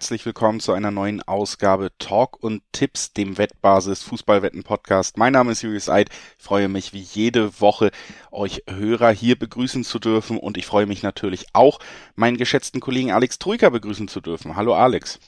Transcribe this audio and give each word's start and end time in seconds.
herzlich 0.00 0.24
willkommen 0.24 0.60
zu 0.60 0.72
einer 0.72 0.90
neuen 0.90 1.20
Ausgabe 1.20 1.90
Talk 1.98 2.42
und 2.42 2.62
Tipps, 2.72 3.12
dem 3.12 3.36
Wettbasis 3.36 4.02
Fußballwetten 4.02 4.62
Podcast. 4.62 5.18
Mein 5.18 5.34
Name 5.34 5.52
ist 5.52 5.60
Julius 5.60 5.90
Eid. 5.90 6.08
Ich 6.38 6.42
freue 6.42 6.70
mich 6.70 6.94
wie 6.94 7.00
jede 7.00 7.60
Woche, 7.60 7.90
euch 8.30 8.62
Hörer 8.66 9.10
hier 9.10 9.38
begrüßen 9.38 9.84
zu 9.84 9.98
dürfen 9.98 10.38
und 10.38 10.56
ich 10.56 10.64
freue 10.64 10.86
mich 10.86 11.02
natürlich 11.02 11.48
auch, 11.52 11.80
meinen 12.14 12.38
geschätzten 12.38 12.80
Kollegen 12.80 13.12
Alex 13.12 13.38
Troika 13.38 13.68
begrüßen 13.68 14.08
zu 14.08 14.22
dürfen. 14.22 14.56
Hallo 14.56 14.72
Alex. 14.72 15.20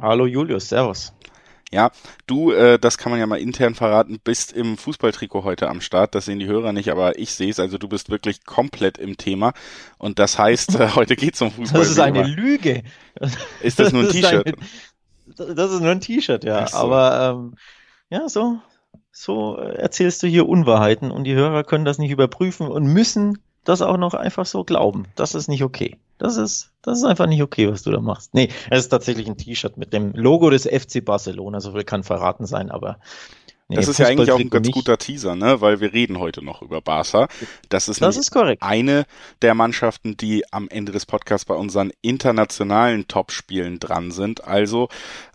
Hallo 0.00 0.24
Julius, 0.24 0.70
Servus. 0.70 1.12
Ja, 1.72 1.90
du, 2.28 2.52
äh, 2.52 2.78
das 2.78 2.96
kann 2.96 3.10
man 3.10 3.18
ja 3.18 3.26
mal 3.26 3.40
intern 3.40 3.74
verraten, 3.74 4.20
bist 4.22 4.52
im 4.52 4.76
Fußballtrikot 4.76 5.42
heute 5.42 5.68
am 5.68 5.80
Start. 5.80 6.14
Das 6.14 6.26
sehen 6.26 6.38
die 6.38 6.46
Hörer 6.46 6.72
nicht, 6.72 6.90
aber 6.90 7.18
ich 7.18 7.34
sehe 7.34 7.50
es. 7.50 7.58
Also 7.58 7.76
du 7.76 7.88
bist 7.88 8.08
wirklich 8.08 8.44
komplett 8.44 8.98
im 8.98 9.16
Thema. 9.16 9.52
Und 9.98 10.20
das 10.20 10.38
heißt, 10.38 10.78
äh, 10.78 10.88
heute 10.94 11.16
geht's 11.16 11.42
um 11.42 11.50
Fußball. 11.50 11.80
Das 11.80 11.90
ist 11.90 11.98
eine 11.98 12.22
Lüge. 12.22 12.84
Ist 13.62 13.80
das 13.80 13.92
nur 13.92 14.02
ein 14.02 14.10
T-Shirt? 14.10 14.54
Das 15.36 15.72
ist 15.72 15.80
nur 15.80 15.90
ein 15.90 16.00
T-Shirt, 16.00 16.44
ja. 16.44 16.68
So. 16.68 16.76
Aber 16.76 17.36
ähm, 17.36 17.56
ja, 18.10 18.28
so, 18.28 18.58
so 19.10 19.56
erzählst 19.56 20.22
du 20.22 20.28
hier 20.28 20.48
Unwahrheiten 20.48 21.10
und 21.10 21.24
die 21.24 21.34
Hörer 21.34 21.64
können 21.64 21.84
das 21.84 21.98
nicht 21.98 22.12
überprüfen 22.12 22.68
und 22.68 22.84
müssen 22.84 23.38
das 23.64 23.82
auch 23.82 23.96
noch 23.96 24.14
einfach 24.14 24.46
so 24.46 24.62
glauben. 24.62 25.06
Das 25.16 25.34
ist 25.34 25.48
nicht 25.48 25.64
okay. 25.64 25.98
Das 26.18 26.36
ist, 26.36 26.72
das 26.82 26.98
ist 26.98 27.04
einfach 27.04 27.26
nicht 27.26 27.42
okay, 27.42 27.70
was 27.70 27.82
du 27.82 27.90
da 27.90 28.00
machst. 28.00 28.32
Nee, 28.34 28.48
es 28.70 28.80
ist 28.80 28.88
tatsächlich 28.88 29.26
ein 29.26 29.36
T-Shirt 29.36 29.76
mit 29.76 29.92
dem 29.92 30.12
Logo 30.12 30.50
des 30.50 30.64
FC 30.64 31.04
Barcelona. 31.04 31.60
So 31.60 31.72
viel 31.72 31.84
kann 31.84 32.04
verraten 32.04 32.46
sein, 32.46 32.70
aber 32.70 32.98
Nee, 33.68 33.76
das 33.76 33.88
ist 33.88 33.98
ja 33.98 34.06
eigentlich 34.06 34.30
auch 34.30 34.38
ein 34.38 34.48
ganz 34.48 34.66
nicht. 34.66 34.74
guter 34.74 34.96
Teaser, 34.96 35.34
ne? 35.34 35.60
Weil 35.60 35.80
wir 35.80 35.92
reden 35.92 36.20
heute 36.20 36.44
noch 36.44 36.62
über 36.62 36.80
Barca. 36.80 37.26
Das 37.68 37.88
ist, 37.88 38.00
das 38.00 38.16
ist 38.16 38.32
eine 38.60 39.06
der 39.42 39.54
Mannschaften, 39.54 40.16
die 40.16 40.44
am 40.52 40.68
Ende 40.68 40.92
des 40.92 41.04
Podcasts 41.04 41.44
bei 41.44 41.54
unseren 41.54 41.90
internationalen 42.00 43.08
Topspielen 43.08 43.80
dran 43.80 44.12
sind. 44.12 44.44
Also 44.44 44.88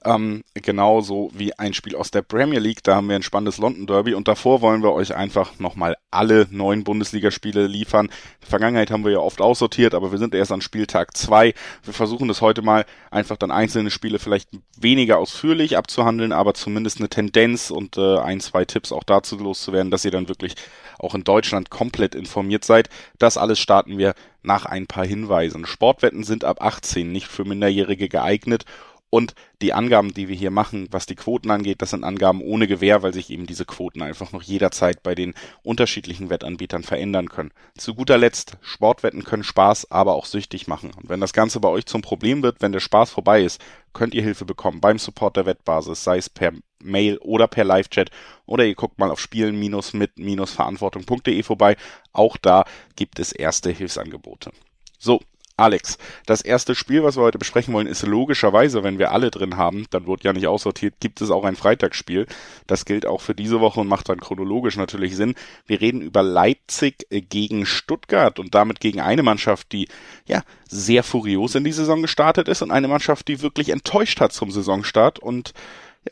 ähm, 0.05 0.43
genauso 0.53 1.29
wie 1.33 1.57
ein 1.59 1.73
Spiel 1.73 1.95
aus 1.95 2.09
der 2.11 2.21
Premier 2.21 2.59
League. 2.59 2.83
Da 2.83 2.95
haben 2.95 3.09
wir 3.09 3.17
ein 3.17 3.23
spannendes 3.23 3.57
London 3.57 3.85
Derby 3.85 4.13
und 4.13 4.29
davor 4.29 4.61
wollen 4.61 4.81
wir 4.81 4.93
euch 4.93 5.13
einfach 5.13 5.59
nochmal 5.59 5.97
alle 6.09 6.47
neun 6.51 6.85
Bundesligaspiele 6.85 7.67
liefern. 7.67 8.05
In 8.05 8.11
der 8.41 8.49
Vergangenheit 8.49 8.91
haben 8.91 9.03
wir 9.03 9.11
ja 9.11 9.19
oft 9.19 9.41
aussortiert, 9.41 9.93
aber 9.93 10.11
wir 10.11 10.19
sind 10.19 10.33
erst 10.33 10.53
an 10.53 10.61
Spieltag 10.61 11.17
zwei. 11.17 11.53
Wir 11.83 11.93
versuchen 11.93 12.29
das 12.29 12.39
heute 12.39 12.61
mal 12.61 12.85
einfach 13.11 13.35
dann 13.35 13.51
einzelne 13.51 13.91
Spiele 13.91 14.19
vielleicht 14.19 14.49
weniger 14.77 15.17
ausführlich 15.17 15.77
abzuhandeln, 15.77 16.31
aber 16.31 16.53
zumindest 16.53 16.99
eine 16.99 17.09
Tendenz 17.09 17.71
und 17.71 17.97
äh, 17.97 18.20
ein, 18.25 18.39
zwei 18.39 18.65
Tipps 18.65 18.91
auch 18.91 19.03
dazu 19.03 19.37
loszuwerden, 19.37 19.91
dass 19.91 20.05
ihr 20.05 20.11
dann 20.11 20.27
wirklich 20.27 20.55
auch 20.99 21.15
in 21.15 21.23
Deutschland 21.23 21.69
komplett 21.69 22.15
informiert 22.15 22.65
seid. 22.65 22.89
Das 23.19 23.37
alles 23.37 23.59
starten 23.59 23.97
wir 23.97 24.13
nach 24.43 24.65
ein 24.65 24.87
paar 24.87 25.05
Hinweisen. 25.05 25.65
Sportwetten 25.65 26.23
sind 26.23 26.43
ab 26.43 26.61
18 26.61 27.11
nicht 27.11 27.27
für 27.27 27.45
Minderjährige 27.45 28.09
geeignet 28.09 28.65
und 29.11 29.35
die 29.61 29.73
Angaben, 29.73 30.13
die 30.13 30.29
wir 30.29 30.37
hier 30.37 30.51
machen, 30.51 30.87
was 30.89 31.05
die 31.05 31.15
Quoten 31.15 31.51
angeht, 31.51 31.81
das 31.81 31.89
sind 31.89 32.05
Angaben 32.05 32.41
ohne 32.41 32.65
Gewähr, 32.65 33.03
weil 33.03 33.13
sich 33.13 33.29
eben 33.29 33.45
diese 33.45 33.65
Quoten 33.65 34.01
einfach 34.01 34.31
noch 34.31 34.41
jederzeit 34.41 35.03
bei 35.03 35.15
den 35.15 35.33
unterschiedlichen 35.63 36.29
Wettanbietern 36.29 36.83
verändern 36.83 37.29
können. 37.29 37.51
Zu 37.77 37.93
guter 37.93 38.17
Letzt, 38.17 38.57
Sportwetten 38.61 39.25
können 39.25 39.43
Spaß, 39.43 39.91
aber 39.91 40.15
auch 40.15 40.25
süchtig 40.25 40.67
machen. 40.67 40.91
Und 40.95 41.09
wenn 41.09 41.19
das 41.19 41.33
Ganze 41.33 41.59
bei 41.59 41.67
euch 41.67 41.85
zum 41.85 42.01
Problem 42.01 42.41
wird, 42.41 42.61
wenn 42.61 42.71
der 42.71 42.79
Spaß 42.79 43.11
vorbei 43.11 43.43
ist, 43.43 43.61
könnt 43.91 44.13
ihr 44.13 44.23
Hilfe 44.23 44.45
bekommen 44.45 44.79
beim 44.79 44.97
Support 44.97 45.35
der 45.35 45.45
Wettbasis, 45.45 46.05
sei 46.05 46.17
es 46.17 46.29
per 46.29 46.53
Mail 46.83 47.17
oder 47.17 47.47
per 47.47 47.63
Live-Chat 47.63 48.11
oder 48.45 48.65
ihr 48.65 48.75
guckt 48.75 48.99
mal 48.99 49.09
auf 49.11 49.19
spielen-mit-verantwortung.de 49.19 51.43
vorbei. 51.43 51.77
Auch 52.13 52.37
da 52.37 52.65
gibt 52.95 53.19
es 53.19 53.31
erste 53.31 53.71
Hilfsangebote. 53.71 54.51
So, 54.99 55.21
Alex, 55.61 55.99
das 56.25 56.41
erste 56.41 56.73
Spiel, 56.73 57.03
was 57.03 57.17
wir 57.17 57.21
heute 57.21 57.37
besprechen 57.37 57.71
wollen, 57.75 57.85
ist 57.85 58.01
logischerweise, 58.01 58.83
wenn 58.83 58.97
wir 58.97 59.11
alle 59.11 59.29
drin 59.29 59.57
haben, 59.57 59.85
dann 59.91 60.07
wird 60.07 60.23
ja 60.23 60.33
nicht 60.33 60.47
aussortiert, 60.47 60.95
gibt 60.99 61.21
es 61.21 61.29
auch 61.29 61.43
ein 61.43 61.55
Freitagsspiel. 61.55 62.25
Das 62.65 62.83
gilt 62.83 63.05
auch 63.05 63.21
für 63.21 63.35
diese 63.35 63.59
Woche 63.59 63.79
und 63.79 63.87
macht 63.87 64.09
dann 64.09 64.19
chronologisch 64.19 64.75
natürlich 64.75 65.15
Sinn. 65.15 65.35
Wir 65.67 65.79
reden 65.79 66.01
über 66.01 66.23
Leipzig 66.23 67.05
gegen 67.11 67.67
Stuttgart 67.67 68.39
und 68.39 68.55
damit 68.55 68.79
gegen 68.79 69.01
eine 69.01 69.21
Mannschaft, 69.21 69.71
die 69.71 69.87
ja 70.25 70.41
sehr 70.67 71.03
furios 71.03 71.53
in 71.53 71.63
die 71.63 71.71
Saison 71.71 72.01
gestartet 72.01 72.47
ist 72.47 72.63
und 72.63 72.71
eine 72.71 72.87
Mannschaft, 72.87 73.27
die 73.27 73.43
wirklich 73.43 73.69
enttäuscht 73.69 74.19
hat 74.19 74.33
zum 74.33 74.49
Saisonstart 74.49 75.19
und 75.19 75.53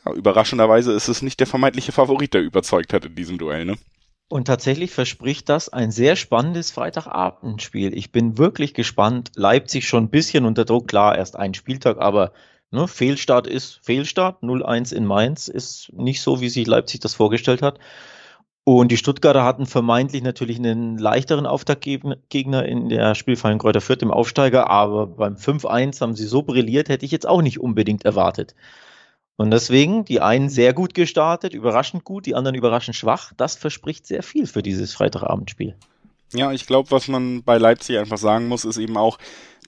ja, 0.06 0.14
überraschenderweise 0.14 0.94
ist 0.94 1.08
es 1.08 1.22
nicht 1.22 1.40
der 1.40 1.48
vermeintliche 1.48 1.92
Favorit, 1.92 2.34
der 2.34 2.42
überzeugt 2.42 2.94
hat 2.94 3.06
in 3.06 3.16
diesem 3.16 3.38
Duell, 3.38 3.66
ne? 3.66 3.76
Und 4.32 4.46
tatsächlich 4.46 4.92
verspricht 4.92 5.50
das 5.50 5.70
ein 5.70 5.90
sehr 5.92 6.16
spannendes 6.16 6.70
Freitagabendspiel. 6.70 7.98
Ich 7.98 8.12
bin 8.12 8.38
wirklich 8.38 8.76
gespannt. 8.76 9.32
Leipzig 9.36 9.88
schon 9.88 10.04
ein 10.04 10.10
bisschen 10.10 10.46
unter 10.46 10.66
Druck, 10.66 10.88
klar, 10.88 11.18
erst 11.18 11.36
ein 11.36 11.56
Spieltag, 11.56 11.98
aber 11.98 12.32
ne, 12.70 12.88
Fehlstart 12.88 13.48
ist 13.48 13.80
Fehlstart. 13.82 14.44
0-1 14.44 14.94
in 14.94 15.06
Mainz 15.06 15.48
ist 15.48 15.92
nicht 15.94 16.22
so, 16.22 16.42
wie 16.42 16.50
sich 16.50 16.68
Leipzig 16.68 17.00
das 17.00 17.16
vorgestellt 17.16 17.64
hat. 17.64 17.80
Und 18.64 18.92
die 18.92 18.98
Stuttgarter 18.98 19.44
hatten 19.44 19.66
vermeintlich 19.66 20.22
natürlich 20.22 20.58
einen 20.58 21.00
leichteren 21.00 21.48
Auftaktgegner 21.48 22.66
in 22.68 22.90
der 22.90 23.16
Spielfallen 23.16 23.58
Kräuter 23.58 23.82
Fürth 23.82 24.04
im 24.04 24.12
Aufsteiger, 24.12 24.70
aber 24.70 25.08
beim 25.08 25.38
5-1 25.38 26.02
haben 26.02 26.16
sie 26.16 26.28
so 26.28 26.44
brilliert, 26.44 26.88
hätte 26.88 27.04
ich 27.04 27.12
jetzt 27.12 27.28
auch 27.28 27.42
nicht 27.42 27.60
unbedingt 27.60 28.06
erwartet. 28.06 28.54
Und 29.40 29.52
deswegen 29.52 30.04
die 30.04 30.20
einen 30.20 30.50
sehr 30.50 30.74
gut 30.74 30.94
gestartet, 30.94 31.54
überraschend 31.54 32.04
gut, 32.04 32.26
die 32.26 32.36
anderen 32.36 32.56
überraschend 32.56 32.98
schwach. 32.98 33.32
Das 33.38 33.56
verspricht 33.56 34.06
sehr 34.06 34.22
viel 34.22 34.48
für 34.48 34.62
dieses 34.62 34.94
Freitagabendspiel. 34.94 35.76
Ja, 36.34 36.52
ich 36.52 36.68
glaube, 36.68 36.92
was 36.92 37.08
man 37.08 37.42
bei 37.44 37.58
Leipzig 37.58 37.98
einfach 37.98 38.18
sagen 38.18 38.50
muss, 38.50 38.66
ist 38.66 38.76
eben 38.76 38.98
auch, 38.98 39.18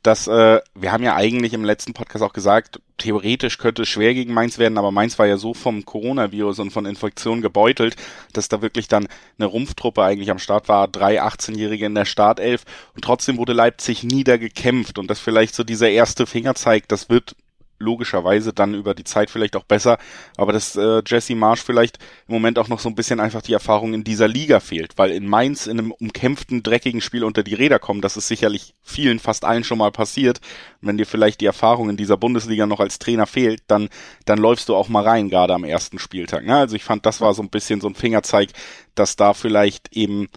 dass 0.03 0.27
äh, 0.27 0.59
wir 0.75 0.91
haben 0.91 1.05
ja 1.05 1.15
eigentlich 1.15 1.53
im 1.53 1.63
letzten 1.63 1.93
Podcast 1.93 2.21
auch 2.21 2.33
gesagt, 2.33 2.81
theoretisch 2.97 3.59
könnte 3.59 3.83
es 3.83 3.87
schwer 3.87 4.13
gegen 4.13 4.33
Mainz 4.33 4.57
werden, 4.57 4.77
aber 4.77 4.91
Mainz 4.91 5.17
war 5.17 5.25
ja 5.25 5.37
so 5.37 5.53
vom 5.53 5.85
Coronavirus 5.85 6.59
und 6.59 6.71
von 6.71 6.85
Infektionen 6.85 7.41
gebeutelt, 7.41 7.95
dass 8.33 8.49
da 8.49 8.61
wirklich 8.61 8.89
dann 8.89 9.07
eine 9.39 9.45
Rumpftruppe 9.45 10.03
eigentlich 10.03 10.31
am 10.31 10.39
Start 10.39 10.67
war, 10.67 10.89
drei 10.89 11.23
18-Jährige 11.23 11.85
in 11.85 11.95
der 11.95 12.03
Startelf 12.03 12.65
und 12.93 13.05
trotzdem 13.05 13.37
wurde 13.37 13.53
Leipzig 13.53 14.03
niedergekämpft 14.03 14.97
und 14.97 15.07
das 15.07 15.21
vielleicht 15.21 15.55
so 15.55 15.63
dieser 15.63 15.89
erste 15.89 16.25
Finger 16.25 16.55
zeigt, 16.55 16.91
das 16.91 17.09
wird 17.09 17.37
logischerweise 17.81 18.53
dann 18.53 18.73
über 18.73 18.93
die 18.93 19.03
Zeit 19.03 19.29
vielleicht 19.29 19.55
auch 19.55 19.63
besser, 19.63 19.97
aber 20.37 20.53
dass 20.53 20.75
äh, 20.75 21.01
Jesse 21.05 21.35
Marsch 21.35 21.61
vielleicht 21.61 21.97
im 22.27 22.33
Moment 22.33 22.59
auch 22.59 22.67
noch 22.67 22.79
so 22.79 22.89
ein 22.89 22.95
bisschen 22.95 23.19
einfach 23.19 23.41
die 23.41 23.53
Erfahrung 23.53 23.93
in 23.93 24.03
dieser 24.03 24.27
Liga 24.27 24.59
fehlt, 24.59 24.97
weil 24.97 25.11
in 25.11 25.27
Mainz 25.27 25.67
in 25.67 25.79
einem 25.79 25.91
umkämpften, 25.91 26.63
dreckigen 26.63 27.01
Spiel 27.01 27.23
unter 27.23 27.43
die 27.43 27.55
Räder 27.55 27.79
kommen, 27.79 28.01
das 28.01 28.17
ist 28.17 28.27
sicherlich 28.27 28.73
vielen, 28.81 29.19
fast 29.19 29.45
allen 29.45 29.63
schon 29.63 29.77
mal 29.79 29.91
passiert. 29.91 30.39
wenn 30.81 30.97
dir 30.97 31.05
vielleicht 31.05 31.41
die 31.41 31.45
Erfahrung 31.45 31.89
in 31.89 31.97
dieser 31.97 32.17
Bundesliga 32.17 32.65
noch 32.65 32.79
als 32.79 32.99
Trainer 32.99 33.27
fehlt, 33.27 33.61
dann, 33.67 33.89
dann 34.25 34.39
läufst 34.39 34.69
du 34.69 34.75
auch 34.75 34.89
mal 34.89 35.03
rein, 35.03 35.29
gerade 35.29 35.53
am 35.53 35.63
ersten 35.63 35.99
Spieltag. 35.99 36.45
Ne? 36.45 36.55
Also 36.55 36.75
ich 36.75 36.83
fand, 36.83 37.05
das 37.05 37.21
war 37.21 37.33
so 37.33 37.41
ein 37.41 37.49
bisschen 37.49 37.81
so 37.81 37.87
ein 37.87 37.95
Fingerzeig, 37.95 38.49
dass 38.95 39.15
da 39.15 39.33
vielleicht 39.33 39.95
eben, 39.95 40.27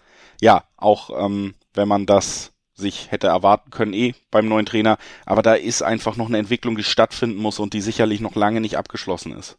ja, 0.41 0.63
auch 0.77 1.09
ähm, 1.25 1.55
wenn 1.73 1.87
man 1.87 2.05
das 2.05 2.51
sich 2.75 3.11
hätte 3.11 3.27
erwarten 3.27 3.71
können, 3.71 3.93
eh 3.93 4.13
beim 4.31 4.47
neuen 4.47 4.65
Trainer. 4.65 4.97
Aber 5.25 5.41
da 5.41 5.55
ist 5.55 5.81
einfach 5.81 6.17
noch 6.17 6.27
eine 6.27 6.37
Entwicklung, 6.37 6.75
die 6.75 6.83
stattfinden 6.83 7.37
muss 7.37 7.59
und 7.59 7.73
die 7.73 7.81
sicherlich 7.81 8.21
noch 8.21 8.35
lange 8.35 8.61
nicht 8.61 8.77
abgeschlossen 8.77 9.31
ist. 9.31 9.57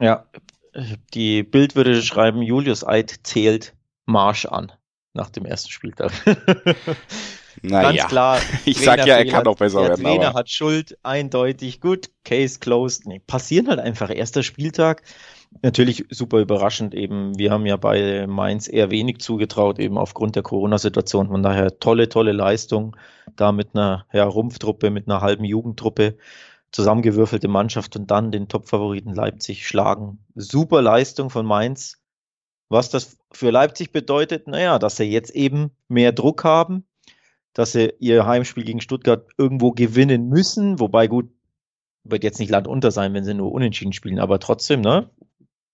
Ja, 0.00 0.26
die 1.12 1.42
Bild 1.42 1.76
würde 1.76 2.02
schreiben, 2.02 2.42
Julius 2.42 2.86
Eid 2.86 3.20
zählt 3.22 3.74
Marsch 4.06 4.46
an 4.46 4.72
nach 5.12 5.30
dem 5.30 5.44
ersten 5.44 5.70
Spieltag. 5.70 6.12
naja, 7.62 7.92
Ganz 7.92 8.08
klar. 8.08 8.40
Ich 8.64 8.78
sag 8.80 9.06
ja, 9.06 9.16
er 9.16 9.26
kann 9.26 9.46
auch 9.46 9.56
besser 9.56 9.80
der 9.80 9.88
werden. 9.90 10.02
Der 10.02 10.12
Trainer 10.12 10.28
aber. 10.28 10.38
hat 10.38 10.50
Schuld, 10.50 10.98
eindeutig. 11.02 11.80
Gut, 11.80 12.10
Case 12.24 12.58
closed. 12.58 13.06
Nee, 13.06 13.20
passieren 13.26 13.68
halt 13.68 13.80
einfach. 13.80 14.10
Erster 14.10 14.42
Spieltag 14.42 15.02
natürlich 15.62 16.04
super 16.10 16.40
überraschend 16.40 16.94
eben. 16.94 17.38
Wir 17.38 17.50
haben 17.50 17.66
ja 17.66 17.76
bei 17.76 18.26
Mainz 18.26 18.68
eher 18.68 18.90
wenig 18.90 19.18
zugetraut, 19.20 19.78
eben 19.78 19.98
aufgrund 19.98 20.36
der 20.36 20.42
Corona-Situation. 20.42 21.28
Von 21.28 21.42
daher 21.42 21.78
tolle, 21.78 22.08
tolle 22.08 22.32
Leistung. 22.32 22.96
Da 23.36 23.52
mit 23.52 23.70
einer 23.74 24.06
ja, 24.12 24.24
Rumpftruppe, 24.24 24.90
mit 24.90 25.08
einer 25.08 25.20
halben 25.20 25.44
Jugendtruppe 25.44 26.16
zusammengewürfelte 26.72 27.48
Mannschaft 27.48 27.96
und 27.96 28.10
dann 28.10 28.32
den 28.32 28.48
Topfavoriten 28.48 29.14
Leipzig 29.14 29.66
schlagen. 29.66 30.18
Super 30.34 30.82
Leistung 30.82 31.30
von 31.30 31.46
Mainz. 31.46 32.00
Was 32.68 32.90
das 32.90 33.16
für 33.30 33.50
Leipzig 33.50 33.92
bedeutet, 33.92 34.48
naja, 34.48 34.78
dass 34.78 34.96
sie 34.96 35.04
jetzt 35.04 35.30
eben 35.30 35.70
mehr 35.86 36.12
Druck 36.12 36.42
haben, 36.42 36.84
dass 37.54 37.72
sie 37.72 37.94
ihr 37.98 38.26
Heimspiel 38.26 38.64
gegen 38.64 38.80
Stuttgart 38.80 39.26
irgendwo 39.38 39.72
gewinnen 39.72 40.28
müssen, 40.28 40.78
wobei 40.80 41.06
gut, 41.06 41.30
wird 42.02 42.22
jetzt 42.22 42.38
nicht 42.38 42.50
Land 42.50 42.68
unter 42.68 42.90
sein, 42.90 43.14
wenn 43.14 43.24
sie 43.24 43.32
nur 43.32 43.52
unentschieden 43.52 43.94
spielen, 43.94 44.18
aber 44.18 44.38
trotzdem, 44.38 44.82
ne? 44.82 45.08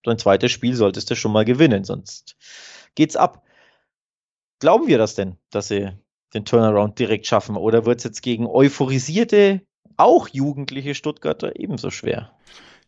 dein 0.05 0.19
zweites 0.19 0.53
Spiel 0.53 0.75
solltest 0.75 1.11
du 1.11 1.17
schon 1.17 1.33
mal 1.33 1.45
gewinnen, 1.45 1.85
sonst 1.85 2.37
geht's 2.95 3.17
ab. 3.17 3.45
Glauben 4.61 4.87
wir 4.87 4.99
das 4.99 5.15
denn, 5.15 5.37
dass 5.51 5.69
sie 5.69 5.91
den 6.35 6.45
Turnaround 6.45 6.99
direkt 6.99 7.27
schaffen? 7.27 7.57
Oder 7.57 7.87
wird 7.87 7.99
es 7.99 8.05
jetzt 8.05 8.23
gegen 8.23 8.47
euphorisierte, 8.47 9.63
auch 9.97 10.29
jugendliche 10.29 10.95
Stuttgarter 10.95 11.59
ebenso 11.59 11.91
schwer? 11.91 12.33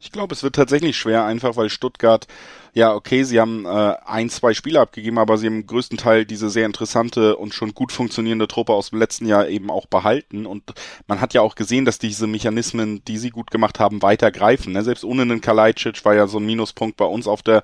Ich 0.04 0.10
glaube, 0.10 0.34
es 0.34 0.42
wird 0.42 0.56
tatsächlich 0.56 0.96
schwer, 0.96 1.24
einfach 1.26 1.54
weil 1.54 1.70
Stuttgart, 1.70 2.26
ja, 2.74 2.92
okay, 2.92 3.22
sie 3.22 3.38
haben 3.38 3.64
äh, 3.66 3.94
ein, 4.04 4.30
zwei 4.30 4.52
Spiele 4.52 4.80
abgegeben, 4.80 5.16
aber 5.16 5.38
sie 5.38 5.46
haben 5.46 5.64
größten 5.64 5.96
Teil 5.96 6.26
diese 6.26 6.50
sehr 6.50 6.66
interessante 6.66 7.36
und 7.36 7.54
schon 7.54 7.72
gut 7.72 7.92
funktionierende 7.92 8.48
Truppe 8.48 8.72
aus 8.72 8.90
dem 8.90 8.98
letzten 8.98 9.26
Jahr 9.26 9.46
eben 9.46 9.70
auch 9.70 9.86
behalten. 9.86 10.44
Und 10.44 10.72
man 11.06 11.20
hat 11.20 11.34
ja 11.34 11.40
auch 11.40 11.54
gesehen, 11.54 11.84
dass 11.84 12.00
diese 12.00 12.26
Mechanismen, 12.26 13.04
die 13.04 13.16
sie 13.16 13.30
gut 13.30 13.52
gemacht 13.52 13.78
haben, 13.78 14.02
weiter 14.02 14.32
greifen. 14.32 14.72
Ne? 14.72 14.82
Selbst 14.82 15.04
ohne 15.04 15.22
einen 15.22 15.40
Kalajdzic 15.40 16.04
war 16.04 16.16
ja 16.16 16.26
so 16.26 16.38
ein 16.38 16.46
Minuspunkt 16.46 16.96
bei 16.96 17.04
uns 17.04 17.28
auf 17.28 17.42
der 17.42 17.62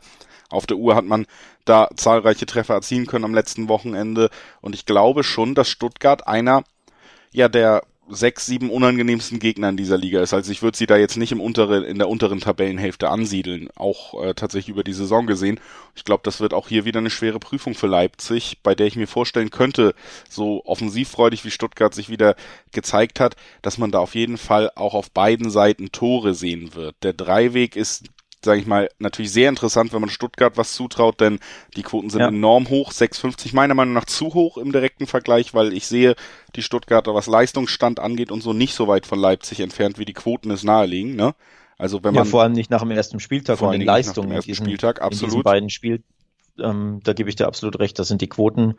auf 0.49 0.65
der 0.65 0.79
Uhr 0.79 0.95
hat 0.95 1.05
man 1.05 1.27
da 1.67 1.91
zahlreiche 1.95 2.47
Treffer 2.47 2.73
erzielen 2.73 3.07
können 3.07 3.27
am 3.27 3.35
letzten 3.35 3.69
Wochenende. 3.69 4.31
Und 4.63 4.75
ich 4.75 4.87
glaube 4.87 5.25
schon, 5.25 5.55
dass 5.55 5.69
Stuttgart 5.69 6.27
einer 6.27 6.63
ja 7.33 7.49
der 7.49 7.83
sechs, 8.11 8.47
sieben 8.47 8.71
unangenehmsten 8.71 9.39
Gegner 9.39 9.69
in 9.69 9.77
dieser 9.77 9.99
Liga 9.99 10.23
ist. 10.23 10.35
Also 10.35 10.51
ich 10.53 10.63
würde 10.63 10.77
sie 10.77 10.87
da 10.87 10.97
jetzt 10.97 11.17
nicht 11.17 11.33
im 11.33 11.41
unteren, 11.41 11.85
in 11.85 11.99
der 11.99 12.09
unteren 12.09 12.41
Tabellenhälfte 12.41 13.09
ansiedeln, 13.11 13.69
auch 13.77 14.23
äh, 14.23 14.35
tatsächlich 14.35 14.71
über 14.71 14.85
die 14.85 14.93
Saison 14.93 15.27
gesehen. 15.27 15.61
Ich 15.95 16.05
glaube, 16.05 16.23
das 16.25 16.41
wird 16.41 16.55
auch 16.55 16.69
hier 16.69 16.85
wieder 16.85 16.99
eine 16.99 17.11
schwere 17.11 17.39
Prüfung 17.39 17.75
für 17.75 17.87
Leipzig, 17.87 18.59
bei 18.63 18.75
der 18.75 18.87
ich 18.87 18.97
mir 18.97 19.07
vorstellen 19.07 19.51
könnte, 19.51 19.95
so 20.29 20.63
offensivfreudig 20.65 21.45
wie 21.45 21.51
Stuttgart 21.51 21.95
sich 21.95 22.09
wieder 22.09 22.37
gezeigt 22.73 23.21
hat, 23.21 23.37
dass 23.63 23.79
man 23.79 23.91
da 23.91 23.99
auf 23.99 24.15
jeden 24.15 24.39
Fall 24.39 24.71
auch 24.75 24.95
auf 24.95 25.11
beiden 25.11 25.51
Seiten 25.51 25.93
Tore 25.93 26.35
sehen 26.35 26.75
wird. 26.75 26.97
Der 27.03 27.13
Dreiweg 27.13 27.77
ist 27.77 28.05
sage 28.45 28.61
ich 28.61 28.67
mal, 28.67 28.89
natürlich 28.99 29.33
sehr 29.33 29.49
interessant, 29.49 29.93
wenn 29.93 30.01
man 30.01 30.11
Stuttgart 30.11 30.57
was 30.57 30.73
zutraut, 30.73 31.21
denn 31.21 31.41
die 31.77 31.83
Quoten 31.83 32.11
sind 32.11 32.21
ja. 32.21 32.29
enorm 32.29 32.69
hoch, 32.69 32.93
6,50 32.93 33.55
meiner 33.55 33.75
Meinung 33.75 33.95
nach 33.95 34.05
zu 34.05 34.35
hoch 34.35 34.59
im 34.59 34.73
direkten 34.73 35.07
Vergleich, 35.07 35.55
weil 35.55 35.73
ich 35.73 35.87
sehe 35.87 36.15
die 36.55 36.63
Stuttgarter, 36.63 37.15
was 37.15 37.27
Leistungsstand 37.27 38.01
angeht 38.01 38.31
und 38.31 38.43
so 38.43 38.53
nicht 38.53 38.75
so 38.75 38.87
weit 38.87 39.07
von 39.07 39.19
Leipzig 39.19 39.61
entfernt, 39.61 39.99
wie 39.99 40.05
die 40.05 40.13
Quoten 40.13 40.51
es 40.51 40.63
nahelegen, 40.63 41.17
ne? 41.17 41.35
Also 41.79 42.03
wenn 42.03 42.13
man 42.13 42.25
ja, 42.25 42.31
vor 42.31 42.43
allem 42.43 42.53
nicht 42.53 42.71
nach 42.71 42.81
dem 42.81 42.91
ersten 42.91 43.21
Spieltag 43.21 43.61
und 43.63 43.73
den 43.73 43.83
Leistungen 43.83 44.31
nach 44.31 44.43
dem 44.43 44.51
ersten 44.51 44.65
Spieltag, 44.65 45.01
absolut. 45.01 45.23
In 45.23 45.29
diesen 45.29 45.43
beiden 45.45 45.71
Spiel, 45.71 46.03
ähm, 46.59 47.01
da 47.05 47.13
gebe 47.13 47.29
ich 47.29 47.37
dir 47.37 47.47
absolut 47.47 47.79
recht, 47.79 47.99
das 47.99 48.09
sind 48.09 48.21
die 48.21 48.29
Quoten 48.29 48.75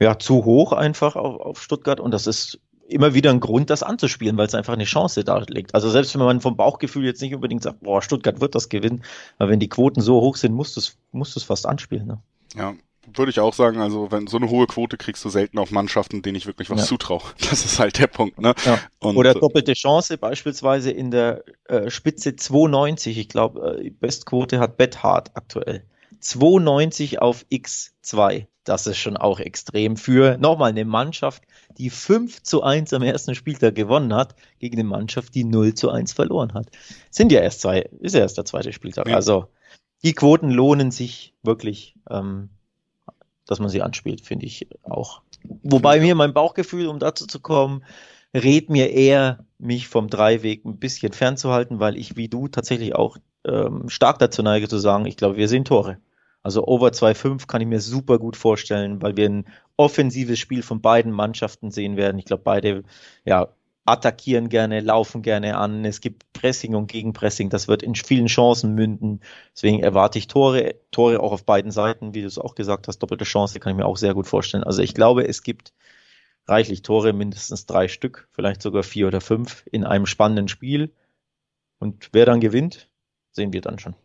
ja 0.00 0.18
zu 0.18 0.44
hoch 0.44 0.72
einfach 0.72 1.14
auf, 1.14 1.40
auf 1.40 1.62
Stuttgart 1.62 2.00
und 2.00 2.10
das 2.10 2.26
ist 2.26 2.60
immer 2.92 3.14
wieder 3.14 3.30
ein 3.30 3.40
Grund, 3.40 3.70
das 3.70 3.82
anzuspielen, 3.82 4.36
weil 4.36 4.46
es 4.46 4.54
einfach 4.54 4.72
eine 4.72 4.84
Chance 4.84 5.24
darlegt. 5.24 5.74
Also 5.74 5.90
selbst 5.90 6.14
wenn 6.14 6.22
man 6.22 6.40
vom 6.40 6.56
Bauchgefühl 6.56 7.04
jetzt 7.04 7.22
nicht 7.22 7.34
unbedingt 7.34 7.62
sagt, 7.62 7.80
boah, 7.80 8.02
Stuttgart 8.02 8.40
wird 8.40 8.54
das 8.54 8.68
gewinnen, 8.68 9.02
aber 9.38 9.50
wenn 9.50 9.60
die 9.60 9.68
Quoten 9.68 10.00
so 10.00 10.20
hoch 10.20 10.36
sind, 10.36 10.54
musst 10.54 10.76
du 10.76 10.80
es 10.80 10.96
musst 11.12 11.36
du's 11.36 11.44
fast 11.44 11.66
anspielen. 11.66 12.06
Ne? 12.06 12.18
Ja, 12.56 12.74
würde 13.14 13.30
ich 13.30 13.40
auch 13.40 13.54
sagen, 13.54 13.80
also 13.80 14.10
wenn 14.10 14.26
so 14.26 14.36
eine 14.36 14.48
hohe 14.48 14.66
Quote 14.66 14.96
kriegst 14.96 15.24
du 15.24 15.28
selten 15.28 15.58
auf 15.58 15.70
Mannschaften, 15.70 16.22
denen 16.22 16.36
ich 16.36 16.46
wirklich 16.46 16.70
was 16.70 16.80
ja. 16.80 16.86
zutraue. 16.86 17.22
Das 17.50 17.64
ist 17.64 17.78
halt 17.78 17.98
der 17.98 18.06
Punkt. 18.06 18.40
Ne? 18.40 18.54
Ja. 18.64 18.78
Oder 19.00 19.34
doppelte 19.34 19.74
Chance 19.74 20.18
beispielsweise 20.18 20.90
in 20.90 21.10
der 21.10 21.44
äh, 21.64 21.90
Spitze 21.90 22.36
290. 22.36 23.18
Ich 23.18 23.28
glaube, 23.28 23.80
äh, 23.82 23.90
Bestquote 23.90 24.60
hat 24.60 24.76
Bethard 24.76 25.32
aktuell. 25.34 25.84
290 26.20 27.20
auf 27.20 27.44
X2. 27.50 28.46
Das 28.64 28.86
ist 28.86 28.98
schon 28.98 29.16
auch 29.16 29.40
extrem 29.40 29.96
für 29.96 30.38
nochmal 30.38 30.70
eine 30.70 30.84
Mannschaft, 30.84 31.42
die 31.78 31.90
5 31.90 32.42
zu 32.42 32.62
1 32.62 32.92
am 32.92 33.02
ersten 33.02 33.34
Spieltag 33.34 33.74
gewonnen 33.74 34.14
hat, 34.14 34.36
gegen 34.60 34.78
eine 34.78 34.88
Mannschaft, 34.88 35.34
die 35.34 35.44
0 35.44 35.74
zu 35.74 35.90
1 35.90 36.12
verloren 36.12 36.54
hat. 36.54 36.68
Sind 37.10 37.32
ja 37.32 37.40
erst 37.40 37.62
zwei, 37.62 37.80
ist 38.00 38.14
ja 38.14 38.20
erst 38.20 38.38
der 38.38 38.44
zweite 38.44 38.72
Spieltag. 38.72 39.08
Ja. 39.08 39.16
Also 39.16 39.48
die 40.04 40.12
Quoten 40.12 40.50
lohnen 40.50 40.90
sich 40.90 41.34
wirklich, 41.42 41.94
ähm, 42.08 42.50
dass 43.46 43.58
man 43.58 43.68
sie 43.68 43.82
anspielt, 43.82 44.20
finde 44.20 44.46
ich 44.46 44.68
auch. 44.82 45.22
Wobei 45.62 46.00
mir 46.00 46.14
mein 46.14 46.32
Bauchgefühl, 46.34 46.86
um 46.86 46.98
dazu 46.98 47.26
zu 47.26 47.40
kommen, 47.40 47.84
rät 48.34 48.70
mir 48.70 48.90
eher, 48.90 49.44
mich 49.58 49.88
vom 49.88 50.08
Dreiweg 50.08 50.64
ein 50.64 50.78
bisschen 50.78 51.12
fernzuhalten, 51.12 51.80
weil 51.80 51.96
ich 51.96 52.16
wie 52.16 52.28
du 52.28 52.48
tatsächlich 52.48 52.94
auch 52.94 53.16
ähm, 53.44 53.88
stark 53.88 54.18
dazu 54.18 54.42
neige 54.42 54.68
zu 54.68 54.78
sagen, 54.78 55.06
ich 55.06 55.16
glaube, 55.16 55.36
wir 55.36 55.48
sehen 55.48 55.64
Tore. 55.64 55.98
Also 56.42 56.66
Over 56.66 56.88
2-5 56.88 57.46
kann 57.46 57.60
ich 57.60 57.68
mir 57.68 57.80
super 57.80 58.18
gut 58.18 58.36
vorstellen, 58.36 59.00
weil 59.00 59.16
wir 59.16 59.28
ein 59.28 59.46
offensives 59.76 60.38
Spiel 60.38 60.62
von 60.62 60.80
beiden 60.80 61.12
Mannschaften 61.12 61.70
sehen 61.70 61.96
werden. 61.96 62.18
Ich 62.18 62.24
glaube, 62.24 62.42
beide 62.42 62.84
ja, 63.24 63.48
attackieren 63.84 64.48
gerne, 64.48 64.80
laufen 64.80 65.22
gerne 65.22 65.56
an. 65.56 65.84
Es 65.84 66.00
gibt 66.00 66.32
Pressing 66.32 66.74
und 66.74 66.86
Gegenpressing. 66.90 67.50
Das 67.50 67.68
wird 67.68 67.82
in 67.82 67.94
vielen 67.94 68.26
Chancen 68.26 68.74
münden. 68.74 69.20
Deswegen 69.54 69.80
erwarte 69.80 70.18
ich 70.18 70.28
Tore, 70.28 70.76
Tore 70.90 71.20
auch 71.20 71.32
auf 71.32 71.44
beiden 71.44 71.70
Seiten, 71.70 72.14
wie 72.14 72.22
du 72.22 72.26
es 72.26 72.38
auch 72.38 72.54
gesagt 72.54 72.88
hast. 72.88 72.98
Doppelte 72.98 73.24
Chance 73.24 73.58
kann 73.60 73.72
ich 73.72 73.76
mir 73.76 73.86
auch 73.86 73.96
sehr 73.96 74.14
gut 74.14 74.26
vorstellen. 74.26 74.64
Also 74.64 74.82
ich 74.82 74.94
glaube, 74.94 75.26
es 75.26 75.42
gibt 75.42 75.72
reichlich 76.46 76.82
Tore, 76.82 77.12
mindestens 77.12 77.66
drei 77.66 77.88
Stück, 77.88 78.28
vielleicht 78.32 78.62
sogar 78.62 78.82
vier 78.82 79.08
oder 79.08 79.20
fünf 79.20 79.64
in 79.70 79.84
einem 79.84 80.06
spannenden 80.06 80.48
Spiel. 80.48 80.92
Und 81.78 82.10
wer 82.12 82.26
dann 82.26 82.40
gewinnt, 82.40 82.88
sehen 83.32 83.52
wir 83.52 83.60
dann 83.60 83.78
schon. 83.78 83.96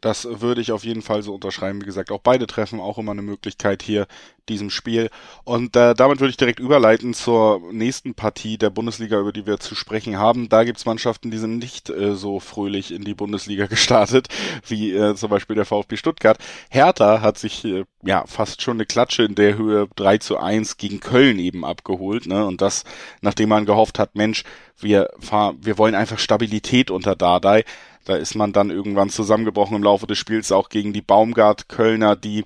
Das 0.00 0.26
würde 0.40 0.60
ich 0.60 0.72
auf 0.72 0.84
jeden 0.84 1.02
Fall 1.02 1.22
so 1.22 1.34
unterschreiben. 1.34 1.80
Wie 1.80 1.86
gesagt, 1.86 2.10
auch 2.10 2.20
beide 2.20 2.46
treffen 2.46 2.80
auch 2.80 2.98
immer 2.98 3.12
eine 3.12 3.22
Möglichkeit 3.22 3.82
hier 3.82 4.06
diesem 4.50 4.68
Spiel. 4.68 5.08
Und 5.44 5.76
äh, 5.76 5.94
damit 5.94 6.20
würde 6.20 6.30
ich 6.30 6.36
direkt 6.36 6.58
überleiten 6.58 7.14
zur 7.14 7.62
nächsten 7.72 8.14
Partie 8.14 8.58
der 8.58 8.68
Bundesliga, 8.68 9.18
über 9.18 9.32
die 9.32 9.46
wir 9.46 9.58
zu 9.58 9.74
sprechen 9.74 10.18
haben. 10.18 10.48
Da 10.48 10.64
gibt's 10.64 10.84
Mannschaften, 10.84 11.30
die 11.30 11.38
sind 11.38 11.58
nicht 11.58 11.88
äh, 11.88 12.14
so 12.14 12.40
fröhlich 12.40 12.92
in 12.92 13.04
die 13.04 13.14
Bundesliga 13.14 13.66
gestartet, 13.70 14.28
wie 14.66 14.92
äh, 14.92 15.14
zum 15.14 15.30
Beispiel 15.30 15.56
der 15.56 15.64
VfB 15.64 15.96
Stuttgart. 15.96 16.38
Hertha 16.68 17.22
hat 17.22 17.38
sich 17.38 17.64
äh, 17.64 17.84
ja 18.04 18.24
fast 18.26 18.60
schon 18.60 18.76
eine 18.76 18.86
Klatsche 18.86 19.22
in 19.22 19.34
der 19.34 19.56
Höhe 19.56 19.88
3 19.96 20.18
zu 20.18 20.38
1 20.38 20.76
gegen 20.76 21.00
Köln 21.00 21.38
eben 21.38 21.64
abgeholt. 21.64 22.26
Ne? 22.26 22.44
Und 22.44 22.60
das, 22.60 22.84
nachdem 23.22 23.48
man 23.48 23.66
gehofft 23.66 23.98
hat, 23.98 24.16
Mensch, 24.16 24.44
wir, 24.78 25.10
fahr, 25.18 25.54
wir 25.60 25.78
wollen 25.78 25.94
einfach 25.94 26.18
Stabilität 26.18 26.90
unter 26.90 27.14
Dardai. 27.14 27.64
Da 28.04 28.16
ist 28.16 28.34
man 28.34 28.52
dann 28.52 28.70
irgendwann 28.70 29.10
zusammengebrochen 29.10 29.76
im 29.76 29.82
Laufe 29.82 30.06
des 30.06 30.18
Spiels, 30.18 30.52
auch 30.52 30.68
gegen 30.68 30.92
die 30.92 31.02
Baumgart-Kölner, 31.02 32.16
die 32.16 32.44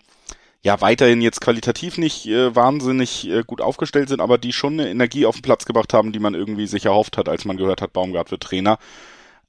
ja 0.62 0.80
weiterhin 0.80 1.20
jetzt 1.20 1.40
qualitativ 1.40 1.98
nicht 1.98 2.26
äh, 2.26 2.54
wahnsinnig 2.56 3.28
äh, 3.28 3.42
gut 3.46 3.60
aufgestellt 3.60 4.08
sind, 4.08 4.20
aber 4.20 4.38
die 4.38 4.52
schon 4.52 4.74
eine 4.74 4.88
Energie 4.88 5.26
auf 5.26 5.36
den 5.36 5.42
Platz 5.42 5.66
gebracht 5.66 5.92
haben, 5.92 6.12
die 6.12 6.18
man 6.18 6.34
irgendwie 6.34 6.66
sich 6.66 6.86
erhofft 6.86 7.18
hat, 7.18 7.28
als 7.28 7.44
man 7.44 7.58
gehört 7.58 7.82
hat, 7.82 7.92
Baumgart 7.92 8.30
wird 8.30 8.42
Trainer. 8.42 8.78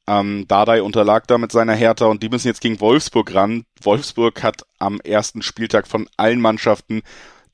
Ähm, 0.08 0.46
Dardai 0.48 0.84
unterlag 0.84 1.26
da 1.28 1.38
mit 1.38 1.52
seiner 1.52 1.74
Hertha 1.74 2.06
und 2.06 2.22
die 2.22 2.30
müssen 2.30 2.48
jetzt 2.48 2.62
gegen 2.62 2.80
Wolfsburg 2.80 3.34
ran. 3.34 3.66
Wolfsburg 3.82 4.44
hat 4.44 4.64
am 4.78 5.00
ersten 5.00 5.42
Spieltag 5.42 5.88
von 5.88 6.08
allen 6.18 6.42
Mannschaften 6.42 7.02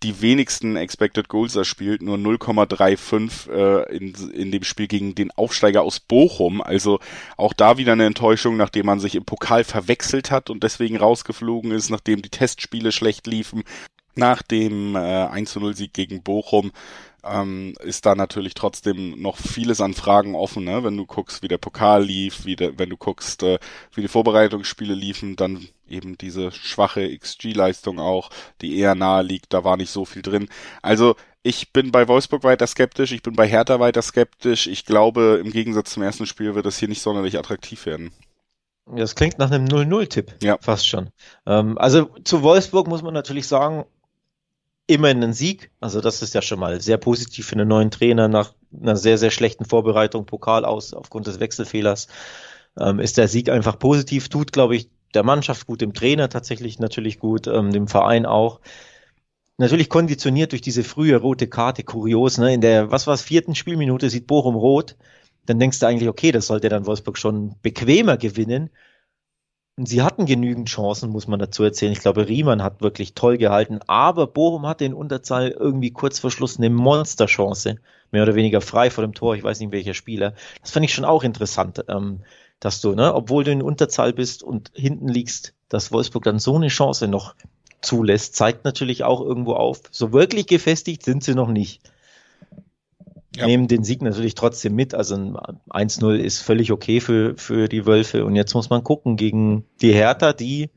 die 0.04 0.22
wenigsten 0.22 0.76
Expected 0.76 1.28
Goals 1.30 1.56
erspielt, 1.56 2.02
nur 2.02 2.18
0,35 2.18 3.52
äh, 3.52 3.96
in, 3.96 4.14
in 4.32 4.52
dem 4.52 4.64
Spiel 4.64 4.88
gegen 4.88 5.14
den 5.14 5.32
Aufsteiger 5.32 5.84
aus 5.84 6.00
Bochum. 6.00 6.62
Also 6.62 7.00
auch 7.38 7.54
da 7.54 7.78
wieder 7.78 7.94
eine 7.94 8.06
Enttäuschung, 8.06 8.58
nachdem 8.58 8.88
man 8.88 9.00
sich 9.00 9.16
im 9.16 9.26
Pokal 9.26 9.64
verwechselt 9.64 10.32
hat 10.32 10.50
und 10.50 10.64
deswegen 10.64 10.98
rausgeflogen 10.98 11.72
ist, 11.72 11.90
nachdem 11.90 12.22
die 12.22 12.30
Testspiele 12.30 12.92
schlecht 12.92 13.28
liefen. 13.28 13.64
Nach 14.16 14.42
dem 14.42 14.96
äh, 14.96 15.00
1-0-Sieg 15.00 15.94
gegen 15.94 16.22
Bochum 16.22 16.72
ähm, 17.24 17.76
ist 17.82 18.06
da 18.06 18.16
natürlich 18.16 18.54
trotzdem 18.54 19.22
noch 19.22 19.38
vieles 19.38 19.82
an 19.82 19.94
Fragen 19.94 20.36
offen, 20.36 20.64
ne? 20.64 20.84
wenn 20.84 20.98
du 20.98 21.06
guckst, 21.06 21.44
wie 21.44 21.48
der 21.48 21.58
Pokal 21.58 22.04
lief, 22.04 22.46
wie 22.46 22.56
der, 22.56 22.80
wenn 22.80 22.90
du 22.90 22.98
guckst, 22.98 23.44
äh, 23.44 23.60
wie 23.94 24.02
die 24.02 24.08
Vorbereitungsspiele 24.08 24.94
liefen, 24.94 25.36
dann 25.36 25.68
eben 25.88 26.18
diese 26.18 26.52
schwache 26.52 27.18
XG-Leistung 27.18 28.00
auch, 28.00 28.30
die 28.62 28.78
eher 28.78 28.96
nahe 28.96 29.24
liegt, 29.24 29.54
da 29.54 29.64
war 29.64 29.78
nicht 29.78 29.92
so 29.92 30.06
viel 30.06 30.22
drin. 30.22 30.50
Also 30.82 31.16
ich 31.44 31.74
bin 31.74 31.92
bei 31.92 32.08
Wolfsburg 32.08 32.44
weiter 32.44 32.68
skeptisch, 32.68 33.12
ich 33.12 33.24
bin 33.24 33.36
bei 33.36 33.48
Hertha 33.48 33.80
weiter 33.80 34.02
skeptisch. 34.02 34.68
Ich 34.68 34.86
glaube, 34.86 35.40
im 35.44 35.52
Gegensatz 35.52 35.92
zum 35.94 36.04
ersten 36.04 36.26
Spiel 36.26 36.56
wird 36.56 36.66
das 36.66 36.78
hier 36.78 36.88
nicht 36.88 37.02
sonderlich 37.02 37.38
attraktiv 37.38 37.86
werden. 37.86 38.12
Das 38.86 39.16
klingt 39.16 39.40
nach 39.40 39.52
einem 39.52 39.66
0-0-Tipp. 39.66 40.36
Ja. 40.42 40.58
Fast 40.60 40.88
schon. 40.88 41.10
Ähm, 41.46 41.78
also 41.78 42.10
zu 42.24 42.44
Wolfsburg 42.44 42.88
muss 42.88 43.04
man 43.04 43.14
natürlich 43.14 43.48
sagen, 43.48 43.86
immerhin 44.88 45.24
ein 45.24 45.34
Sieg. 45.34 45.72
Also 45.80 46.02
das 46.02 46.22
ist 46.22 46.34
ja 46.34 46.42
schon 46.42 46.60
mal 46.60 46.82
sehr 46.82 46.98
positiv 46.98 47.48
für 47.48 47.56
einen 47.56 47.68
neuen 47.68 47.92
Trainer 47.92 48.28
nach 48.28 48.54
einer 48.80 48.96
sehr, 48.96 49.18
sehr 49.18 49.32
schlechten 49.32 49.66
Vorbereitung, 49.66 50.26
Pokal 50.26 50.66
aus, 50.66 50.94
aufgrund 50.94 51.28
des 51.28 51.40
Wechselfehlers. 51.40 52.08
Ähm, 52.80 53.00
ist 53.00 53.18
der 53.18 53.28
Sieg 53.28 53.50
einfach 53.50 53.78
positiv, 53.80 54.30
tut, 54.30 54.52
glaube 54.52 54.76
ich, 54.76 54.90
der 55.14 55.24
Mannschaft 55.24 55.68
gut, 55.68 55.82
dem 55.82 55.94
Trainer 55.94 56.30
tatsächlich 56.30 56.80
natürlich 56.80 57.20
gut, 57.20 57.48
ähm, 57.48 57.72
dem 57.72 57.88
Verein 57.88 58.26
auch. 58.26 58.62
Natürlich 59.58 59.90
konditioniert 59.90 60.54
durch 60.54 60.62
diese 60.62 60.84
frühe 60.84 61.18
rote 61.18 61.48
Karte, 61.48 61.84
kurios, 61.84 62.38
ne? 62.38 62.54
In 62.54 62.62
der, 62.62 62.92
was 62.92 63.08
war 63.08 63.14
es, 63.14 63.22
vierten 63.22 63.56
Spielminute 63.56 64.10
sieht 64.10 64.26
Bochum 64.28 64.56
rot. 64.56 64.96
Dann 65.46 65.60
denkst 65.60 65.80
du 65.80 65.86
eigentlich, 65.86 66.10
okay, 66.10 66.32
das 66.32 66.48
sollte 66.48 66.70
dann 66.70 66.86
Wolfsburg 66.86 67.18
schon 67.18 67.56
bequemer 67.62 68.18
gewinnen. 68.18 68.70
Sie 69.78 70.02
hatten 70.02 70.26
genügend 70.26 70.70
Chancen, 70.70 71.10
muss 71.10 71.28
man 71.28 71.40
dazu 71.40 71.64
erzählen. 71.64 71.94
Ich 71.94 72.02
glaube, 72.02 72.28
Riemann 72.28 72.62
hat 72.62 72.82
wirklich 72.82 73.14
toll 73.14 73.38
gehalten, 73.38 73.80
aber 73.88 74.28
Bochum 74.28 74.68
hatte 74.68 74.86
in 74.86 74.94
Unterzahl 74.94 75.50
irgendwie 75.50 75.92
kurz 75.92 76.20
vor 76.20 76.30
Schluss 76.30 76.58
eine 76.58 76.70
Monsterchance. 76.70 77.78
Mehr 78.12 78.24
oder 78.24 78.36
weniger 78.36 78.62
frei 78.62 78.90
vor 78.92 79.04
dem 79.04 79.14
Tor, 79.14 79.36
ich 79.36 79.44
weiß 79.44 79.60
nicht 79.60 79.72
welcher 79.72 79.94
Spieler. 79.94 80.34
Das 80.62 80.72
fand 80.72 80.86
ich 80.86 80.94
schon 80.94 81.06
auch 81.06 81.24
interessant, 81.24 81.86
ähm, 81.88 82.22
dass 82.60 82.82
du, 82.82 82.94
ne, 82.94 83.14
obwohl 83.14 83.44
du 83.44 83.52
in 83.52 83.62
Unterzahl 83.62 84.14
bist 84.14 84.44
und 84.44 84.72
hinten 84.76 85.08
liegst, 85.08 85.54
dass 85.70 85.92
Wolfsburg 85.92 86.24
dann 86.24 86.40
so 86.40 86.56
eine 86.56 86.68
Chance 86.68 87.08
noch 87.08 87.36
zulässt, 87.82 88.36
zeigt 88.36 88.66
natürlich 88.66 89.04
auch 89.06 89.22
irgendwo 89.22 89.54
auf. 89.54 89.82
So 89.90 90.12
wirklich 90.12 90.48
gefestigt 90.48 91.04
sind 91.04 91.24
sie 91.24 91.34
noch 91.34 91.50
nicht. 91.50 91.82
Ja. 93.36 93.46
nehmen 93.46 93.68
den 93.68 93.84
Sieg 93.84 94.02
natürlich 94.02 94.36
trotzdem 94.36 94.76
mit. 94.76 94.94
Also 94.94 95.16
ein 95.16 95.36
1-0 95.70 96.16
ist 96.16 96.40
völlig 96.40 96.72
okay 96.72 97.00
für, 97.00 97.36
für 97.38 97.68
die 97.68 97.86
Wölfe. 97.86 98.26
Und 98.26 98.36
jetzt 98.36 98.54
muss 98.54 98.70
man 98.70 98.84
gucken 98.84 99.16
gegen 99.16 99.66
die 99.82 99.94
Hertha, 99.94 100.34
die 100.34 100.70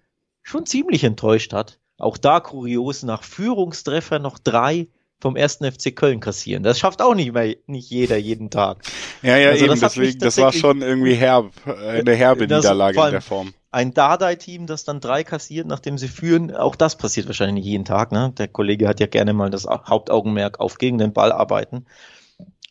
schon 0.42 0.66
ziemlich 0.66 1.04
enttäuscht 1.04 1.52
hat. 1.52 1.78
Auch 1.98 2.16
da 2.16 2.40
kurios, 2.40 3.02
nach 3.02 3.22
Führungstreffer 3.22 4.18
noch 4.18 4.38
drei 4.38 4.88
vom 5.20 5.36
ersten 5.36 5.70
FC 5.70 5.94
Köln 5.96 6.20
kassieren. 6.20 6.62
Das 6.62 6.78
schafft 6.78 7.00
auch 7.00 7.14
nicht 7.14 7.32
mehr, 7.32 7.56
nicht 7.66 7.88
jeder 7.88 8.16
jeden 8.18 8.50
Tag. 8.50 8.78
Ja, 9.22 9.36
ja, 9.36 9.50
also 9.50 9.64
eben, 9.64 9.80
deswegen, 9.80 10.18
das 10.18 10.36
war 10.36 10.52
schon 10.52 10.82
irgendwie 10.82 11.14
herb, 11.14 11.52
eine 11.66 12.14
herbe 12.14 12.42
Niederlage 12.42 13.00
in 13.00 13.10
der 13.10 13.20
Form. 13.22 13.54
Ein 13.70 13.94
Dardai-Team, 13.94 14.66
das 14.66 14.84
dann 14.84 15.00
drei 15.00 15.24
kassiert, 15.24 15.66
nachdem 15.66 15.98
sie 15.98 16.08
führen, 16.08 16.54
auch 16.54 16.76
das 16.76 16.96
passiert 16.96 17.26
wahrscheinlich 17.26 17.64
nicht 17.64 17.70
jeden 17.70 17.84
Tag, 17.84 18.12
ne? 18.12 18.32
Der 18.36 18.48
Kollege 18.48 18.86
hat 18.86 19.00
ja 19.00 19.06
gerne 19.06 19.32
mal 19.32 19.50
das 19.50 19.66
Hauptaugenmerk 19.66 20.60
auf 20.60 20.78
gegen 20.78 20.98
den 20.98 21.12
Ball 21.12 21.32
arbeiten. 21.32 21.86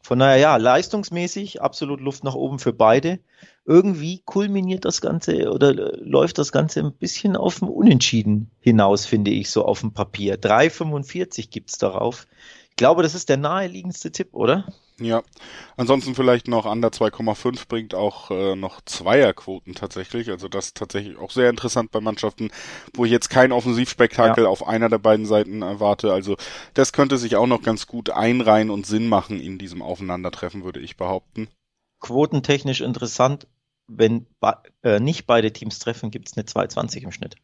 Von 0.06 0.20
daher, 0.20 0.38
ja, 0.38 0.58
leistungsmäßig 0.58 1.62
absolut 1.62 2.02
Luft 2.02 2.26
nach 2.26 2.36
oben 2.36 2.60
für 2.60 2.74
beide. 2.74 3.20
Irgendwie 3.66 4.22
kulminiert 4.26 4.84
das 4.84 5.00
Ganze 5.00 5.50
oder 5.50 5.74
läuft 5.74 6.38
das 6.38 6.52
Ganze 6.52 6.82
ein 6.82 6.92
bisschen 6.92 7.38
auf 7.38 7.60
dem 7.60 7.70
Unentschieden 7.70 8.52
hinaus, 8.60 9.06
finde 9.06 9.32
ich, 9.32 9.50
so 9.50 9.64
auf 9.64 9.80
dem 9.80 9.94
Papier. 9.94 10.38
3,45 10.38 11.50
gibt's 11.50 11.78
darauf. 11.78 12.28
Ich 12.70 12.76
glaube, 12.76 13.02
das 13.02 13.16
ist 13.16 13.30
der 13.30 13.38
naheliegendste 13.38 14.12
Tipp, 14.12 14.34
oder? 14.34 14.66
Ja, 15.00 15.24
ansonsten 15.76 16.14
vielleicht 16.14 16.48
noch 16.48 16.66
Under 16.66 16.90
2,5 16.90 17.68
bringt 17.68 17.96
auch 17.96 18.30
äh, 18.30 18.56
noch 18.56 18.80
Zweierquoten 18.82 19.74
tatsächlich. 19.74 20.30
Also 20.30 20.48
das 20.48 20.68
ist 20.68 20.78
tatsächlich 20.78 21.18
auch 21.18 21.32
sehr 21.32 21.50
interessant 21.50 21.92
bei 21.92 22.00
Mannschaften, 22.00 22.52
wo 22.94 23.04
ich 23.04 23.12
jetzt 23.12 23.30
kein 23.30 23.52
Offensivspektakel 23.52 24.44
ja. 24.44 24.50
auf 24.50 24.68
einer 24.68 24.90
der 24.90 25.00
beiden 25.00 25.26
Seiten 25.26 25.64
erwarte. 25.64 26.14
Also 26.14 26.38
das 26.76 26.94
könnte 26.94 27.18
sich 27.18 27.36
auch 27.36 27.48
noch 27.48 27.64
ganz 27.64 27.88
gut 27.88 28.12
einreihen 28.12 28.70
und 28.70 28.86
Sinn 28.86 29.10
machen 29.10 29.40
in 29.40 29.58
diesem 29.58 29.82
Aufeinandertreffen, 29.82 30.64
würde 30.64 30.80
ich 30.80 30.96
behaupten. 30.96 31.48
Quotentechnisch 32.00 32.82
interessant, 32.82 33.48
wenn 33.88 34.28
äh, 34.84 35.00
nicht 35.00 35.26
beide 35.26 35.52
Teams 35.52 35.80
treffen, 35.80 36.12
gibt's 36.12 36.38
eine 36.38 36.46
2,20 36.46 37.04
im 37.04 37.12
Schnitt. 37.12 37.36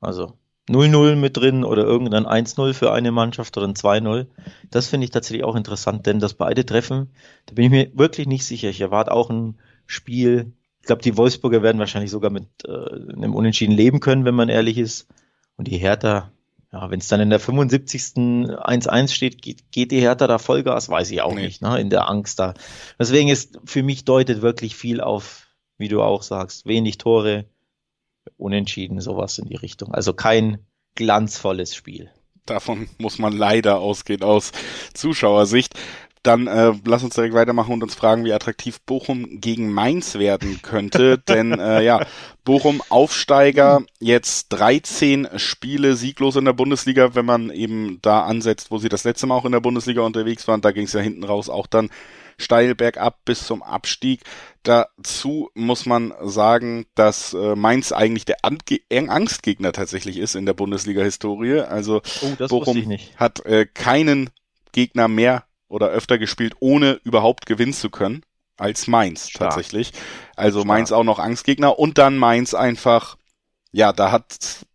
Also 0.00 0.36
0-0 0.68 1.16
mit 1.16 1.36
drin 1.36 1.64
oder 1.64 1.84
irgendein 1.84 2.26
1-0 2.26 2.74
für 2.74 2.92
eine 2.92 3.10
Mannschaft 3.10 3.56
oder 3.56 3.66
ein 3.66 3.74
2-0. 3.74 4.26
Das 4.70 4.88
finde 4.88 5.04
ich 5.04 5.10
tatsächlich 5.10 5.44
auch 5.44 5.56
interessant, 5.56 6.06
denn 6.06 6.20
das 6.20 6.34
beide 6.34 6.66
treffen, 6.66 7.10
da 7.46 7.54
bin 7.54 7.64
ich 7.66 7.70
mir 7.70 7.90
wirklich 7.94 8.26
nicht 8.26 8.44
sicher. 8.44 8.68
Ich 8.68 8.80
erwarte 8.80 9.12
auch 9.12 9.30
ein 9.30 9.58
Spiel. 9.86 10.52
Ich 10.80 10.86
glaube, 10.86 11.02
die 11.02 11.16
Wolfsburger 11.16 11.62
werden 11.62 11.78
wahrscheinlich 11.78 12.10
sogar 12.10 12.30
mit 12.30 12.46
äh, 12.66 12.70
einem 12.70 13.34
Unentschieden 13.34 13.72
leben 13.74 14.00
können, 14.00 14.24
wenn 14.24 14.34
man 14.34 14.48
ehrlich 14.48 14.78
ist. 14.78 15.08
Und 15.56 15.68
die 15.68 15.78
Hertha, 15.78 16.30
ja, 16.72 16.90
wenn 16.90 17.00
es 17.00 17.08
dann 17.08 17.20
in 17.20 17.30
der 17.30 17.40
75. 17.40 18.02
1-1 18.14 19.08
steht, 19.08 19.42
geht, 19.42 19.72
geht 19.72 19.90
die 19.90 20.00
Hertha 20.00 20.26
da 20.26 20.38
Vollgas, 20.38 20.88
weiß 20.88 21.10
ich 21.10 21.22
auch 21.22 21.34
nee. 21.34 21.42
nicht, 21.42 21.62
ne, 21.62 21.80
in 21.80 21.90
der 21.90 22.08
Angst 22.08 22.38
da. 22.38 22.54
Deswegen 22.98 23.28
ist 23.28 23.58
für 23.64 23.82
mich 23.82 24.04
deutet 24.04 24.42
wirklich 24.42 24.76
viel 24.76 25.00
auf, 25.00 25.48
wie 25.78 25.88
du 25.88 26.02
auch 26.02 26.22
sagst, 26.22 26.66
wenig 26.66 26.98
Tore, 26.98 27.46
Unentschieden, 28.38 29.00
sowas 29.00 29.38
in 29.38 29.48
die 29.48 29.56
Richtung. 29.56 29.92
Also 29.92 30.14
kein 30.14 30.58
glanzvolles 30.94 31.74
Spiel. 31.74 32.10
Davon 32.46 32.88
muss 32.98 33.18
man 33.18 33.34
leider 33.34 33.78
ausgehen 33.78 34.22
aus 34.22 34.52
Zuschauersicht. 34.94 35.74
Dann 36.22 36.46
äh, 36.46 36.72
lass 36.84 37.04
uns 37.04 37.14
direkt 37.14 37.34
weitermachen 37.34 37.72
und 37.72 37.82
uns 37.82 37.94
fragen, 37.94 38.24
wie 38.24 38.32
attraktiv 38.32 38.80
Bochum 38.80 39.40
gegen 39.40 39.72
Mainz 39.72 40.16
werden 40.16 40.60
könnte. 40.62 41.18
Denn 41.28 41.58
äh, 41.58 41.82
ja, 41.82 42.06
Bochum 42.44 42.82
Aufsteiger, 42.88 43.82
jetzt 44.00 44.48
13 44.48 45.28
Spiele 45.36 45.94
sieglos 45.94 46.36
in 46.36 46.44
der 46.44 46.52
Bundesliga, 46.54 47.14
wenn 47.14 47.26
man 47.26 47.50
eben 47.50 47.98
da 48.02 48.22
ansetzt, 48.22 48.70
wo 48.70 48.78
sie 48.78 48.88
das 48.88 49.04
letzte 49.04 49.26
Mal 49.26 49.36
auch 49.36 49.44
in 49.44 49.52
der 49.52 49.60
Bundesliga 49.60 50.02
unterwegs 50.02 50.48
waren. 50.48 50.60
Da 50.60 50.72
ging 50.72 50.84
es 50.84 50.92
ja 50.92 51.00
hinten 51.00 51.24
raus 51.24 51.48
auch 51.48 51.66
dann 51.66 51.90
steil 52.38 52.74
bergab 52.74 53.24
bis 53.24 53.46
zum 53.46 53.62
Abstieg. 53.62 54.22
Dazu 54.62 55.50
muss 55.54 55.86
man 55.86 56.14
sagen, 56.22 56.86
dass 56.94 57.34
äh, 57.34 57.54
Mainz 57.56 57.92
eigentlich 57.92 58.24
der 58.24 58.38
Ange 58.42 58.80
Angstgegner 58.90 59.72
tatsächlich 59.72 60.18
ist 60.18 60.34
in 60.34 60.46
der 60.46 60.54
Bundesliga-Historie. 60.54 61.60
Also 61.60 62.00
oh, 62.22 62.46
Bochum 62.48 62.96
hat 63.16 63.44
äh, 63.44 63.66
keinen 63.66 64.30
Gegner 64.72 65.08
mehr 65.08 65.44
oder 65.68 65.88
öfter 65.88 66.18
gespielt, 66.18 66.54
ohne 66.60 67.00
überhaupt 67.04 67.46
gewinnen 67.46 67.72
zu 67.72 67.90
können, 67.90 68.22
als 68.56 68.86
Mainz 68.86 69.28
Stark. 69.28 69.50
tatsächlich. 69.50 69.92
Also 70.36 70.60
Stark. 70.60 70.68
Mainz 70.68 70.92
auch 70.92 71.04
noch 71.04 71.18
Angstgegner 71.18 71.78
und 71.78 71.98
dann 71.98 72.16
Mainz 72.16 72.54
einfach, 72.54 73.16
ja, 73.72 73.92
da 73.92 74.12
hat 74.12 74.66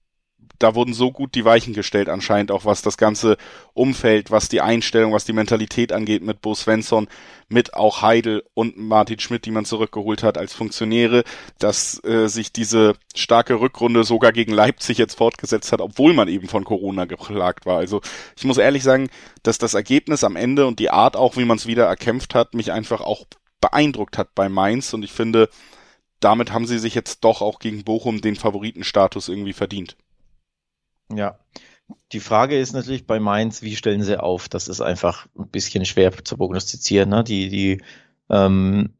da 0.60 0.76
wurden 0.76 0.94
so 0.94 1.12
gut 1.12 1.36
die 1.36 1.46
Weichen 1.46 1.74
gestellt 1.74 2.10
anscheinend, 2.10 2.52
auch 2.52 2.66
was 2.66 2.82
das 2.82 2.98
ganze 2.98 3.38
Umfeld, 3.74 4.32
was 4.32 4.50
die 4.50 4.62
Einstellung, 4.62 5.12
was 5.12 5.26
die 5.26 5.34
Mentalität 5.34 5.92
angeht 5.92 6.24
mit 6.24 6.42
Bo 6.42 6.56
Svensson, 6.56 7.08
mit 7.50 7.74
auch 7.74 8.02
Heidel 8.02 8.44
und 8.54 8.78
Martin 8.78 9.20
Schmidt, 9.20 9.46
die 9.46 9.52
man 9.52 9.66
zurückgeholt 9.66 10.24
hat 10.24 10.38
als 10.38 10.54
Funktionäre, 10.54 11.24
dass 11.60 12.04
äh, 12.04 12.28
sich 12.28 12.52
diese 12.52 12.94
starke 13.16 13.60
Rückrunde 13.60 14.04
sogar 14.04 14.32
gegen 14.32 14.54
Leipzig 14.54 14.98
jetzt 14.98 15.18
fortgesetzt 15.18 15.72
hat, 15.72 15.82
obwohl 15.82 16.14
man 16.14 16.28
eben 16.28 16.48
von 16.48 16.64
Corona 16.64 17.06
geplagt 17.06 17.66
war. 17.66 17.78
Also 17.78 18.02
ich 18.38 18.46
muss 18.46 18.58
ehrlich 18.58 18.84
sagen, 18.84 19.10
dass 19.44 19.58
das 19.58 19.74
Ergebnis 19.74 20.24
am 20.24 20.36
Ende 20.36 20.66
und 20.68 20.80
die 20.80 20.90
Art 20.90 21.16
auch, 21.16 21.36
wie 21.38 21.46
man 21.46 21.58
es 21.58 21.68
wieder 21.68 21.86
erkämpft 21.86 22.36
hat, 22.36 22.54
mich 22.54 22.72
einfach 22.72 23.02
auch 23.02 23.26
beeindruckt 23.60 24.18
hat 24.18 24.36
bei 24.36 24.50
Mainz 24.50 24.94
und 24.94 25.04
ich 25.04 25.12
finde, 25.12 25.50
damit 26.20 26.52
haben 26.52 26.68
sie 26.68 26.80
sich 26.80 26.96
jetzt 26.96 27.24
doch 27.24 27.42
auch 27.42 27.60
gegen 27.60 27.84
Bochum 27.84 28.22
den 28.22 28.36
Favoritenstatus 28.36 29.30
irgendwie 29.30 29.54
verdient. 29.54 29.98
Ja. 31.12 31.40
Die 32.12 32.20
Frage 32.20 32.60
ist 32.60 32.74
natürlich 32.74 33.06
bei 33.06 33.20
Mainz, 33.20 33.62
wie 33.62 33.76
stellen 33.76 34.04
sie 34.04 34.20
auf? 34.20 34.48
Das 34.50 34.68
ist 34.68 34.82
einfach 34.82 35.28
ein 35.38 35.50
bisschen 35.50 35.86
schwer 35.86 36.12
zu 36.24 36.38
prognostizieren. 36.38 37.10
Ne? 37.10 37.24
Die, 37.24 37.50
die 37.50 37.82
ähm, 38.30 38.94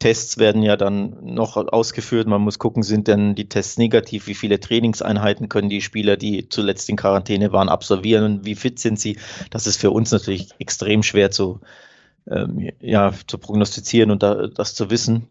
Tests 0.00 0.38
werden 0.38 0.62
ja 0.62 0.76
dann 0.76 1.16
noch 1.22 1.56
ausgeführt. 1.56 2.26
Man 2.26 2.42
muss 2.42 2.58
gucken, 2.58 2.82
sind 2.82 3.08
denn 3.08 3.34
die 3.34 3.48
Tests 3.48 3.78
negativ? 3.78 4.26
Wie 4.26 4.34
viele 4.34 4.60
Trainingseinheiten 4.60 5.48
können 5.48 5.70
die 5.70 5.80
Spieler, 5.80 6.16
die 6.16 6.48
zuletzt 6.48 6.88
in 6.90 6.96
Quarantäne 6.96 7.52
waren, 7.52 7.68
absolvieren? 7.68 8.44
Wie 8.44 8.54
fit 8.54 8.78
sind 8.78 9.00
sie? 9.00 9.18
Das 9.50 9.66
ist 9.66 9.80
für 9.80 9.90
uns 9.90 10.10
natürlich 10.10 10.50
extrem 10.58 11.02
schwer 11.02 11.30
zu, 11.30 11.60
ähm, 12.30 12.70
ja, 12.80 13.14
zu 13.26 13.38
prognostizieren 13.38 14.10
und 14.10 14.22
da, 14.22 14.48
das 14.48 14.74
zu 14.74 14.90
wissen. 14.90 15.28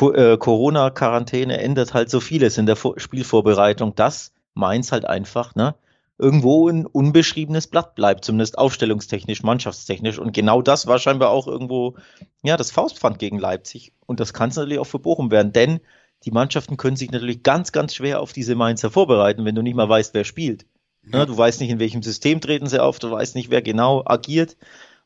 Äh, 0.00 0.36
Corona-Quarantäne 0.38 1.58
ändert 1.58 1.92
halt 1.92 2.08
so 2.08 2.20
vieles 2.20 2.58
in 2.58 2.66
der 2.66 2.76
Spielvorbereitung, 2.76 3.94
dass 3.94 4.32
Mainz 4.54 4.92
halt 4.92 5.04
einfach, 5.04 5.54
ne, 5.54 5.74
irgendwo 6.18 6.68
ein 6.68 6.86
unbeschriebenes 6.86 7.66
Blatt 7.66 7.94
bleibt, 7.94 8.24
zumindest 8.24 8.56
aufstellungstechnisch, 8.56 9.42
mannschaftstechnisch. 9.42 10.18
Und 10.18 10.32
genau 10.32 10.62
das 10.62 10.86
war 10.86 10.98
scheinbar 10.98 11.30
auch 11.30 11.48
irgendwo, 11.48 11.96
ja, 12.42 12.56
das 12.56 12.70
Faustpfand 12.70 13.18
gegen 13.18 13.38
Leipzig. 13.38 13.92
Und 14.06 14.20
das 14.20 14.32
kann 14.32 14.50
es 14.50 14.56
natürlich 14.56 14.78
auch 14.78 14.86
für 14.86 14.98
Bochum 15.00 15.30
werden, 15.30 15.52
denn 15.52 15.80
die 16.24 16.30
Mannschaften 16.30 16.76
können 16.76 16.96
sich 16.96 17.10
natürlich 17.10 17.42
ganz, 17.42 17.72
ganz 17.72 17.94
schwer 17.94 18.20
auf 18.20 18.32
diese 18.32 18.54
Mainzer 18.54 18.90
vorbereiten, 18.90 19.44
wenn 19.44 19.56
du 19.56 19.62
nicht 19.62 19.74
mal 19.74 19.88
weißt, 19.88 20.14
wer 20.14 20.24
spielt. 20.24 20.66
Ne, 21.02 21.18
ja. 21.18 21.26
Du 21.26 21.36
weißt 21.36 21.60
nicht, 21.60 21.70
in 21.70 21.80
welchem 21.80 22.02
System 22.02 22.40
treten 22.40 22.68
sie 22.68 22.80
auf, 22.80 23.00
du 23.00 23.10
weißt 23.10 23.34
nicht, 23.34 23.50
wer 23.50 23.62
genau 23.62 24.02
agiert, 24.04 24.56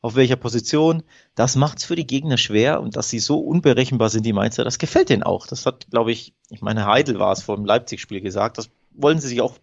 auf 0.01 0.15
welcher 0.15 0.35
Position. 0.35 1.01
Das 1.33 1.55
macht 1.55 1.79
es 1.79 1.85
für 1.85 1.95
die 1.95 2.05
Gegner 2.05 2.37
schwer 2.37 2.81
und 2.81 2.95
dass 2.95 3.09
sie 3.09 3.19
so 3.19 3.39
unberechenbar 3.39 4.09
sind, 4.09 4.25
die 4.25 4.33
Mainzer, 4.33 4.63
das 4.63 4.77
gefällt 4.77 5.09
denen 5.09 5.23
auch. 5.23 5.47
Das 5.47 5.65
hat, 5.65 5.87
glaube 5.89 6.11
ich, 6.11 6.35
ich 6.49 6.61
meine, 6.61 6.85
Heidel 6.85 7.17
war 7.17 7.31
es 7.31 7.41
vor 7.41 7.55
dem 7.55 7.65
Leipzig-Spiel 7.65 8.21
gesagt, 8.21 8.59
das 8.59 8.69
wollen 8.97 9.19
sie 9.19 9.27
sich 9.27 9.41
auch 9.41 9.57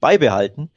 beibehalten. 0.00 0.70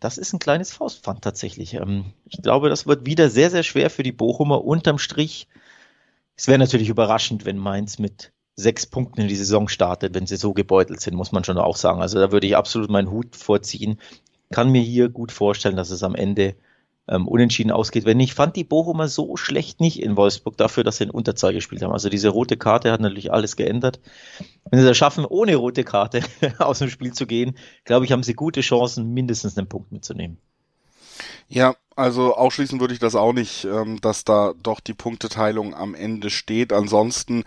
Das 0.00 0.18
ist 0.18 0.32
ein 0.32 0.38
kleines 0.38 0.72
Faustpfand 0.72 1.22
tatsächlich. 1.22 1.74
Ähm, 1.74 2.12
ich 2.26 2.42
glaube, 2.42 2.68
das 2.68 2.86
wird 2.86 3.06
wieder 3.06 3.30
sehr, 3.30 3.50
sehr 3.50 3.62
schwer 3.62 3.90
für 3.90 4.02
die 4.02 4.12
Bochumer. 4.12 4.64
Unterm 4.64 4.98
Strich, 4.98 5.48
es 6.36 6.46
wäre 6.46 6.58
natürlich 6.58 6.88
überraschend, 6.88 7.44
wenn 7.44 7.58
Mainz 7.58 7.98
mit 7.98 8.32
sechs 8.54 8.86
Punkten 8.86 9.22
in 9.22 9.28
die 9.28 9.36
Saison 9.36 9.68
startet, 9.68 10.14
wenn 10.14 10.26
sie 10.26 10.36
so 10.36 10.52
gebeutelt 10.52 11.00
sind, 11.00 11.14
muss 11.14 11.32
man 11.32 11.44
schon 11.44 11.58
auch 11.58 11.76
sagen. 11.76 12.00
Also 12.00 12.18
da 12.18 12.32
würde 12.32 12.46
ich 12.46 12.56
absolut 12.56 12.90
meinen 12.90 13.10
Hut 13.10 13.36
vorziehen. 13.36 14.00
Kann 14.50 14.70
mir 14.70 14.82
hier 14.82 15.08
gut 15.08 15.32
vorstellen, 15.32 15.76
dass 15.76 15.90
es 15.90 16.02
am 16.02 16.14
Ende 16.14 16.56
ähm, 17.08 17.26
unentschieden 17.26 17.70
ausgeht. 17.70 18.04
Wenn 18.04 18.20
ich 18.20 18.34
fand 18.34 18.56
die 18.56 18.64
Bochumer 18.64 19.08
so 19.08 19.36
schlecht 19.36 19.80
nicht 19.80 20.02
in 20.02 20.16
Wolfsburg 20.16 20.56
dafür, 20.56 20.84
dass 20.84 20.98
sie 20.98 21.04
in 21.04 21.10
Unterzahl 21.10 21.52
gespielt 21.52 21.82
haben. 21.82 21.92
Also 21.92 22.08
diese 22.08 22.28
rote 22.28 22.56
Karte 22.56 22.92
hat 22.92 23.00
natürlich 23.00 23.32
alles 23.32 23.56
geändert. 23.56 24.00
Wenn 24.70 24.80
sie 24.80 24.86
das 24.86 24.96
schaffen, 24.96 25.24
ohne 25.24 25.56
rote 25.56 25.84
Karte 25.84 26.22
aus 26.58 26.78
dem 26.80 26.90
Spiel 26.90 27.12
zu 27.12 27.26
gehen, 27.26 27.56
glaube 27.84 28.04
ich, 28.04 28.12
haben 28.12 28.22
sie 28.22 28.34
gute 28.34 28.60
Chancen, 28.60 29.12
mindestens 29.12 29.56
einen 29.56 29.68
Punkt 29.68 29.92
mitzunehmen. 29.92 30.38
Ja, 31.48 31.74
also 31.96 32.36
ausschließen 32.36 32.78
würde 32.78 32.94
ich 32.94 33.00
das 33.00 33.16
auch 33.16 33.32
nicht, 33.32 33.64
ähm, 33.64 34.00
dass 34.00 34.22
da 34.24 34.52
doch 34.62 34.78
die 34.78 34.94
Punkteteilung 34.94 35.74
am 35.74 35.96
Ende 35.96 36.30
steht. 36.30 36.72
Ansonsten 36.72 37.42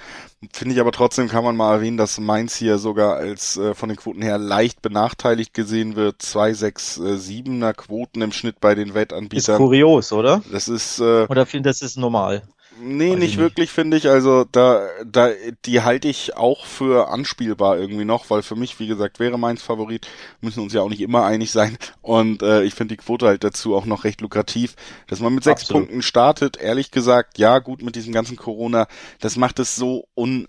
finde 0.52 0.76
ich 0.76 0.82
aber 0.82 0.92
trotzdem 0.92 1.30
kann 1.30 1.46
man 1.46 1.56
mal 1.56 1.76
erwähnen, 1.76 1.96
dass 1.96 2.20
Mainz 2.20 2.56
hier 2.56 2.78
sogar 2.78 3.16
als 3.16 3.56
äh, 3.56 3.74
von 3.76 3.88
den 3.88 3.98
Quoten 3.98 4.22
her 4.22 4.38
leicht 4.38 4.82
benachteiligt 4.82 5.54
gesehen 5.54 5.96
wird. 5.96 6.22
2, 6.22 6.54
6, 6.54 6.98
äh, 6.98 7.02
7er 7.16 7.74
Quoten 7.74 8.22
im 8.22 8.34
Schnitt 8.34 8.60
bei 8.60 8.76
den 8.76 8.94
Wettanbietern. 8.94 9.56
Ist 9.56 9.58
kurios, 9.58 10.12
oder? 10.12 10.42
Das 10.52 10.68
ist 10.68 11.00
äh, 11.00 11.28
oder 11.30 11.46
finde 11.46 11.70
das 11.70 11.82
ist 11.82 11.98
normal. 11.98 12.42
Nee, 12.84 13.16
nicht, 13.16 13.38
wirklich, 13.38 13.72
finde 13.72 13.98
ich. 13.98 14.10
Also 14.10 14.46
da, 14.52 14.88
da, 15.06 15.30
die 15.66 15.82
halte 15.82 16.08
ich 16.08 16.36
auch 16.36 16.66
für 16.66 17.10
anspielbar 17.10 17.78
irgendwie 17.78 18.06
noch, 18.06 18.30
weil 18.30 18.42
für 18.42 18.56
mich, 18.56 18.80
wie 18.80 18.88
gesagt, 18.88 19.20
wäre 19.20 19.38
meins 19.38 19.62
Favorit. 19.62 20.08
Müssen 20.42 20.62
uns 20.62 20.74
ja 20.74 20.82
auch 20.82 20.90
nicht 20.90 21.02
immer 21.02 21.24
einig 21.26 21.52
sein. 21.52 21.78
Und 22.02 22.42
äh, 22.42 22.64
ich 22.64 22.74
finde 22.74 22.96
die 22.96 23.04
Quote 23.04 23.28
halt 23.28 23.44
dazu 23.44 23.76
auch 23.76 23.86
noch 23.86 24.04
recht 24.04 24.22
lukrativ, 24.22 24.76
dass 25.08 25.20
man 25.20 25.36
mit 25.36 25.44
sechs 25.44 25.62
Absolut. 25.64 25.84
Punkten 25.84 26.02
startet. 26.02 26.58
Ehrlich 26.58 26.92
gesagt, 26.92 27.38
ja, 27.38 27.60
gut 27.60 27.84
mit 27.84 27.96
diesem 27.96 28.14
ganzen 28.14 28.36
Corona, 28.36 28.88
das 29.20 29.36
macht 29.36 29.60
es 29.60 29.76
so 29.76 30.08
un 30.16 30.48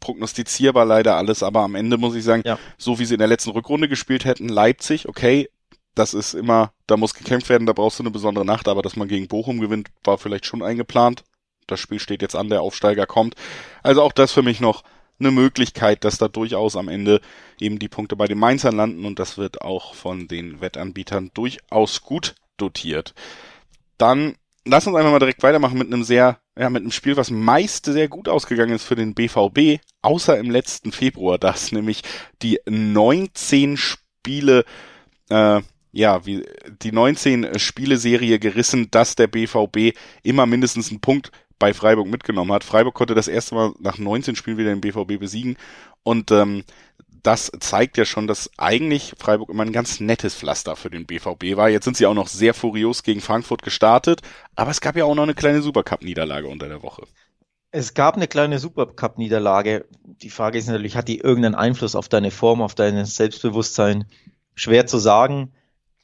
prognostizierbar 0.00 0.84
leider 0.84 1.16
alles, 1.16 1.42
aber 1.42 1.60
am 1.60 1.74
Ende 1.74 1.96
muss 1.96 2.14
ich 2.14 2.24
sagen, 2.24 2.42
ja. 2.44 2.58
so 2.76 2.98
wie 2.98 3.04
sie 3.04 3.14
in 3.14 3.20
der 3.20 3.28
letzten 3.28 3.50
Rückrunde 3.50 3.88
gespielt 3.88 4.24
hätten, 4.24 4.48
Leipzig, 4.48 5.08
okay, 5.08 5.48
das 5.94 6.14
ist 6.14 6.34
immer, 6.34 6.72
da 6.86 6.96
muss 6.96 7.14
gekämpft 7.14 7.48
werden, 7.48 7.66
da 7.66 7.72
brauchst 7.72 7.98
du 7.98 8.02
eine 8.02 8.10
besondere 8.10 8.44
Nacht, 8.44 8.68
aber 8.68 8.82
dass 8.82 8.96
man 8.96 9.08
gegen 9.08 9.28
Bochum 9.28 9.60
gewinnt, 9.60 9.88
war 10.02 10.18
vielleicht 10.18 10.46
schon 10.46 10.62
eingeplant. 10.62 11.24
Das 11.66 11.80
Spiel 11.80 11.98
steht 11.98 12.22
jetzt 12.22 12.36
an, 12.36 12.50
der 12.50 12.62
Aufsteiger 12.62 13.06
kommt. 13.06 13.34
Also 13.82 14.02
auch 14.02 14.12
das 14.12 14.32
für 14.32 14.42
mich 14.42 14.60
noch 14.60 14.82
eine 15.18 15.30
Möglichkeit, 15.30 16.04
dass 16.04 16.18
da 16.18 16.28
durchaus 16.28 16.76
am 16.76 16.88
Ende 16.88 17.20
eben 17.60 17.78
die 17.78 17.88
Punkte 17.88 18.16
bei 18.16 18.26
den 18.26 18.38
Mainzern 18.38 18.76
landen 18.76 19.04
und 19.04 19.18
das 19.18 19.38
wird 19.38 19.62
auch 19.62 19.94
von 19.94 20.28
den 20.28 20.60
Wettanbietern 20.60 21.30
durchaus 21.34 22.02
gut 22.02 22.34
dotiert. 22.56 23.14
Dann 23.96 24.34
lass 24.64 24.86
uns 24.86 24.96
einfach 24.96 25.12
mal 25.12 25.18
direkt 25.18 25.42
weitermachen 25.42 25.78
mit 25.78 25.92
einem 25.92 26.04
sehr, 26.04 26.40
ja, 26.58 26.70
mit 26.70 26.82
einem 26.82 26.90
Spiel, 26.90 27.16
was 27.16 27.30
meist 27.30 27.86
sehr 27.86 28.08
gut 28.08 28.28
ausgegangen 28.28 28.74
ist 28.74 28.84
für 28.84 28.96
den 28.96 29.14
BVB, 29.14 29.80
außer 30.02 30.38
im 30.38 30.50
letzten 30.50 30.92
Februar, 30.92 31.38
das 31.40 31.72
nämlich 31.72 32.02
die 32.42 32.60
19 32.66 33.76
Spiele 33.76 34.64
äh, 35.28 35.60
ja, 35.94 36.26
wie 36.26 36.44
die 36.82 36.92
19 36.92 37.58
Spieleserie 37.58 38.38
gerissen, 38.40 38.90
dass 38.90 39.14
der 39.14 39.28
BVB 39.28 39.96
immer 40.22 40.44
mindestens 40.44 40.90
einen 40.90 41.00
Punkt 41.00 41.30
bei 41.60 41.72
Freiburg 41.72 42.08
mitgenommen 42.08 42.52
hat. 42.52 42.64
Freiburg 42.64 42.94
konnte 42.94 43.14
das 43.14 43.28
erste 43.28 43.54
Mal 43.54 43.72
nach 43.78 43.96
19 43.96 44.34
Spielen 44.34 44.58
wieder 44.58 44.74
den 44.74 44.80
BVB 44.80 45.20
besiegen 45.20 45.56
und 46.02 46.32
ähm, 46.32 46.64
das 47.22 47.50
zeigt 47.60 47.96
ja 47.96 48.04
schon, 48.04 48.26
dass 48.26 48.50
eigentlich 48.58 49.14
Freiburg 49.18 49.48
immer 49.48 49.62
ein 49.62 49.72
ganz 49.72 50.00
nettes 50.00 50.34
Pflaster 50.34 50.76
für 50.76 50.90
den 50.90 51.06
BVB 51.06 51.56
war. 51.56 51.70
Jetzt 51.70 51.84
sind 51.84 51.96
sie 51.96 52.06
auch 52.06 52.14
noch 52.14 52.26
sehr 52.26 52.52
furios 52.54 53.02
gegen 53.02 53.20
Frankfurt 53.20 53.62
gestartet, 53.62 54.20
aber 54.56 54.72
es 54.72 54.80
gab 54.80 54.96
ja 54.96 55.04
auch 55.04 55.14
noch 55.14 55.22
eine 55.22 55.34
kleine 55.34 55.62
Supercup-Niederlage 55.62 56.48
unter 56.48 56.68
der 56.68 56.82
Woche. 56.82 57.06
Es 57.70 57.94
gab 57.94 58.16
eine 58.16 58.28
kleine 58.28 58.58
Supercup-Niederlage. 58.58 59.86
Die 60.02 60.30
Frage 60.30 60.58
ist 60.58 60.66
natürlich, 60.66 60.96
hat 60.96 61.08
die 61.08 61.18
irgendeinen 61.18 61.54
Einfluss 61.54 61.94
auf 61.94 62.08
deine 62.08 62.30
Form, 62.30 62.60
auf 62.60 62.74
dein 62.74 63.04
Selbstbewusstsein? 63.04 64.06
Schwer 64.54 64.86
zu 64.86 64.98
sagen 64.98 65.52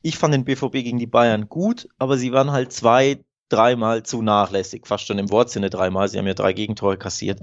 ich 0.03 0.17
fand 0.17 0.35
den 0.35 0.45
BVB 0.45 0.73
gegen 0.73 0.99
die 0.99 1.07
Bayern 1.07 1.49
gut, 1.49 1.89
aber 1.99 2.17
sie 2.17 2.33
waren 2.33 2.53
halt 2.53 2.73
zwei, 2.73 3.25
dreimal 3.49 4.03
zu 4.03 4.23
nachlässig, 4.23 4.87
fast 4.87 5.07
schon 5.07 5.19
im 5.19 5.31
Wortsinne 5.31 5.71
dreimal. 5.71 6.09
Sie 6.09 6.19
haben 6.19 6.27
ja 6.27 6.35
drei 6.35 6.53
Gegentore 6.53 6.97
kassiert. 6.97 7.41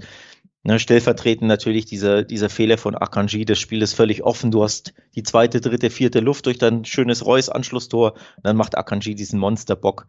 Ne, 0.64 0.80
stellvertretend 0.80 1.46
natürlich 1.46 1.86
dieser, 1.86 2.24
dieser 2.24 2.50
Fehler 2.50 2.78
von 2.78 2.96
Akanji, 2.96 3.44
das 3.44 3.60
Spiel 3.60 3.80
ist 3.80 3.94
völlig 3.94 4.24
offen. 4.24 4.50
Du 4.50 4.64
hast 4.64 4.92
die 5.14 5.22
zweite, 5.22 5.60
dritte, 5.60 5.88
vierte 5.88 6.20
Luft 6.20 6.46
durch 6.46 6.58
dein 6.58 6.84
schönes 6.84 7.24
Reus 7.24 7.48
Anschlusstor. 7.48 8.14
Dann 8.42 8.56
macht 8.56 8.76
Akanji 8.76 9.14
diesen 9.14 9.38
Monsterbock. 9.38 10.08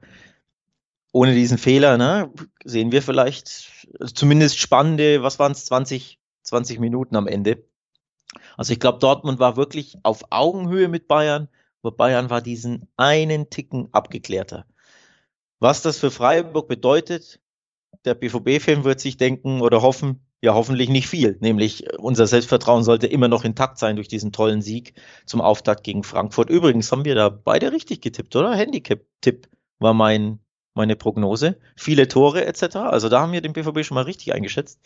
Ohne 1.11 1.35
diesen 1.35 1.57
Fehler, 1.57 1.97
ne, 1.97 2.31
sehen 2.63 2.91
wir 2.91 3.01
vielleicht 3.01 3.69
zumindest 4.13 4.57
spannende, 4.59 5.21
was 5.21 5.39
waren 5.39 5.51
es, 5.51 5.65
20, 5.65 6.19
20 6.43 6.79
Minuten 6.79 7.15
am 7.15 7.27
Ende. 7.27 7.63
Also 8.57 8.73
ich 8.73 8.79
glaube, 8.79 8.99
Dortmund 8.99 9.39
war 9.39 9.55
wirklich 9.55 9.97
auf 10.03 10.25
Augenhöhe 10.31 10.87
mit 10.87 11.07
Bayern. 11.07 11.47
Aber 11.81 11.95
Bayern 11.95 12.29
war 12.29 12.41
diesen 12.41 12.87
einen 12.97 13.49
Ticken 13.49 13.89
abgeklärter. 13.93 14.65
Was 15.59 15.81
das 15.81 15.97
für 15.97 16.11
Freiburg 16.11 16.67
bedeutet, 16.67 17.39
der 18.05 18.15
BVB-Fan 18.15 18.83
wird 18.83 18.99
sich 18.99 19.17
denken 19.17 19.61
oder 19.61 19.81
hoffen, 19.81 20.21
ja 20.41 20.53
hoffentlich 20.53 20.89
nicht 20.89 21.07
viel. 21.07 21.37
Nämlich 21.41 21.85
äh, 21.87 21.97
unser 21.97 22.27
Selbstvertrauen 22.27 22.83
sollte 22.83 23.07
immer 23.07 23.27
noch 23.27 23.43
intakt 23.43 23.77
sein 23.77 23.95
durch 23.95 24.07
diesen 24.07 24.31
tollen 24.31 24.61
Sieg 24.61 24.93
zum 25.25 25.41
Auftakt 25.41 25.83
gegen 25.83 26.03
Frankfurt. 26.03 26.49
Übrigens 26.49 26.91
haben 26.91 27.05
wir 27.05 27.15
da 27.15 27.29
beide 27.29 27.71
richtig 27.71 28.01
getippt, 28.01 28.35
oder? 28.35 28.55
Handicap-Tipp 28.55 29.49
war 29.79 29.93
mein, 29.93 30.39
meine 30.73 30.95
Prognose. 30.95 31.59
Viele 31.75 32.07
Tore 32.07 32.45
etc. 32.45 32.77
Also 32.77 33.09
da 33.09 33.21
haben 33.21 33.33
wir 33.33 33.41
den 33.41 33.53
BVB 33.53 33.83
schon 33.83 33.95
mal 33.95 34.03
richtig 34.03 34.33
eingeschätzt 34.33 34.79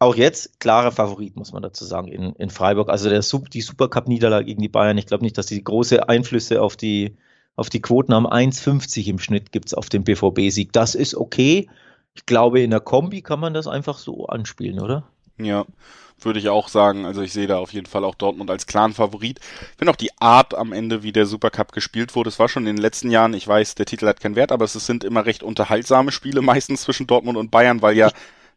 auch 0.00 0.16
jetzt 0.16 0.58
klarer 0.60 0.92
Favorit, 0.92 1.36
muss 1.36 1.52
man 1.52 1.62
dazu 1.62 1.84
sagen, 1.84 2.08
in, 2.08 2.32
in 2.32 2.50
Freiburg. 2.50 2.88
Also 2.88 3.10
der, 3.10 3.20
die 3.20 3.60
Supercup-Niederlage 3.60 4.46
gegen 4.46 4.62
die 4.62 4.68
Bayern, 4.68 4.98
ich 4.98 5.06
glaube 5.06 5.22
nicht, 5.22 5.36
dass 5.36 5.46
die 5.46 5.62
große 5.62 6.08
Einflüsse 6.08 6.62
auf 6.62 6.76
die, 6.76 7.16
auf 7.54 7.68
die 7.68 7.82
Quoten 7.82 8.14
haben. 8.14 8.26
1,50 8.26 9.06
im 9.08 9.18
Schnitt 9.18 9.52
gibt's 9.52 9.74
auf 9.74 9.90
den 9.90 10.02
BVB-Sieg. 10.02 10.72
Das 10.72 10.94
ist 10.94 11.14
okay. 11.14 11.68
Ich 12.14 12.24
glaube, 12.24 12.62
in 12.62 12.70
der 12.70 12.80
Kombi 12.80 13.20
kann 13.20 13.40
man 13.40 13.52
das 13.52 13.66
einfach 13.66 13.98
so 13.98 14.26
anspielen, 14.26 14.80
oder? 14.80 15.04
Ja, 15.36 15.66
würde 16.18 16.38
ich 16.38 16.48
auch 16.48 16.68
sagen. 16.68 17.04
Also 17.04 17.20
ich 17.20 17.34
sehe 17.34 17.46
da 17.46 17.58
auf 17.58 17.74
jeden 17.74 17.86
Fall 17.86 18.04
auch 18.04 18.14
Dortmund 18.14 18.50
als 18.50 18.66
klaren 18.66 18.94
Favorit. 18.94 19.38
Ich 19.72 19.76
finde 19.76 19.92
auch 19.92 19.96
die 19.96 20.18
Art 20.18 20.54
am 20.54 20.72
Ende, 20.72 21.02
wie 21.02 21.12
der 21.12 21.26
Supercup 21.26 21.72
gespielt 21.72 22.16
wurde. 22.16 22.30
Es 22.30 22.38
war 22.38 22.48
schon 22.48 22.66
in 22.66 22.76
den 22.76 22.82
letzten 22.82 23.10
Jahren, 23.10 23.34
ich 23.34 23.46
weiß, 23.46 23.74
der 23.74 23.86
Titel 23.86 24.06
hat 24.06 24.20
keinen 24.20 24.36
Wert, 24.36 24.50
aber 24.50 24.64
es 24.64 24.72
sind 24.72 25.04
immer 25.04 25.26
recht 25.26 25.42
unterhaltsame 25.42 26.10
Spiele 26.10 26.40
meistens 26.40 26.82
zwischen 26.82 27.06
Dortmund 27.06 27.36
und 27.36 27.50
Bayern, 27.50 27.82
weil 27.82 27.98
ja 27.98 28.10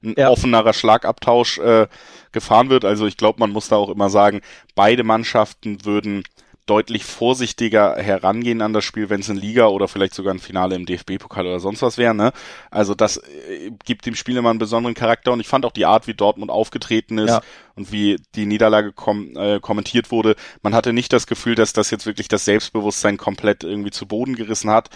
ein 0.04 0.16
ja. 0.18 0.30
offenerer 0.30 0.74
Schlagabtausch 0.74 1.60
äh, 1.60 1.88
gefahren 2.32 2.70
wird. 2.70 2.86
Also 2.86 3.08
ich 3.08 3.18
glaube, 3.18 3.40
man 3.40 3.52
muss 3.52 3.70
da 3.70 3.78
auch 3.78 3.90
immer 3.90 4.10
sagen, 4.10 4.42
beide 4.76 5.04
Mannschaften 5.04 5.86
würden 5.86 6.24
deutlich 6.66 7.04
vorsichtiger 7.04 7.98
herangehen 7.98 8.62
an 8.62 8.72
das 8.72 8.86
Spiel, 8.86 9.10
wenn 9.10 9.20
es 9.20 9.28
in 9.28 9.36
Liga 9.36 9.68
oder 9.68 9.90
vielleicht 9.90 10.14
sogar 10.14 10.34
ein 10.34 10.40
Finale 10.40 10.76
im 10.76 10.86
DFB-Pokal 10.86 11.46
oder 11.46 11.60
sonst 11.60 11.82
was 11.82 11.98
wäre. 11.98 12.16
Ne? 12.16 12.32
Also 12.72 12.96
das 12.96 13.18
äh, 13.18 13.72
gibt 13.84 14.06
dem 14.06 14.16
Spiel 14.16 14.38
immer 14.38 14.50
einen 14.50 14.60
besonderen 14.60 14.94
Charakter 14.94 15.34
und 15.34 15.42
ich 15.42 15.48
fand 15.48 15.66
auch 15.66 15.74
die 15.74 15.86
Art, 15.86 16.08
wie 16.08 16.14
Dortmund 16.14 16.52
aufgetreten 16.52 17.18
ist 17.18 17.32
ja. 17.32 17.42
und 17.76 17.92
wie 17.92 18.18
die 18.36 18.46
Niederlage 18.46 18.94
kom 18.94 19.36
äh, 19.36 19.60
kommentiert 19.60 20.10
wurde. 20.10 20.36
Man 20.62 20.74
hatte 20.74 20.94
nicht 20.94 21.12
das 21.12 21.28
Gefühl, 21.28 21.56
dass 21.56 21.74
das 21.74 21.92
jetzt 21.92 22.06
wirklich 22.06 22.30
das 22.30 22.46
Selbstbewusstsein 22.46 23.18
komplett 23.18 23.66
irgendwie 23.66 23.92
zu 23.92 24.06
Boden 24.06 24.36
gerissen 24.36 24.70
hat. 24.70 24.90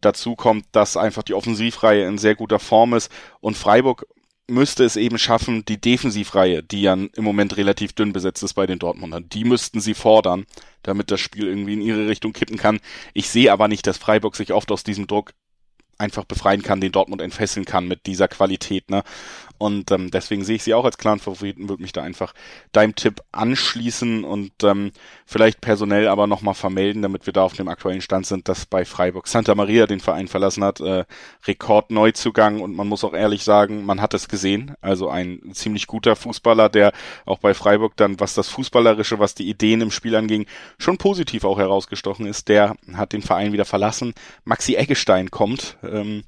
Dazu 0.00 0.34
kommt, 0.34 0.64
dass 0.72 0.96
einfach 0.96 1.22
die 1.22 1.34
Offensivreihe 1.34 2.04
in 2.08 2.18
sehr 2.18 2.34
guter 2.34 2.58
Form 2.58 2.94
ist 2.94 3.12
und 3.40 3.56
Freiburg 3.56 4.06
müsste 4.48 4.84
es 4.84 4.96
eben 4.96 5.18
schaffen, 5.18 5.64
die 5.64 5.80
Defensivreihe, 5.80 6.62
die 6.62 6.82
ja 6.82 6.94
im 6.94 7.10
Moment 7.24 7.56
relativ 7.56 7.92
dünn 7.92 8.12
besetzt 8.12 8.42
ist 8.42 8.54
bei 8.54 8.66
den 8.66 8.78
Dortmundern, 8.78 9.28
die 9.28 9.44
müssten 9.44 9.80
sie 9.80 9.94
fordern, 9.94 10.46
damit 10.82 11.10
das 11.10 11.20
Spiel 11.20 11.46
irgendwie 11.46 11.74
in 11.74 11.80
ihre 11.80 12.08
Richtung 12.08 12.32
kippen 12.32 12.56
kann. 12.56 12.80
Ich 13.14 13.28
sehe 13.28 13.52
aber 13.52 13.68
nicht, 13.68 13.86
dass 13.86 13.98
Freiburg 13.98 14.36
sich 14.36 14.52
oft 14.52 14.70
aus 14.70 14.84
diesem 14.84 15.06
Druck 15.06 15.32
einfach 16.02 16.24
befreien 16.24 16.62
kann, 16.62 16.80
den 16.80 16.92
Dortmund 16.92 17.22
entfesseln 17.22 17.64
kann 17.64 17.88
mit 17.88 18.06
dieser 18.06 18.28
Qualität. 18.28 18.90
Ne? 18.90 19.02
Und 19.62 19.92
ähm, 19.92 20.10
deswegen 20.10 20.42
sehe 20.42 20.56
ich 20.56 20.64
sie 20.64 20.74
auch 20.74 20.84
als 20.84 20.98
klaren 20.98 21.20
Favoriten, 21.20 21.68
würde 21.68 21.82
mich 21.82 21.92
da 21.92 22.02
einfach 22.02 22.34
deinem 22.72 22.96
Tipp 22.96 23.20
anschließen 23.30 24.24
und 24.24 24.50
ähm, 24.64 24.90
vielleicht 25.24 25.60
personell 25.60 26.08
aber 26.08 26.26
nochmal 26.26 26.54
vermelden, 26.54 27.00
damit 27.00 27.26
wir 27.26 27.32
da 27.32 27.44
auf 27.44 27.52
dem 27.52 27.68
aktuellen 27.68 28.00
Stand 28.00 28.26
sind, 28.26 28.48
dass 28.48 28.66
bei 28.66 28.84
Freiburg 28.84 29.28
Santa 29.28 29.54
Maria 29.54 29.86
den 29.86 30.00
Verein 30.00 30.26
verlassen 30.26 30.64
hat. 30.64 30.80
Äh, 30.80 31.04
Rekordneuzugang 31.46 32.60
und 32.60 32.74
man 32.74 32.88
muss 32.88 33.04
auch 33.04 33.14
ehrlich 33.14 33.44
sagen, 33.44 33.84
man 33.86 34.00
hat 34.02 34.14
es 34.14 34.28
gesehen. 34.28 34.74
Also 34.80 35.08
ein 35.08 35.52
ziemlich 35.52 35.86
guter 35.86 36.16
Fußballer, 36.16 36.68
der 36.68 36.92
auch 37.24 37.38
bei 37.38 37.54
Freiburg 37.54 37.96
dann, 37.96 38.18
was 38.18 38.34
das 38.34 38.48
Fußballerische, 38.48 39.20
was 39.20 39.36
die 39.36 39.48
Ideen 39.48 39.80
im 39.80 39.92
Spiel 39.92 40.16
anging, 40.16 40.46
schon 40.76 40.98
positiv 40.98 41.44
auch 41.44 41.58
herausgestochen 41.58 42.26
ist. 42.26 42.48
Der 42.48 42.74
hat 42.94 43.12
den 43.12 43.22
Verein 43.22 43.52
wieder 43.52 43.64
verlassen. 43.64 44.12
Maxi 44.44 44.74
Eggestein 44.74 45.30
kommt. 45.30 45.76
Ähm, 45.92 46.24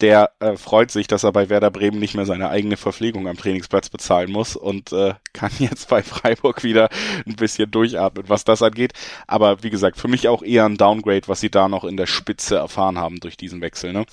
der 0.00 0.32
äh, 0.40 0.56
freut 0.56 0.90
sich, 0.90 1.06
dass 1.06 1.22
er 1.22 1.32
bei 1.32 1.48
Werder 1.48 1.70
Bremen 1.70 2.00
nicht 2.00 2.14
mehr 2.14 2.26
seine 2.26 2.48
eigene 2.48 2.76
Verpflegung 2.76 3.28
am 3.28 3.36
Trainingsplatz 3.36 3.88
bezahlen 3.88 4.32
muss 4.32 4.56
und 4.56 4.92
äh, 4.92 5.14
kann 5.32 5.52
jetzt 5.58 5.88
bei 5.88 6.02
Freiburg 6.02 6.64
wieder 6.64 6.88
ein 7.26 7.36
bisschen 7.36 7.70
durchatmen, 7.70 8.28
was 8.28 8.44
das 8.44 8.62
angeht. 8.62 8.92
Aber 9.26 9.62
wie 9.62 9.70
gesagt, 9.70 9.98
für 9.98 10.08
mich 10.08 10.28
auch 10.28 10.42
eher 10.42 10.64
ein 10.66 10.76
Downgrade, 10.76 11.28
was 11.28 11.40
sie 11.40 11.50
da 11.50 11.68
noch 11.68 11.84
in 11.84 11.96
der 11.96 12.06
Spitze 12.06 12.56
erfahren 12.56 12.98
haben 12.98 13.20
durch 13.20 13.36
diesen 13.36 13.60
Wechsel. 13.60 13.92
Ne? 13.92 14.04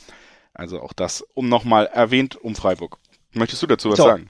Also 0.53 0.81
auch 0.81 0.93
das, 0.93 1.21
um 1.33 1.49
nochmal 1.49 1.87
erwähnt, 1.87 2.35
um 2.35 2.55
Freiburg. 2.55 2.97
Möchtest 3.33 3.63
du 3.63 3.67
dazu 3.67 3.89
was 3.89 3.97
so, 3.97 4.03
sagen? 4.03 4.29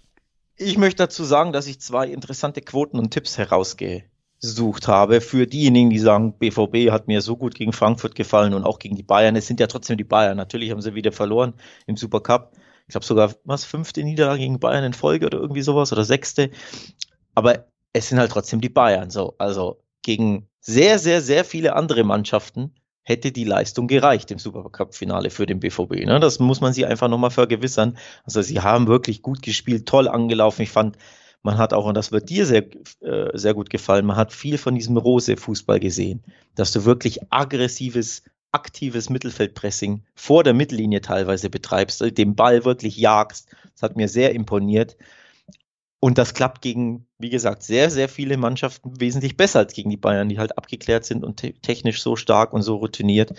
Ich 0.55 0.77
möchte 0.77 1.03
dazu 1.03 1.23
sagen, 1.23 1.51
dass 1.51 1.67
ich 1.67 1.81
zwei 1.81 2.07
interessante 2.07 2.61
Quoten 2.61 2.97
und 2.97 3.11
Tipps 3.11 3.37
herausgehe 3.37 4.05
gesucht 4.41 4.87
habe. 4.87 5.21
Für 5.21 5.45
diejenigen, 5.47 5.89
die 5.89 5.99
sagen, 5.99 6.33
BVB 6.33 6.91
hat 6.91 7.07
mir 7.07 7.21
so 7.21 7.37
gut 7.37 7.55
gegen 7.55 7.73
Frankfurt 7.73 8.15
gefallen 8.15 8.53
und 8.53 8.63
auch 8.63 8.79
gegen 8.79 8.95
die 8.95 9.03
Bayern. 9.03 9.35
Es 9.35 9.47
sind 9.47 9.59
ja 9.59 9.67
trotzdem 9.67 9.97
die 9.97 10.03
Bayern. 10.03 10.37
Natürlich 10.37 10.71
haben 10.71 10.81
sie 10.81 10.95
wieder 10.95 11.11
verloren 11.11 11.53
im 11.85 11.95
Supercup. 11.95 12.51
Ich 12.87 12.93
glaube 12.93 13.05
sogar, 13.05 13.33
was, 13.43 13.63
fünfte 13.63 14.03
Niederlage 14.03 14.39
gegen 14.39 14.59
Bayern 14.59 14.83
in 14.83 14.93
Folge 14.93 15.27
oder 15.27 15.37
irgendwie 15.37 15.61
sowas 15.61 15.93
oder 15.93 16.03
sechste. 16.03 16.49
Aber 17.35 17.65
es 17.93 18.09
sind 18.09 18.19
halt 18.19 18.31
trotzdem 18.31 18.61
die 18.61 18.69
Bayern. 18.69 19.11
So, 19.11 19.35
also 19.37 19.79
gegen 20.01 20.47
sehr, 20.59 20.99
sehr, 20.99 21.21
sehr 21.21 21.45
viele 21.45 21.75
andere 21.75 22.03
Mannschaften 22.03 22.73
hätte 23.03 23.31
die 23.31 23.43
Leistung 23.43 23.87
gereicht 23.87 24.31
im 24.31 24.39
Supercup-Finale 24.39 25.29
für 25.29 25.45
den 25.45 25.59
BVB. 25.59 26.05
Ne? 26.05 26.19
Das 26.19 26.39
muss 26.39 26.61
man 26.61 26.73
sich 26.73 26.85
einfach 26.85 27.07
nochmal 27.07 27.31
vergewissern. 27.31 27.97
Also 28.23 28.41
sie 28.41 28.61
haben 28.61 28.87
wirklich 28.87 29.21
gut 29.21 29.41
gespielt, 29.41 29.87
toll 29.87 30.07
angelaufen. 30.07 30.61
Ich 30.61 30.69
fand, 30.69 30.97
man 31.43 31.57
hat 31.57 31.73
auch, 31.73 31.85
und 31.85 31.95
das 31.95 32.11
wird 32.11 32.29
dir 32.29 32.45
sehr, 32.45 32.65
äh, 33.01 33.37
sehr 33.37 33.53
gut 33.53 33.69
gefallen, 33.69 34.05
man 34.05 34.17
hat 34.17 34.33
viel 34.33 34.57
von 34.57 34.75
diesem 34.75 34.97
Rose-Fußball 34.97 35.79
gesehen, 35.79 36.23
dass 36.55 36.71
du 36.71 36.85
wirklich 36.85 37.19
aggressives 37.31 38.23
aktives 38.51 39.09
Mittelfeldpressing 39.09 40.03
vor 40.13 40.43
der 40.43 40.53
Mittellinie 40.53 41.01
teilweise 41.01 41.49
betreibst, 41.49 42.03
den 42.17 42.35
Ball 42.35 42.65
wirklich 42.65 42.97
jagst. 42.97 43.47
Das 43.73 43.83
hat 43.83 43.95
mir 43.95 44.09
sehr 44.09 44.33
imponiert. 44.35 44.97
Und 46.03 46.17
das 46.17 46.33
klappt 46.33 46.63
gegen, 46.63 47.05
wie 47.19 47.29
gesagt, 47.29 47.61
sehr, 47.61 47.91
sehr 47.91 48.09
viele 48.09 48.35
Mannschaften 48.35 48.99
wesentlich 48.99 49.37
besser 49.37 49.59
als 49.59 49.73
gegen 49.73 49.91
die 49.91 49.97
Bayern, 49.97 50.29
die 50.29 50.39
halt 50.39 50.57
abgeklärt 50.57 51.05
sind 51.05 51.23
und 51.23 51.37
te 51.37 51.53
technisch 51.61 52.01
so 52.01 52.15
stark 52.15 52.53
und 52.53 52.63
so 52.63 52.77
routiniert. 52.77 53.33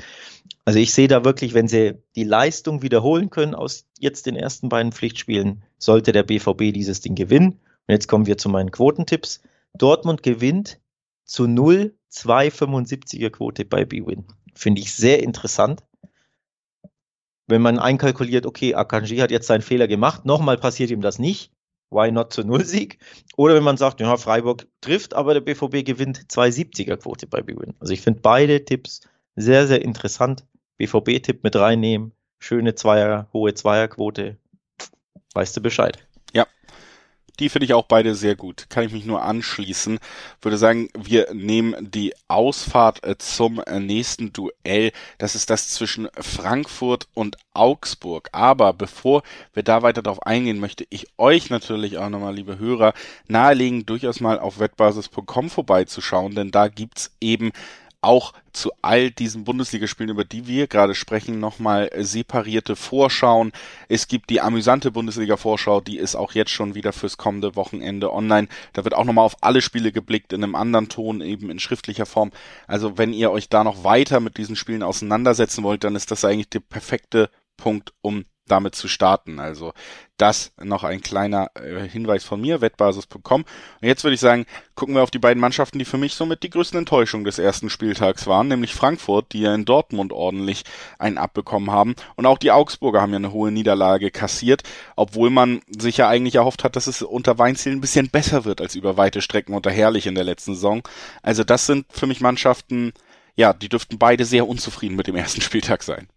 Also 0.64 0.78
ich 0.78 0.92
sehe 0.92 1.08
da 1.08 1.24
wirklich, 1.24 1.54
wenn 1.54 1.66
sie 1.66 1.94
die 2.14 2.22
Leistung 2.22 2.80
wiederholen 2.80 3.30
können 3.30 3.56
aus 3.56 3.86
jetzt 3.98 4.26
den 4.26 4.36
ersten 4.36 4.68
beiden 4.68 4.92
Pflichtspielen, 4.92 5.64
sollte 5.76 6.12
der 6.12 6.22
BVB 6.22 6.72
dieses 6.72 7.00
Ding 7.00 7.16
gewinnen. 7.16 7.58
Und 7.86 7.92
jetzt 7.92 8.08
kommen 8.08 8.26
wir 8.26 8.38
zu 8.38 8.48
meinen 8.48 8.70
Quotentipps. 8.70 9.40
Dortmund 9.74 10.22
gewinnt 10.22 10.80
zu 11.24 11.46
0, 11.46 11.94
2,75er 12.12 13.30
Quote 13.30 13.64
bei 13.64 13.84
B-Win. 13.84 14.26
Finde 14.54 14.80
ich 14.80 14.92
sehr 14.92 15.22
interessant. 15.22 15.82
Wenn 17.46 17.62
man 17.62 17.78
einkalkuliert, 17.78 18.46
okay, 18.46 18.74
Akanji 18.74 19.18
hat 19.18 19.30
jetzt 19.30 19.46
seinen 19.46 19.62
Fehler 19.62 19.88
gemacht, 19.88 20.24
nochmal 20.24 20.58
passiert 20.58 20.90
ihm 20.90 21.00
das 21.00 21.18
nicht, 21.18 21.52
why 21.90 22.10
not 22.10 22.32
zu 22.32 22.44
Null-Sieg? 22.44 22.98
Oder 23.36 23.54
wenn 23.54 23.64
man 23.64 23.76
sagt, 23.76 24.00
ja, 24.00 24.16
Freiburg 24.16 24.66
trifft, 24.80 25.14
aber 25.14 25.34
der 25.34 25.40
BVB 25.40 25.84
gewinnt 25.84 26.18
2,70er 26.30 26.96
Quote 26.96 27.26
bei 27.26 27.42
B-Win. 27.42 27.74
Also 27.80 27.92
ich 27.92 28.00
finde 28.00 28.20
beide 28.20 28.64
Tipps 28.64 29.00
sehr, 29.36 29.66
sehr 29.66 29.82
interessant. 29.82 30.46
BVB-Tipp 30.78 31.42
mit 31.44 31.56
reinnehmen, 31.56 32.12
schöne 32.38 32.74
Zweier, 32.74 33.28
hohe 33.32 33.54
Zweierquote. 33.54 34.38
Weißt 35.34 35.56
du 35.56 35.60
Bescheid? 35.60 36.06
Die 37.42 37.48
finde 37.48 37.64
ich 37.64 37.74
auch 37.74 37.86
beide 37.86 38.14
sehr 38.14 38.36
gut. 38.36 38.66
Kann 38.68 38.84
ich 38.84 38.92
mich 38.92 39.04
nur 39.04 39.22
anschließen. 39.24 39.98
Würde 40.42 40.56
sagen, 40.56 40.88
wir 40.96 41.26
nehmen 41.34 41.90
die 41.90 42.14
Ausfahrt 42.28 43.02
äh, 43.02 43.18
zum 43.18 43.58
äh, 43.58 43.80
nächsten 43.80 44.32
Duell. 44.32 44.92
Das 45.18 45.34
ist 45.34 45.50
das 45.50 45.70
zwischen 45.70 46.08
Frankfurt 46.20 47.08
und 47.14 47.38
Augsburg. 47.52 48.28
Aber 48.30 48.72
bevor 48.72 49.24
wir 49.54 49.64
da 49.64 49.82
weiter 49.82 50.02
drauf 50.02 50.24
eingehen, 50.24 50.60
möchte 50.60 50.86
ich 50.88 51.08
euch 51.18 51.50
natürlich 51.50 51.98
auch 51.98 52.10
nochmal, 52.10 52.36
liebe 52.36 52.60
Hörer, 52.60 52.94
nahelegen, 53.26 53.86
durchaus 53.86 54.20
mal 54.20 54.38
auf 54.38 54.60
wettbasis.com 54.60 55.50
vorbeizuschauen, 55.50 56.36
denn 56.36 56.52
da 56.52 56.68
gibt's 56.68 57.10
eben 57.20 57.50
auch 58.02 58.32
zu 58.52 58.72
all 58.82 59.10
diesen 59.10 59.44
Bundesligaspielen, 59.44 60.10
über 60.10 60.24
die 60.24 60.46
wir 60.46 60.66
gerade 60.66 60.94
sprechen, 60.94 61.40
nochmal 61.40 61.90
separierte 61.96 62.76
Vorschauen. 62.76 63.52
Es 63.88 64.08
gibt 64.08 64.28
die 64.28 64.40
amüsante 64.40 64.90
Bundesliga-Vorschau, 64.90 65.80
die 65.80 65.96
ist 65.96 66.16
auch 66.16 66.32
jetzt 66.32 66.50
schon 66.50 66.74
wieder 66.74 66.92
fürs 66.92 67.16
kommende 67.16 67.56
Wochenende 67.56 68.12
online. 68.12 68.48
Da 68.72 68.84
wird 68.84 68.94
auch 68.94 69.04
nochmal 69.04 69.24
auf 69.24 69.36
alle 69.40 69.62
Spiele 69.62 69.92
geblickt, 69.92 70.32
in 70.32 70.42
einem 70.42 70.56
anderen 70.56 70.88
Ton, 70.88 71.20
eben 71.20 71.48
in 71.48 71.60
schriftlicher 71.60 72.06
Form. 72.06 72.32
Also 72.66 72.98
wenn 72.98 73.12
ihr 73.12 73.30
euch 73.30 73.48
da 73.48 73.64
noch 73.64 73.84
weiter 73.84 74.20
mit 74.20 74.36
diesen 74.36 74.56
Spielen 74.56 74.82
auseinandersetzen 74.82 75.62
wollt, 75.62 75.84
dann 75.84 75.96
ist 75.96 76.10
das 76.10 76.24
eigentlich 76.24 76.50
der 76.50 76.60
perfekte 76.60 77.30
Punkt, 77.56 77.94
um 78.00 78.24
damit 78.46 78.74
zu 78.74 78.88
starten. 78.88 79.38
Also 79.38 79.72
das 80.16 80.52
noch 80.62 80.84
ein 80.84 81.00
kleiner 81.00 81.50
äh, 81.54 81.88
Hinweis 81.88 82.24
von 82.24 82.40
mir, 82.40 82.60
wettbasis.com. 82.60 83.42
Und 83.42 83.88
jetzt 83.88 84.04
würde 84.04 84.14
ich 84.14 84.20
sagen, 84.20 84.46
gucken 84.74 84.94
wir 84.94 85.02
auf 85.02 85.10
die 85.10 85.18
beiden 85.18 85.40
Mannschaften, 85.40 85.78
die 85.78 85.84
für 85.84 85.98
mich 85.98 86.14
somit 86.14 86.42
die 86.42 86.50
größten 86.50 86.78
Enttäuschungen 86.78 87.24
des 87.24 87.38
ersten 87.38 87.70
Spieltags 87.70 88.26
waren, 88.26 88.48
nämlich 88.48 88.74
Frankfurt, 88.74 89.32
die 89.32 89.40
ja 89.40 89.54
in 89.54 89.64
Dortmund 89.64 90.12
ordentlich 90.12 90.64
einen 90.98 91.18
abbekommen 91.18 91.70
haben. 91.70 91.94
Und 92.14 92.26
auch 92.26 92.38
die 92.38 92.52
Augsburger 92.52 93.00
haben 93.00 93.10
ja 93.10 93.16
eine 93.16 93.32
hohe 93.32 93.50
Niederlage 93.50 94.10
kassiert, 94.10 94.62
obwohl 94.96 95.30
man 95.30 95.60
sich 95.66 95.96
ja 95.96 96.08
eigentlich 96.08 96.36
erhofft 96.36 96.62
hat, 96.62 96.76
dass 96.76 96.86
es 96.86 97.02
unter 97.02 97.38
Weinziel 97.38 97.72
ein 97.72 97.80
bisschen 97.80 98.10
besser 98.10 98.44
wird 98.44 98.60
als 98.60 98.74
über 98.74 98.96
weite 98.96 99.22
Strecken 99.22 99.54
unter 99.54 99.70
Herrlich 99.70 100.06
in 100.06 100.14
der 100.14 100.24
letzten 100.24 100.54
Saison. 100.54 100.82
Also 101.22 101.42
das 101.42 101.66
sind 101.66 101.86
für 101.90 102.06
mich 102.06 102.20
Mannschaften, 102.20 102.92
ja, 103.34 103.52
die 103.52 103.68
dürften 103.68 103.98
beide 103.98 104.24
sehr 104.24 104.46
unzufrieden 104.46 104.96
mit 104.96 105.06
dem 105.06 105.16
ersten 105.16 105.40
Spieltag 105.42 105.82
sein. 105.82 106.08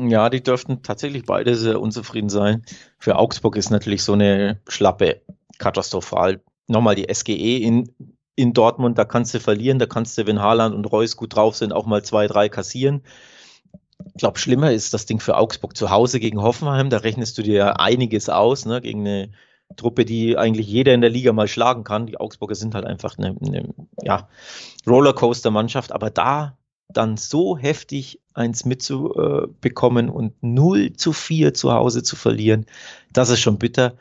Ja, 0.00 0.30
die 0.30 0.42
dürften 0.42 0.82
tatsächlich 0.84 1.24
beide 1.24 1.56
sehr 1.56 1.80
unzufrieden 1.80 2.28
sein. 2.28 2.64
Für 2.98 3.16
Augsburg 3.16 3.56
ist 3.56 3.70
natürlich 3.70 4.04
so 4.04 4.12
eine 4.12 4.60
Schlappe 4.68 5.22
katastrophal. 5.58 6.40
Nochmal 6.68 6.94
die 6.94 7.12
SGE 7.12 7.58
in, 7.58 7.92
in 8.36 8.52
Dortmund, 8.52 8.96
da 8.96 9.04
kannst 9.04 9.34
du 9.34 9.40
verlieren, 9.40 9.80
da 9.80 9.86
kannst 9.86 10.16
du, 10.16 10.26
wenn 10.26 10.40
Haaland 10.40 10.76
und 10.76 10.84
Reus 10.84 11.16
gut 11.16 11.34
drauf 11.34 11.56
sind, 11.56 11.72
auch 11.72 11.86
mal 11.86 12.04
zwei, 12.04 12.28
drei 12.28 12.48
kassieren. 12.48 13.02
Ich 14.06 14.20
glaube, 14.20 14.38
schlimmer 14.38 14.70
ist 14.70 14.94
das 14.94 15.06
Ding 15.06 15.18
für 15.18 15.36
Augsburg 15.36 15.76
zu 15.76 15.90
Hause 15.90 16.20
gegen 16.20 16.40
Hoffenheim. 16.42 16.90
Da 16.90 16.98
rechnest 16.98 17.36
du 17.36 17.42
dir 17.42 17.80
einiges 17.80 18.28
aus, 18.28 18.66
ne, 18.66 18.80
gegen 18.80 19.00
eine 19.00 19.30
Truppe, 19.74 20.04
die 20.04 20.38
eigentlich 20.38 20.68
jeder 20.68 20.94
in 20.94 21.00
der 21.00 21.10
Liga 21.10 21.32
mal 21.32 21.48
schlagen 21.48 21.82
kann. 21.82 22.06
Die 22.06 22.20
Augsburger 22.20 22.54
sind 22.54 22.76
halt 22.76 22.84
einfach 22.84 23.18
eine, 23.18 23.36
eine 23.44 23.74
ja, 24.02 24.28
Rollercoaster-Mannschaft, 24.86 25.90
aber 25.90 26.10
da 26.10 26.57
dann 26.88 27.16
so 27.16 27.58
heftig 27.58 28.20
eins 28.34 28.64
mitzubekommen 28.64 30.08
und 30.08 30.34
0 30.42 30.94
zu 30.94 31.12
4 31.12 31.54
zu 31.54 31.72
Hause 31.72 32.02
zu 32.02 32.16
verlieren, 32.16 32.66
das 33.12 33.28
ist 33.30 33.40
schon 33.40 33.58
bitter. 33.58 33.96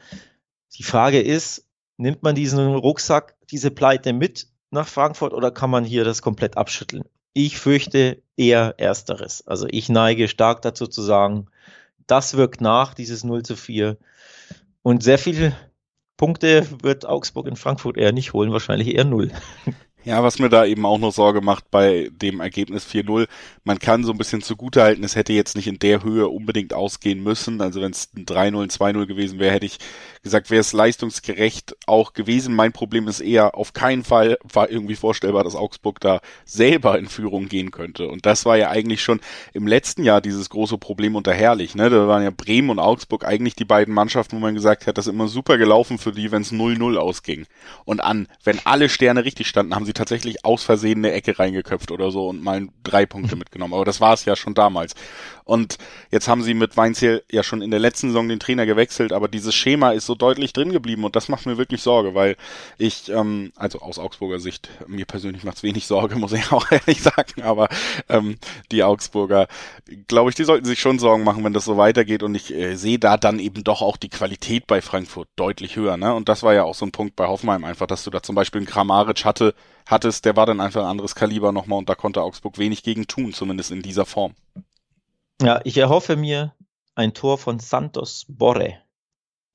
Die 0.77 0.83
Frage 0.83 1.21
ist, 1.21 1.65
nimmt 1.97 2.23
man 2.23 2.35
diesen 2.35 2.75
Rucksack, 2.75 3.35
diese 3.49 3.71
Pleite 3.71 4.13
mit 4.13 4.47
nach 4.71 4.87
Frankfurt 4.87 5.33
oder 5.33 5.51
kann 5.51 5.69
man 5.69 5.83
hier 5.83 6.03
das 6.03 6.21
komplett 6.21 6.57
abschütteln? 6.57 7.03
Ich 7.33 7.57
fürchte 7.59 8.21
eher 8.35 8.75
ersteres. 8.77 9.45
Also 9.45 9.67
ich 9.69 9.89
neige 9.89 10.27
stark 10.27 10.61
dazu 10.61 10.87
zu 10.87 11.01
sagen, 11.01 11.47
das 12.07 12.35
wirkt 12.37 12.61
nach, 12.61 12.93
dieses 12.93 13.23
0 13.23 13.43
zu 13.43 13.55
4. 13.55 13.97
Und 14.81 15.03
sehr 15.03 15.19
viele 15.19 15.55
Punkte 16.15 16.65
wird 16.81 17.05
Augsburg 17.05 17.47
in 17.47 17.57
Frankfurt 17.57 17.97
eher 17.97 18.13
nicht 18.13 18.33
holen, 18.33 18.51
wahrscheinlich 18.51 18.95
eher 18.95 19.05
0. 19.05 19.31
Ja, 20.03 20.23
was 20.23 20.39
mir 20.39 20.47
da 20.47 20.65
eben 20.65 20.85
auch 20.85 20.99
noch 20.99 21.11
Sorge 21.11 21.41
macht 21.41 21.69
bei 21.69 22.09
dem 22.13 22.39
Ergebnis 22.39 22.87
4-0, 22.87 23.27
man 23.65 23.79
kann 23.79 24.05
so 24.05 24.13
ein 24.13 24.17
bisschen 24.17 24.41
zugutehalten, 24.41 25.03
es 25.03 25.17
hätte 25.17 25.33
jetzt 25.33 25.57
nicht 25.57 25.67
in 25.67 25.79
der 25.79 26.01
Höhe 26.01 26.29
unbedingt 26.29 26.73
ausgehen 26.73 27.21
müssen. 27.21 27.59
Also 27.59 27.81
wenn 27.81 27.91
es 27.91 28.09
ein 28.15 28.25
3-0, 28.25 28.61
ein 28.61 28.69
2-0 28.69 29.05
gewesen 29.05 29.39
wäre, 29.39 29.53
hätte 29.53 29.65
ich 29.65 29.79
gesagt, 30.23 30.49
wäre 30.49 30.61
es 30.61 30.71
leistungsgerecht 30.71 31.75
auch 31.87 32.13
gewesen. 32.13 32.55
Mein 32.55 32.71
Problem 32.71 33.07
ist 33.09 33.19
eher, 33.19 33.55
auf 33.55 33.73
keinen 33.73 34.05
Fall 34.05 34.37
war 34.43 34.69
irgendwie 34.69 34.95
vorstellbar, 34.95 35.43
dass 35.43 35.55
Augsburg 35.55 35.99
da 35.99 36.21
selber 36.45 36.97
in 36.97 37.07
Führung 37.07 37.49
gehen 37.49 37.71
könnte. 37.71 38.07
Und 38.07 38.25
das 38.25 38.45
war 38.45 38.55
ja 38.55 38.69
eigentlich 38.69 39.01
schon 39.01 39.19
im 39.53 39.67
letzten 39.67 40.03
Jahr 40.03 40.21
dieses 40.21 40.49
große 40.49 40.77
Problem 40.77 41.15
unter 41.15 41.33
Herrlich. 41.33 41.75
Ne? 41.75 41.89
Da 41.89 42.07
waren 42.07 42.23
ja 42.23 42.31
Bremen 42.31 42.69
und 42.69 42.79
Augsburg 42.79 43.25
eigentlich 43.25 43.55
die 43.55 43.65
beiden 43.65 43.93
Mannschaften, 43.93 44.37
wo 44.37 44.39
man 44.39 44.55
gesagt 44.55 44.87
hat, 44.87 44.97
das 44.97 45.07
ist 45.07 45.13
immer 45.13 45.27
super 45.27 45.57
gelaufen 45.57 45.97
für 45.97 46.13
die, 46.13 46.31
wenn 46.31 46.43
es 46.43 46.53
0-0 46.53 46.95
ausging. 46.95 47.45
Und 47.83 47.99
an, 47.99 48.27
wenn 48.43 48.59
alle 48.63 48.87
Sterne 48.87 49.25
richtig 49.25 49.47
standen, 49.47 49.75
haben 49.75 49.85
sie 49.87 49.93
tatsächlich 49.93 50.45
aus 50.45 50.63
Versehen 50.63 50.99
eine 50.99 51.13
Ecke 51.13 51.39
reingeköpft 51.39 51.91
oder 51.91 52.11
so 52.11 52.27
und 52.27 52.43
mal 52.43 52.67
drei 52.83 53.07
Punkte 53.07 53.35
mitgenommen. 53.35 53.73
Aber 53.73 53.85
das 53.85 53.99
war 53.99 54.13
es 54.13 54.25
ja 54.25 54.35
schon 54.35 54.53
damals. 54.53 54.93
Und 55.47 55.77
jetzt 56.11 56.27
haben 56.27 56.43
sie 56.43 56.53
mit 56.53 56.75
Weinziel 56.75 57.23
ja 57.31 57.41
schon 57.41 57.61
in 57.61 57.71
der 57.71 57.79
letzten 57.79 58.09
Saison 58.09 58.27
den 58.27 58.39
Trainer 58.39 58.65
gewechselt, 58.65 59.13
aber 59.13 59.29
dieses 59.29 59.55
Schema 59.55 59.91
ist 59.91 60.05
so 60.05 60.13
deutlich 60.13 60.51
drin 60.51 60.73
geblieben 60.73 61.05
und 61.05 61.15
das 61.15 61.29
macht 61.29 61.45
mir 61.45 61.57
wirklich 61.57 61.81
Sorge, 61.81 62.13
weil 62.13 62.35
ich, 62.77 63.07
ähm, 63.07 63.53
also 63.55 63.79
aus 63.79 63.97
Augsburger 63.97 64.39
Sicht, 64.39 64.69
mir 64.87 65.05
persönlich 65.05 65.45
macht 65.45 65.57
es 65.57 65.63
wenig 65.63 65.87
Sorge, 65.87 66.17
muss 66.17 66.33
ich 66.33 66.51
auch 66.51 66.69
ehrlich 66.69 67.01
sagen, 67.01 67.43
aber 67.43 67.69
ähm, 68.09 68.37
die 68.73 68.83
Augsburger, 68.83 69.47
glaube 70.09 70.29
ich, 70.29 70.35
die 70.35 70.43
sollten 70.43 70.65
sich 70.65 70.81
schon 70.81 70.99
Sorgen 70.99 71.23
machen, 71.23 71.45
wenn 71.45 71.53
das 71.53 71.63
so 71.63 71.77
weitergeht 71.77 72.23
und 72.23 72.35
ich 72.35 72.53
äh, 72.53 72.75
sehe 72.75 72.99
da 72.99 73.15
dann 73.15 73.39
eben 73.39 73.63
doch 73.63 73.81
auch 73.81 73.95
die 73.95 74.09
Qualität 74.09 74.67
bei 74.67 74.81
Frankfurt 74.81 75.29
deutlich 75.37 75.77
höher, 75.77 75.95
ne? 75.95 76.13
Und 76.13 76.27
das 76.27 76.43
war 76.43 76.53
ja 76.53 76.63
auch 76.63 76.75
so 76.75 76.85
ein 76.85 76.91
Punkt 76.91 77.15
bei 77.15 77.27
Hoffenheim 77.27 77.63
einfach, 77.63 77.87
dass 77.87 78.03
du 78.03 78.09
da 78.09 78.21
zum 78.21 78.35
Beispiel 78.35 78.59
einen 78.59 78.67
Kramaric 78.67 79.23
hatte, 79.23 79.53
hattest, 79.87 80.25
der 80.25 80.35
war 80.35 80.45
dann 80.45 80.61
einfach 80.61 80.81
ein 80.81 80.87
anderes 80.87 81.15
Kaliber 81.15 81.51
nochmal 81.51 81.79
und 81.79 81.89
da 81.89 81.95
konnte 81.95 82.21
Augsburg 82.21 82.57
wenig 82.57 82.83
gegen 82.83 83.07
tun, 83.07 83.33
zumindest 83.33 83.71
in 83.71 83.81
dieser 83.81 84.05
Form. 84.05 84.33
Ja, 85.41 85.61
ich 85.63 85.77
erhoffe 85.77 86.15
mir 86.15 86.53
ein 86.95 87.13
Tor 87.13 87.37
von 87.37 87.59
Santos 87.59 88.25
Borre. 88.27 88.77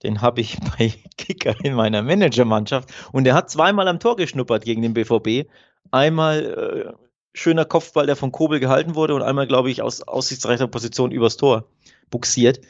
Den 0.02 0.20
habe 0.20 0.40
ich 0.40 0.58
bei 0.78 0.94
Kicker 1.16 1.54
in 1.64 1.74
meiner 1.74 2.02
Managermannschaft 2.02 2.90
und 3.12 3.24
der 3.24 3.34
hat 3.34 3.50
zweimal 3.50 3.88
am 3.88 4.00
Tor 4.00 4.16
geschnuppert 4.16 4.64
gegen 4.64 4.82
den 4.82 4.94
BVB. 4.94 5.48
Einmal 5.90 6.94
äh, 6.96 7.02
schöner 7.34 7.64
Kopfball, 7.64 8.06
der 8.06 8.16
von 8.16 8.32
Kobel 8.32 8.60
gehalten 8.60 8.94
wurde 8.94 9.14
und 9.14 9.22
einmal, 9.22 9.46
glaube 9.46 9.70
ich, 9.70 9.82
aus 9.82 10.02
aussichtsreicher 10.02 10.68
Position 10.68 11.10
übers 11.12 11.36
Tor 11.36 11.64
buxiert. 12.10 12.60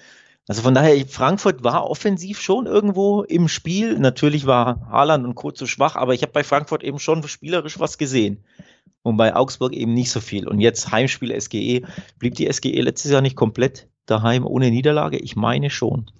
Also 0.48 0.62
von 0.62 0.74
daher, 0.74 1.06
Frankfurt 1.06 1.62
war 1.62 1.88
offensiv 1.88 2.40
schon 2.40 2.66
irgendwo 2.66 3.22
im 3.22 3.48
Spiel. 3.48 3.98
Natürlich 3.98 4.44
war 4.46 4.88
Haaland 4.90 5.24
und 5.24 5.34
Co. 5.36 5.52
zu 5.52 5.66
schwach, 5.66 5.94
aber 5.94 6.14
ich 6.14 6.22
habe 6.22 6.32
bei 6.32 6.42
Frankfurt 6.42 6.82
eben 6.82 6.98
schon 6.98 7.26
spielerisch 7.28 7.78
was 7.78 7.96
gesehen. 7.96 8.44
Und 9.02 9.16
bei 9.16 9.34
Augsburg 9.34 9.72
eben 9.72 9.94
nicht 9.94 10.10
so 10.10 10.20
viel. 10.20 10.48
Und 10.48 10.60
jetzt 10.60 10.90
Heimspiel 10.90 11.38
SGE. 11.40 11.82
Blieb 12.18 12.34
die 12.34 12.52
SGE 12.52 12.80
letztes 12.80 13.10
Jahr 13.10 13.20
nicht 13.20 13.36
komplett 13.36 13.88
daheim 14.06 14.46
ohne 14.46 14.70
Niederlage? 14.70 15.18
Ich 15.18 15.36
meine 15.36 15.70
schon. 15.70 16.10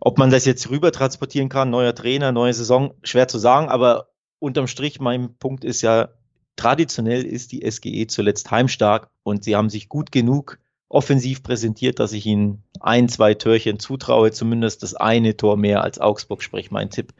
Ob 0.00 0.18
man 0.18 0.30
das 0.30 0.44
jetzt 0.44 0.68
rüber 0.70 0.92
transportieren 0.92 1.48
kann, 1.48 1.70
neuer 1.70 1.94
Trainer, 1.94 2.32
neue 2.32 2.52
Saison, 2.52 2.94
schwer 3.02 3.28
zu 3.28 3.38
sagen, 3.38 3.68
aber 3.68 4.08
unterm 4.38 4.66
Strich, 4.66 5.00
mein 5.00 5.36
Punkt 5.38 5.64
ist 5.64 5.82
ja, 5.82 6.10
traditionell 6.56 7.24
ist 7.24 7.52
die 7.52 7.70
SGE 7.70 8.06
zuletzt 8.06 8.50
heimstark 8.50 9.10
und 9.22 9.44
sie 9.44 9.56
haben 9.56 9.70
sich 9.70 9.88
gut 9.88 10.12
genug 10.12 10.58
offensiv 10.88 11.42
präsentiert, 11.42 11.98
dass 11.98 12.12
ich 12.12 12.26
ihnen 12.26 12.62
ein, 12.80 13.08
zwei 13.08 13.34
Törchen 13.34 13.78
zutraue, 13.78 14.30
zumindest 14.30 14.82
das 14.82 14.94
eine 14.94 15.36
Tor 15.36 15.56
mehr 15.56 15.82
als 15.82 15.98
Augsburg. 15.98 16.42
Sprich, 16.42 16.70
mein 16.70 16.90
Tipp 16.90 17.12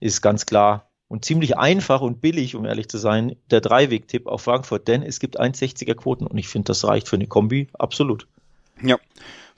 ist 0.00 0.22
ganz 0.22 0.46
klar 0.46 0.90
und 1.08 1.24
ziemlich 1.24 1.58
einfach 1.58 2.00
und 2.00 2.20
billig, 2.20 2.54
um 2.54 2.64
ehrlich 2.64 2.88
zu 2.88 2.96
sein, 2.96 3.36
der 3.50 3.60
Dreiweg-Tipp 3.60 4.26
auf 4.26 4.42
Frankfurt, 4.42 4.88
denn 4.88 5.02
es 5.02 5.18
gibt 5.18 5.40
1,60er 5.40 5.94
Quoten 5.94 6.26
und 6.26 6.38
ich 6.38 6.48
finde, 6.48 6.66
das 6.66 6.84
reicht 6.84 7.08
für 7.08 7.16
eine 7.16 7.26
Kombi 7.26 7.68
absolut. 7.72 8.26
Ja, 8.80 8.96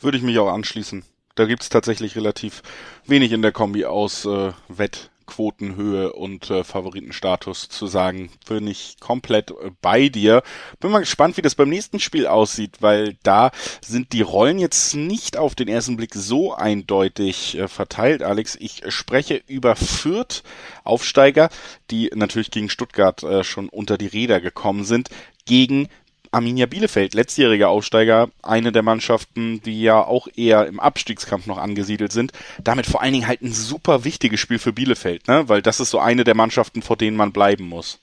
würde 0.00 0.16
ich 0.16 0.24
mich 0.24 0.38
auch 0.38 0.52
anschließen. 0.52 1.04
Da 1.34 1.44
gibt's 1.44 1.68
tatsächlich 1.68 2.16
relativ 2.16 2.62
wenig 3.06 3.32
in 3.32 3.42
der 3.42 3.52
Kombi 3.52 3.84
aus 3.84 4.24
äh, 4.24 4.52
Wett, 4.68 5.10
Quotenhöhe 5.22 6.12
und 6.12 6.50
äh, 6.50 6.64
Favoritenstatus 6.64 7.68
zu 7.68 7.86
sagen, 7.86 8.30
bin 8.48 8.66
ich 8.66 8.96
komplett 9.00 9.50
äh, 9.50 9.70
bei 9.80 10.08
dir. 10.08 10.42
Bin 10.80 10.90
mal 10.90 11.00
gespannt, 11.00 11.36
wie 11.36 11.42
das 11.42 11.54
beim 11.54 11.68
nächsten 11.68 12.00
Spiel 12.00 12.26
aussieht, 12.26 12.78
weil 12.80 13.16
da 13.22 13.50
sind 13.84 14.12
die 14.12 14.22
Rollen 14.22 14.58
jetzt 14.58 14.94
nicht 14.94 15.36
auf 15.36 15.54
den 15.54 15.68
ersten 15.68 15.96
Blick 15.96 16.14
so 16.14 16.52
eindeutig 16.54 17.56
äh, 17.56 17.68
verteilt, 17.68 18.22
Alex. 18.22 18.56
Ich 18.60 18.82
spreche 18.88 19.42
über 19.46 19.76
Fürth 19.76 20.42
Aufsteiger, 20.84 21.48
die 21.90 22.10
natürlich 22.14 22.50
gegen 22.50 22.68
Stuttgart 22.68 23.22
äh, 23.22 23.44
schon 23.44 23.68
unter 23.68 23.98
die 23.98 24.06
Räder 24.06 24.40
gekommen 24.40 24.84
sind, 24.84 25.08
gegen 25.44 25.88
Arminia 26.32 26.66
Bielefeld, 26.66 27.12
letztjähriger 27.14 27.68
Aufsteiger, 27.68 28.30
eine 28.42 28.72
der 28.72 28.82
Mannschaften, 28.82 29.60
die 29.62 29.82
ja 29.82 30.02
auch 30.02 30.28
eher 30.34 30.66
im 30.66 30.80
Abstiegskampf 30.80 31.46
noch 31.46 31.58
angesiedelt 31.58 32.10
sind. 32.10 32.32
Damit 32.64 32.86
vor 32.86 33.02
allen 33.02 33.12
Dingen 33.12 33.28
halt 33.28 33.42
ein 33.42 33.52
super 33.52 34.04
wichtiges 34.04 34.40
Spiel 34.40 34.58
für 34.58 34.72
Bielefeld, 34.72 35.28
ne? 35.28 35.48
Weil 35.48 35.60
das 35.62 35.78
ist 35.78 35.90
so 35.90 35.98
eine 35.98 36.24
der 36.24 36.34
Mannschaften, 36.34 36.80
vor 36.82 36.96
denen 36.96 37.16
man 37.16 37.32
bleiben 37.32 37.68
muss. 37.68 37.98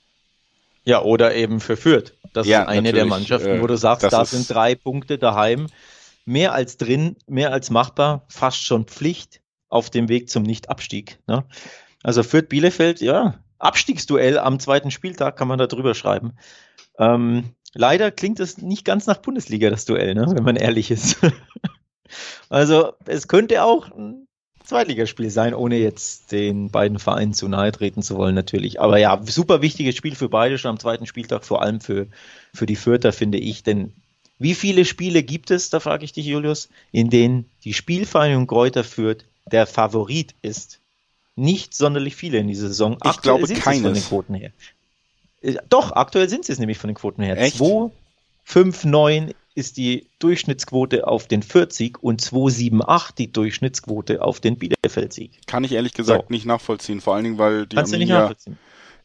Ja, 0.84 1.02
oder 1.02 1.34
eben 1.34 1.60
für 1.60 1.76
Fürth. 1.76 2.14
Das 2.32 2.46
ja, 2.46 2.62
ist 2.62 2.68
eine 2.68 2.92
der 2.92 3.06
Mannschaften, 3.06 3.60
wo 3.60 3.66
du 3.66 3.76
sagst, 3.76 4.10
da 4.10 4.24
sind 4.24 4.48
drei 4.48 4.74
Punkte 4.76 5.18
daheim. 5.18 5.66
Mehr 6.24 6.52
als 6.52 6.76
drin, 6.76 7.16
mehr 7.26 7.52
als 7.52 7.70
machbar, 7.70 8.22
fast 8.28 8.64
schon 8.64 8.84
Pflicht 8.84 9.40
auf 9.68 9.90
dem 9.90 10.08
Weg 10.08 10.30
zum 10.30 10.44
Nicht-Abstieg. 10.44 11.18
Ne? 11.26 11.44
Also 12.02 12.22
Fürth 12.22 12.48
Bielefeld, 12.48 13.00
ja, 13.00 13.40
Abstiegsduell 13.58 14.38
am 14.38 14.58
zweiten 14.58 14.90
Spieltag 14.90 15.36
kann 15.36 15.48
man 15.48 15.58
da 15.58 15.66
drüber 15.66 15.94
schreiben. 15.94 16.32
Ähm, 16.98 17.54
Leider 17.74 18.10
klingt 18.10 18.40
es 18.40 18.58
nicht 18.58 18.84
ganz 18.84 19.06
nach 19.06 19.18
Bundesliga, 19.18 19.70
das 19.70 19.84
Duell, 19.84 20.14
ne? 20.14 20.26
wenn 20.28 20.42
man 20.42 20.56
ehrlich 20.56 20.90
ist. 20.90 21.18
also 22.48 22.92
es 23.06 23.28
könnte 23.28 23.62
auch 23.62 23.90
ein 23.90 24.26
Zweitligaspiel 24.64 25.30
sein, 25.30 25.54
ohne 25.54 25.76
jetzt 25.78 26.32
den 26.32 26.70
beiden 26.70 26.98
Vereinen 26.98 27.34
zu 27.34 27.48
nahe 27.48 27.72
treten 27.72 28.02
zu 28.02 28.16
wollen, 28.16 28.34
natürlich. 28.34 28.80
Aber 28.80 28.98
ja, 28.98 29.20
super 29.24 29.62
wichtiges 29.62 29.96
Spiel 29.96 30.14
für 30.14 30.28
beide 30.28 30.58
schon 30.58 30.70
am 30.70 30.78
zweiten 30.78 31.06
Spieltag, 31.06 31.44
vor 31.44 31.62
allem 31.62 31.80
für, 31.80 32.06
für 32.54 32.66
die 32.66 32.76
Fürther, 32.76 33.12
finde 33.12 33.38
ich. 33.38 33.62
Denn 33.62 33.92
wie 34.38 34.54
viele 34.54 34.84
Spiele 34.84 35.22
gibt 35.22 35.50
es, 35.50 35.70
da 35.70 35.80
frage 35.80 36.04
ich 36.04 36.12
dich, 36.12 36.26
Julius, 36.26 36.68
in 36.92 37.10
denen 37.10 37.50
die 37.64 37.74
Spielvereinigung 37.74 38.46
Kräuter 38.46 38.84
Fürth 38.84 39.24
der 39.50 39.66
Favorit 39.66 40.34
ist? 40.42 40.80
Nicht 41.36 41.74
sonderlich 41.74 42.16
viele 42.16 42.38
in 42.38 42.48
dieser 42.48 42.68
Saison. 42.68 42.94
Ich 43.02 43.10
Aktuell 43.10 43.38
glaube 43.38 43.54
keines. 43.54 43.82
Von 43.82 43.94
den 43.94 44.02
Quoten 44.04 44.34
her. 44.34 44.52
Doch, 45.68 45.92
aktuell 45.92 46.28
sind 46.28 46.44
sie 46.44 46.52
es 46.52 46.58
nämlich 46.58 46.78
von 46.78 46.88
den 46.88 46.96
Quoten 46.96 47.22
her. 47.22 47.38
Echt? 47.38 47.58
2, 47.58 47.90
5, 48.44 48.84
9 48.84 49.34
ist 49.54 49.76
die 49.76 50.06
Durchschnittsquote 50.18 51.06
auf 51.06 51.26
den 51.26 51.42
40 51.42 52.02
und 52.02 52.20
278 52.20 53.14
die 53.16 53.32
Durchschnittsquote 53.32 54.22
auf 54.22 54.40
den 54.40 54.56
Bielefeld-Sieg. 54.56 55.46
Kann 55.46 55.64
ich 55.64 55.72
ehrlich 55.72 55.94
gesagt 55.94 56.26
so. 56.28 56.32
nicht 56.32 56.46
nachvollziehen, 56.46 57.00
vor 57.00 57.14
allen 57.14 57.24
Dingen, 57.24 57.38
weil 57.38 57.66
die 57.66 57.76
Kannst 57.76 57.92
Arminia 57.92 58.32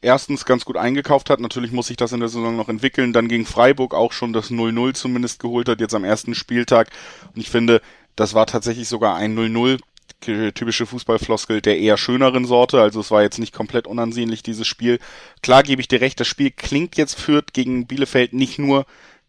erstens 0.01 0.45
ganz 0.45 0.65
gut 0.65 0.77
eingekauft 0.77 1.29
hat. 1.29 1.39
Natürlich 1.39 1.71
muss 1.71 1.87
sich 1.87 1.97
das 1.97 2.11
in 2.11 2.19
der 2.19 2.29
Saison 2.29 2.55
noch 2.55 2.69
entwickeln. 2.69 3.11
Dann 3.11 3.27
gegen 3.27 3.45
Freiburg 3.45 3.93
auch 3.93 4.11
schon 4.11 4.33
das 4.33 4.51
0-0 4.51 4.93
zumindest 4.93 5.39
geholt 5.39 5.67
hat, 5.67 5.79
jetzt 5.79 5.95
am 5.95 6.03
ersten 6.03 6.35
Spieltag. 6.35 6.89
Und 7.33 7.41
ich 7.41 7.49
finde, 7.49 7.81
das 8.15 8.33
war 8.33 8.45
tatsächlich 8.45 8.87
sogar 8.87 9.15
ein 9.15 9.35
0-0 9.37 9.79
typische 10.53 10.85
Fußballfloskel 10.85 11.61
der 11.61 11.77
eher 11.77 11.97
schöneren 11.97 12.45
Sorte. 12.45 12.81
Also 12.81 12.99
es 12.99 13.11
war 13.11 13.21
jetzt 13.21 13.39
nicht 13.39 13.53
komplett 13.53 13.87
unansehnlich, 13.87 14.43
dieses 14.43 14.67
Spiel. 14.67 14.99
Klar 15.41 15.63
gebe 15.63 15.81
ich 15.81 15.87
dir 15.87 16.01
recht, 16.01 16.19
das 16.19 16.27
Spiel 16.27 16.51
klingt 16.51 16.97
jetzt 16.97 17.19
führt 17.19 17.53
gegen 17.53 17.87
Bielefeld 17.87 18.33
nicht 18.33 18.59
nur 18.59 18.85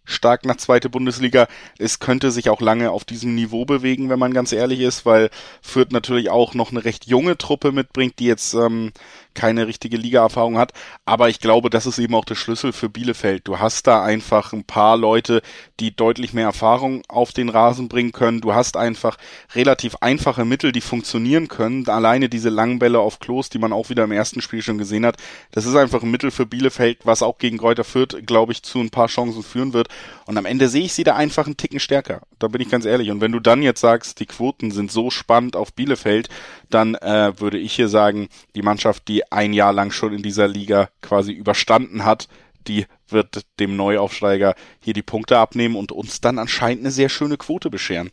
stark 0.06 0.46
nach 0.46 0.56
zweite 0.56 0.88
Bundesliga. 0.88 1.48
Es 1.78 1.98
könnte 1.98 2.30
sich 2.30 2.48
auch 2.48 2.60
lange 2.60 2.90
auf 2.90 3.04
diesem 3.04 3.34
Niveau 3.34 3.64
bewegen, 3.66 4.08
wenn 4.08 4.18
man 4.18 4.32
ganz 4.32 4.52
ehrlich 4.52 4.80
ist, 4.80 5.04
weil 5.04 5.30
Fürth 5.60 5.92
natürlich 5.92 6.30
auch 6.30 6.54
noch 6.54 6.70
eine 6.70 6.84
recht 6.84 7.06
junge 7.06 7.36
Truppe 7.36 7.72
mitbringt, 7.72 8.18
die 8.18 8.26
jetzt 8.26 8.54
ähm, 8.54 8.92
keine 9.36 9.66
richtige 9.68 9.96
Ligaerfahrung 9.96 10.58
hat. 10.58 10.72
Aber 11.04 11.28
ich 11.28 11.40
glaube, 11.40 11.70
das 11.70 11.86
ist 11.86 11.98
eben 11.98 12.14
auch 12.14 12.24
der 12.24 12.34
Schlüssel 12.34 12.72
für 12.72 12.88
Bielefeld. 12.88 13.46
Du 13.46 13.60
hast 13.60 13.86
da 13.86 14.02
einfach 14.02 14.52
ein 14.52 14.64
paar 14.64 14.96
Leute, 14.96 15.42
die 15.78 15.94
deutlich 15.94 16.32
mehr 16.32 16.46
Erfahrung 16.46 17.02
auf 17.08 17.32
den 17.32 17.48
Rasen 17.48 17.88
bringen 17.88 18.12
können. 18.12 18.40
Du 18.40 18.54
hast 18.54 18.76
einfach 18.76 19.18
relativ 19.54 19.96
einfache 20.00 20.44
Mittel, 20.44 20.72
die 20.72 20.80
funktionieren 20.80 21.48
können. 21.48 21.88
Alleine 21.88 22.28
diese 22.28 22.48
langen 22.48 22.78
Bälle 22.78 22.98
auf 22.98 23.20
Klos, 23.20 23.50
die 23.50 23.58
man 23.58 23.72
auch 23.72 23.90
wieder 23.90 24.04
im 24.04 24.12
ersten 24.12 24.40
Spiel 24.40 24.62
schon 24.62 24.78
gesehen 24.78 25.06
hat, 25.06 25.16
das 25.52 25.66
ist 25.66 25.76
einfach 25.76 26.02
ein 26.02 26.10
Mittel 26.10 26.30
für 26.30 26.46
Bielefeld, 26.46 27.00
was 27.04 27.22
auch 27.22 27.38
gegen 27.38 27.58
Kräuter 27.58 27.84
Fürth, 27.84 28.16
glaube 28.24 28.52
ich, 28.52 28.62
zu 28.62 28.80
ein 28.80 28.90
paar 28.90 29.08
Chancen 29.08 29.42
führen 29.42 29.74
wird. 29.74 29.88
Und 30.26 30.38
am 30.38 30.46
Ende 30.46 30.68
sehe 30.68 30.84
ich 30.84 30.92
sie 30.92 31.04
da 31.04 31.14
einfach 31.14 31.46
einen 31.46 31.56
Ticken 31.56 31.80
stärker. 31.80 32.22
Da 32.38 32.48
bin 32.48 32.60
ich 32.60 32.68
ganz 32.68 32.84
ehrlich. 32.84 33.10
Und 33.10 33.20
wenn 33.20 33.32
du 33.32 33.40
dann 33.40 33.62
jetzt 33.62 33.80
sagst, 33.80 34.18
die 34.20 34.26
Quoten 34.26 34.70
sind 34.70 34.90
so 34.90 35.10
spannend 35.10 35.56
auf 35.56 35.72
Bielefeld, 35.72 36.28
dann 36.70 36.94
äh, 36.96 37.38
würde 37.38 37.58
ich 37.58 37.74
hier 37.74 37.88
sagen, 37.88 38.28
die 38.54 38.62
Mannschaft, 38.62 39.08
die 39.08 39.30
ein 39.30 39.52
Jahr 39.52 39.72
lang 39.72 39.92
schon 39.92 40.12
in 40.12 40.22
dieser 40.22 40.48
Liga 40.48 40.88
quasi 41.00 41.32
überstanden 41.32 42.04
hat, 42.04 42.28
die 42.66 42.86
wird 43.08 43.42
dem 43.60 43.76
Neuaufsteiger 43.76 44.54
hier 44.80 44.94
die 44.94 45.02
Punkte 45.02 45.38
abnehmen 45.38 45.76
und 45.76 45.92
uns 45.92 46.20
dann 46.20 46.38
anscheinend 46.38 46.80
eine 46.80 46.90
sehr 46.90 47.08
schöne 47.08 47.36
Quote 47.36 47.70
bescheren. 47.70 48.10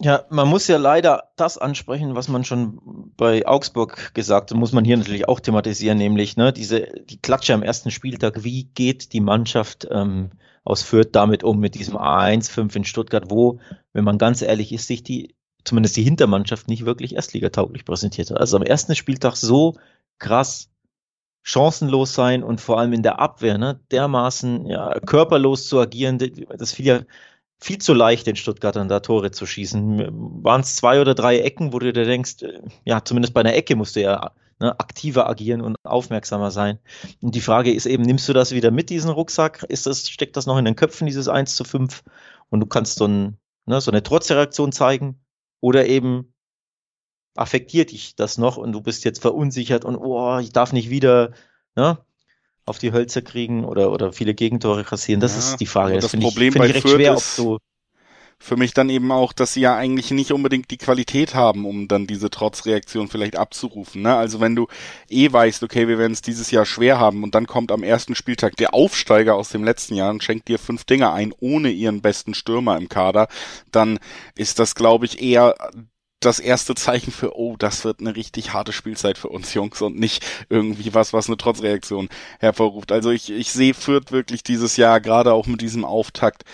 Ja, 0.00 0.24
man 0.30 0.48
muss 0.48 0.66
ja 0.66 0.78
leider 0.78 1.24
das 1.36 1.58
ansprechen, 1.58 2.14
was 2.14 2.28
man 2.28 2.44
schon 2.44 3.12
bei 3.16 3.46
Augsburg 3.46 4.14
gesagt 4.14 4.50
hat, 4.50 4.58
muss 4.58 4.72
man 4.72 4.84
hier 4.84 4.96
natürlich 4.96 5.28
auch 5.28 5.40
thematisieren, 5.40 5.98
nämlich 5.98 6.36
ne, 6.36 6.52
diese 6.52 6.88
die 7.04 7.18
Klatsche 7.18 7.52
am 7.52 7.62
ersten 7.62 7.90
Spieltag. 7.90 8.44
Wie 8.44 8.64
geht 8.74 9.12
die 9.12 9.20
Mannschaft 9.20 9.86
ähm, 9.90 10.30
aus 10.64 10.82
Fürth 10.82 11.10
damit 11.12 11.44
um 11.44 11.60
mit 11.60 11.74
diesem 11.74 11.96
A1-5 11.96 12.76
in 12.76 12.84
Stuttgart, 12.84 13.30
wo, 13.30 13.60
wenn 13.92 14.04
man 14.04 14.18
ganz 14.18 14.42
ehrlich 14.42 14.72
ist, 14.72 14.86
sich 14.86 15.02
die 15.02 15.34
zumindest 15.64 15.96
die 15.96 16.02
Hintermannschaft 16.02 16.68
nicht 16.68 16.84
wirklich 16.84 17.14
erstligatauglich 17.14 17.84
präsentiert 17.84 18.30
hat. 18.30 18.38
Also 18.38 18.56
am 18.56 18.62
ersten 18.62 18.94
Spieltag 18.94 19.36
so 19.36 19.76
krass 20.18 20.70
chancenlos 21.42 22.14
sein 22.14 22.42
und 22.42 22.60
vor 22.60 22.78
allem 22.78 22.92
in 22.92 23.02
der 23.02 23.18
Abwehr, 23.18 23.58
ne, 23.58 23.80
dermaßen 23.90 24.66
ja, 24.66 24.98
körperlos 25.00 25.68
zu 25.68 25.78
agieren, 25.80 26.18
das 26.18 26.72
fiel 26.72 26.86
ja 26.86 27.00
viel 27.60 27.78
zu 27.78 27.94
leicht, 27.94 28.26
den 28.26 28.36
Stuttgartern 28.36 28.88
da 28.88 29.00
Tore 29.00 29.30
zu 29.30 29.46
schießen. 29.46 30.42
Waren 30.42 30.62
es 30.62 30.76
zwei 30.76 31.00
oder 31.00 31.14
drei 31.14 31.40
Ecken, 31.40 31.72
wo 31.72 31.78
du 31.78 31.92
dir 31.92 32.04
denkst, 32.04 32.42
äh, 32.42 32.60
ja, 32.84 33.04
zumindest 33.04 33.34
bei 33.34 33.40
einer 33.40 33.54
Ecke 33.54 33.76
musst 33.76 33.96
du 33.96 34.02
ja 34.02 34.32
ne, 34.60 34.78
aktiver 34.78 35.28
agieren 35.28 35.60
und 35.60 35.76
aufmerksamer 35.84 36.50
sein. 36.50 36.78
Und 37.20 37.34
die 37.34 37.40
Frage 37.40 37.72
ist 37.72 37.86
eben, 37.86 38.02
nimmst 38.02 38.28
du 38.28 38.32
das 38.32 38.52
wieder 38.52 38.70
mit, 38.70 38.90
diesen 38.90 39.10
Rucksack? 39.10 39.64
Ist 39.68 39.86
das, 39.86 40.08
steckt 40.08 40.36
das 40.36 40.46
noch 40.46 40.58
in 40.58 40.64
den 40.64 40.76
Köpfen, 40.76 41.06
dieses 41.06 41.28
1 41.28 41.56
zu 41.56 41.64
5? 41.64 42.02
Und 42.50 42.60
du 42.60 42.66
kannst 42.66 42.98
so, 42.98 43.06
ein, 43.06 43.38
ne, 43.66 43.80
so 43.80 43.90
eine 43.90 44.02
Trotzreaktion 44.02 44.72
zeigen 44.72 45.20
oder 45.60 45.86
eben 45.86 46.32
affektiert 47.36 47.90
dich 47.90 48.14
das 48.14 48.38
noch 48.38 48.56
und 48.56 48.72
du 48.72 48.80
bist 48.80 49.04
jetzt 49.04 49.20
verunsichert 49.20 49.84
und 49.84 49.96
oh, 49.96 50.38
ich 50.38 50.52
darf 50.52 50.72
nicht 50.72 50.88
wieder 50.88 51.32
ne, 51.74 51.98
auf 52.64 52.78
die 52.78 52.92
Hölzer 52.92 53.22
kriegen 53.22 53.64
oder, 53.64 53.90
oder 53.90 54.12
viele 54.12 54.34
Gegentore 54.34 54.84
kassieren. 54.84 55.20
Das 55.20 55.32
ja, 55.32 55.38
ist 55.38 55.56
die 55.56 55.66
Frage. 55.66 55.94
Das, 55.96 56.12
das 56.12 56.20
Problem 56.20 56.52
ich, 56.52 56.58
bei 56.58 56.66
ich 56.66 56.74
recht 56.74 56.82
Fürth 56.82 56.96
schwer, 56.96 57.14
ist 57.14 57.38
du 57.38 57.58
für 58.38 58.56
mich 58.56 58.74
dann 58.74 58.90
eben 58.90 59.10
auch, 59.12 59.32
dass 59.32 59.54
sie 59.54 59.62
ja 59.62 59.76
eigentlich 59.76 60.10
nicht 60.10 60.32
unbedingt 60.32 60.70
die 60.70 60.76
Qualität 60.76 61.34
haben, 61.34 61.64
um 61.64 61.88
dann 61.88 62.06
diese 62.06 62.30
Trotzreaktion 62.30 63.08
vielleicht 63.08 63.36
abzurufen. 63.36 64.02
Ne? 64.02 64.14
Also 64.14 64.40
wenn 64.40 64.54
du 64.54 64.66
eh 65.08 65.32
weißt, 65.32 65.62
okay, 65.62 65.88
wir 65.88 65.98
werden 65.98 66.12
es 66.12 66.22
dieses 66.22 66.50
Jahr 66.50 66.66
schwer 66.66 66.98
haben 66.98 67.22
und 67.22 67.34
dann 67.34 67.46
kommt 67.46 67.72
am 67.72 67.82
ersten 67.82 68.14
Spieltag 68.14 68.56
der 68.56 68.74
Aufsteiger 68.74 69.34
aus 69.34 69.48
dem 69.48 69.64
letzten 69.64 69.94
Jahr 69.94 70.10
und 70.10 70.22
schenkt 70.22 70.48
dir 70.48 70.58
fünf 70.58 70.84
Dinge 70.84 71.12
ein, 71.12 71.32
ohne 71.40 71.70
ihren 71.70 72.02
besten 72.02 72.34
Stürmer 72.34 72.76
im 72.76 72.88
Kader, 72.88 73.28
dann 73.72 73.98
ist 74.36 74.58
das, 74.58 74.74
glaube 74.74 75.06
ich, 75.06 75.22
eher 75.22 75.54
das 76.24 76.38
erste 76.38 76.74
Zeichen 76.74 77.12
für, 77.12 77.36
oh, 77.38 77.56
das 77.56 77.84
wird 77.84 78.00
eine 78.00 78.16
richtig 78.16 78.52
harte 78.52 78.72
Spielzeit 78.72 79.18
für 79.18 79.28
uns 79.28 79.54
Jungs 79.54 79.80
und 79.82 79.98
nicht 79.98 80.24
irgendwie 80.48 80.94
was, 80.94 81.12
was 81.12 81.28
eine 81.28 81.36
Trotzreaktion 81.36 82.08
hervorruft. 82.40 82.92
Also 82.92 83.10
ich, 83.10 83.30
ich 83.30 83.52
sehe 83.52 83.74
Fürth 83.74 84.10
wirklich 84.10 84.42
dieses 84.42 84.76
Jahr, 84.76 85.00
gerade 85.00 85.32
auch 85.32 85.46
mit 85.46 85.60
diesem 85.60 85.84
Auftakt, 85.84 86.44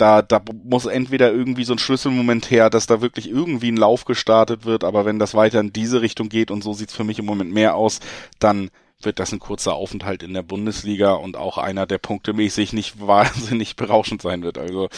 da, 0.00 0.22
da 0.22 0.40
muss 0.64 0.86
entweder 0.86 1.32
irgendwie 1.32 1.64
so 1.64 1.74
ein 1.74 1.78
Schlüsselmoment 1.78 2.50
her, 2.50 2.70
dass 2.70 2.86
da 2.86 3.00
wirklich 3.00 3.28
irgendwie 3.28 3.70
ein 3.70 3.76
Lauf 3.76 4.04
gestartet 4.04 4.64
wird, 4.64 4.84
aber 4.84 5.04
wenn 5.04 5.18
das 5.18 5.34
weiter 5.34 5.60
in 5.60 5.72
diese 5.72 6.00
Richtung 6.00 6.28
geht 6.28 6.50
und 6.50 6.62
so 6.62 6.72
sieht's 6.72 6.94
für 6.94 7.04
mich 7.04 7.18
im 7.18 7.26
Moment 7.26 7.52
mehr 7.52 7.74
aus, 7.74 8.00
dann 8.38 8.70
wird 9.02 9.18
das 9.18 9.32
ein 9.32 9.38
kurzer 9.38 9.74
Aufenthalt 9.74 10.22
in 10.22 10.34
der 10.34 10.42
Bundesliga 10.42 11.12
und 11.12 11.36
auch 11.36 11.58
einer, 11.58 11.86
der 11.86 11.98
punktemäßig 11.98 12.72
nicht 12.72 13.00
wahnsinnig 13.06 13.76
berauschend 13.76 14.22
sein 14.22 14.42
wird. 14.42 14.58
Also 14.58 14.88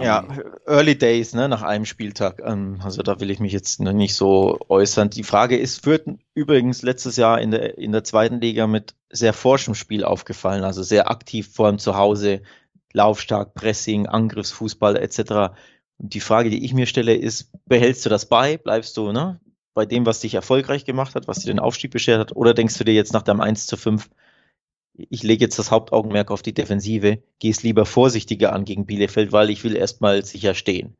ja, 0.00 0.26
ähm, 0.28 0.42
Early 0.66 0.98
Days, 0.98 1.34
ne, 1.34 1.48
nach 1.48 1.62
einem 1.62 1.86
Spieltag. 1.86 2.42
Ähm, 2.44 2.80
also 2.82 3.02
da 3.02 3.20
will 3.20 3.30
ich 3.30 3.40
mich 3.40 3.52
jetzt 3.52 3.80
nicht 3.80 4.14
so 4.14 4.58
äußern. 4.68 5.10
Die 5.10 5.22
Frage 5.22 5.56
ist, 5.56 5.84
führt 5.84 6.06
übrigens 6.34 6.82
letztes 6.82 7.16
Jahr 7.16 7.40
in 7.40 7.50
der 7.50 7.78
in 7.78 7.92
der 7.92 8.04
zweiten 8.04 8.40
Liga 8.40 8.66
mit 8.66 8.94
sehr 9.10 9.32
forschem 9.32 9.74
Spiel 9.74 10.04
aufgefallen, 10.04 10.64
also 10.64 10.82
sehr 10.82 11.10
aktiv 11.10 11.48
vor 11.52 11.66
allem 11.66 11.78
zu 11.78 11.96
Hause, 11.96 12.42
laufstark, 12.92 13.54
Pressing, 13.54 14.06
Angriffsfußball 14.06 14.96
etc. 14.96 15.54
Und 15.98 16.14
die 16.14 16.20
Frage, 16.20 16.50
die 16.50 16.64
ich 16.64 16.74
mir 16.74 16.86
stelle, 16.86 17.14
ist, 17.14 17.50
behältst 17.66 18.04
du 18.06 18.10
das 18.10 18.26
bei? 18.26 18.56
Bleibst 18.56 18.96
du 18.96 19.12
ne, 19.12 19.40
bei 19.74 19.86
dem, 19.86 20.06
was 20.06 20.20
dich 20.20 20.34
erfolgreich 20.34 20.84
gemacht 20.84 21.14
hat, 21.14 21.28
was 21.28 21.40
dir 21.40 21.48
den 21.48 21.60
Aufstieg 21.60 21.90
beschert 21.90 22.20
hat? 22.20 22.36
Oder 22.36 22.54
denkst 22.54 22.78
du 22.78 22.84
dir 22.84 22.94
jetzt 22.94 23.12
nach 23.12 23.22
deinem 23.22 23.40
1 23.40 23.66
zu 23.66 23.76
5, 23.76 24.08
ich 24.94 25.22
lege 25.22 25.44
jetzt 25.44 25.58
das 25.58 25.70
Hauptaugenmerk 25.70 26.30
auf 26.30 26.42
die 26.42 26.54
Defensive, 26.54 27.22
gehe 27.38 27.50
es 27.50 27.62
lieber 27.62 27.86
vorsichtiger 27.86 28.52
an 28.52 28.64
gegen 28.64 28.86
Bielefeld, 28.86 29.32
weil 29.32 29.50
ich 29.50 29.62
will 29.62 29.76
erstmal 29.76 30.24
sicher 30.24 30.54
stehen. 30.54 30.96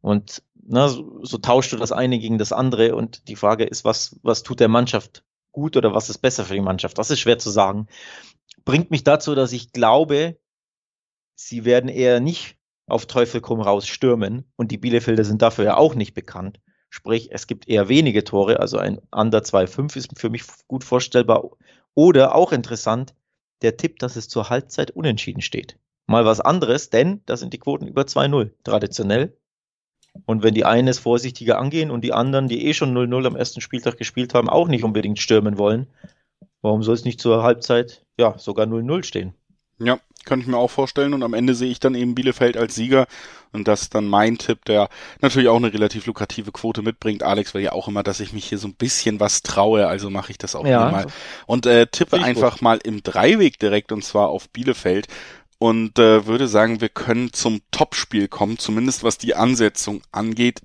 Und 0.00 0.42
na, 0.66 0.88
so, 0.88 1.20
so 1.22 1.38
tauschst 1.38 1.72
du 1.72 1.76
das 1.76 1.92
eine 1.92 2.18
gegen 2.18 2.38
das 2.38 2.52
andere 2.52 2.94
und 2.94 3.28
die 3.28 3.36
Frage 3.36 3.64
ist, 3.64 3.84
was, 3.84 4.18
was 4.22 4.42
tut 4.42 4.60
der 4.60 4.68
Mannschaft 4.68 5.24
gut 5.52 5.76
oder 5.76 5.94
was 5.94 6.08
ist 6.08 6.18
besser 6.18 6.44
für 6.44 6.54
die 6.54 6.60
Mannschaft? 6.60 6.98
Das 6.98 7.10
ist 7.10 7.20
schwer 7.20 7.38
zu 7.38 7.50
sagen. 7.50 7.88
Bringt 8.64 8.90
mich 8.90 9.04
dazu, 9.04 9.34
dass 9.34 9.52
ich 9.52 9.72
glaube, 9.72 10.36
sie 11.38 11.64
werden 11.64 11.88
eher 11.88 12.20
nicht 12.20 12.56
auf 12.86 13.06
Teufel 13.06 13.40
komm 13.40 13.60
raus 13.60 13.86
stürmen 13.86 14.44
und 14.56 14.70
die 14.72 14.78
Bielefelder 14.78 15.24
sind 15.24 15.40
dafür 15.40 15.64
ja 15.64 15.76
auch 15.76 15.94
nicht 15.94 16.14
bekannt. 16.14 16.60
Sprich, 16.90 17.30
es 17.32 17.46
gibt 17.46 17.68
eher 17.68 17.88
wenige 17.88 18.24
Tore, 18.24 18.60
also 18.60 18.78
ein 18.78 18.98
Under 19.10 19.40
2,5 19.40 19.96
ist 19.96 20.18
für 20.18 20.30
mich 20.30 20.42
gut 20.66 20.84
vorstellbar. 20.84 21.44
Oder 21.94 22.34
auch 22.34 22.52
interessant, 22.52 23.14
der 23.62 23.76
Tipp, 23.76 23.98
dass 23.98 24.16
es 24.16 24.28
zur 24.28 24.48
Halbzeit 24.48 24.90
unentschieden 24.90 25.42
steht. 25.42 25.78
Mal 26.06 26.24
was 26.24 26.40
anderes, 26.40 26.90
denn 26.90 27.20
da 27.26 27.36
sind 27.36 27.52
die 27.52 27.58
Quoten 27.58 27.86
über 27.86 28.02
2-0 28.02 28.50
traditionell. 28.64 29.36
Und 30.24 30.42
wenn 30.42 30.54
die 30.54 30.64
einen 30.64 30.88
es 30.88 30.98
vorsichtiger 30.98 31.58
angehen 31.58 31.90
und 31.90 32.00
die 32.02 32.14
anderen, 32.14 32.48
die 32.48 32.66
eh 32.66 32.72
schon 32.72 32.96
0-0 32.96 33.26
am 33.26 33.36
ersten 33.36 33.60
Spieltag 33.60 33.98
gespielt 33.98 34.34
haben, 34.34 34.48
auch 34.48 34.66
nicht 34.66 34.82
unbedingt 34.82 35.18
stürmen 35.18 35.58
wollen, 35.58 35.86
warum 36.62 36.82
soll 36.82 36.94
es 36.94 37.04
nicht 37.04 37.20
zur 37.20 37.42
Halbzeit 37.42 38.06
ja 38.16 38.38
sogar 38.38 38.66
0-0 38.66 39.04
stehen? 39.04 39.34
Ja, 39.78 40.00
könnte 40.28 40.44
ich 40.44 40.48
mir 40.48 40.58
auch 40.58 40.70
vorstellen. 40.70 41.14
Und 41.14 41.22
am 41.22 41.34
Ende 41.34 41.54
sehe 41.54 41.70
ich 41.70 41.80
dann 41.80 41.94
eben 41.94 42.14
Bielefeld 42.14 42.56
als 42.56 42.74
Sieger. 42.74 43.06
Und 43.52 43.66
das 43.66 43.82
ist 43.82 43.94
dann 43.94 44.06
mein 44.06 44.38
Tipp, 44.38 44.64
der 44.66 44.88
natürlich 45.20 45.48
auch 45.48 45.56
eine 45.56 45.72
relativ 45.72 46.06
lukrative 46.06 46.52
Quote 46.52 46.82
mitbringt. 46.82 47.22
Alex 47.22 47.54
will 47.54 47.62
ja 47.62 47.72
auch 47.72 47.88
immer, 47.88 48.02
dass 48.02 48.20
ich 48.20 48.32
mich 48.32 48.44
hier 48.44 48.58
so 48.58 48.68
ein 48.68 48.74
bisschen 48.74 49.20
was 49.20 49.42
traue, 49.42 49.88
also 49.88 50.10
mache 50.10 50.30
ich 50.30 50.38
das 50.38 50.54
auch 50.54 50.66
ja, 50.66 50.90
mal. 50.90 51.06
Und 51.46 51.66
äh, 51.66 51.86
tippe 51.86 52.22
einfach 52.22 52.54
gut. 52.54 52.62
mal 52.62 52.78
im 52.84 53.02
Dreiweg 53.02 53.58
direkt 53.58 53.90
und 53.90 54.04
zwar 54.04 54.28
auf 54.28 54.50
Bielefeld 54.50 55.08
und 55.58 55.98
äh, 55.98 56.26
würde 56.26 56.46
sagen, 56.46 56.80
wir 56.80 56.88
können 56.88 57.32
zum 57.32 57.60
Topspiel 57.70 58.28
kommen, 58.28 58.58
zumindest 58.58 59.02
was 59.02 59.18
die 59.18 59.34
Ansetzung 59.34 60.02
angeht. 60.12 60.60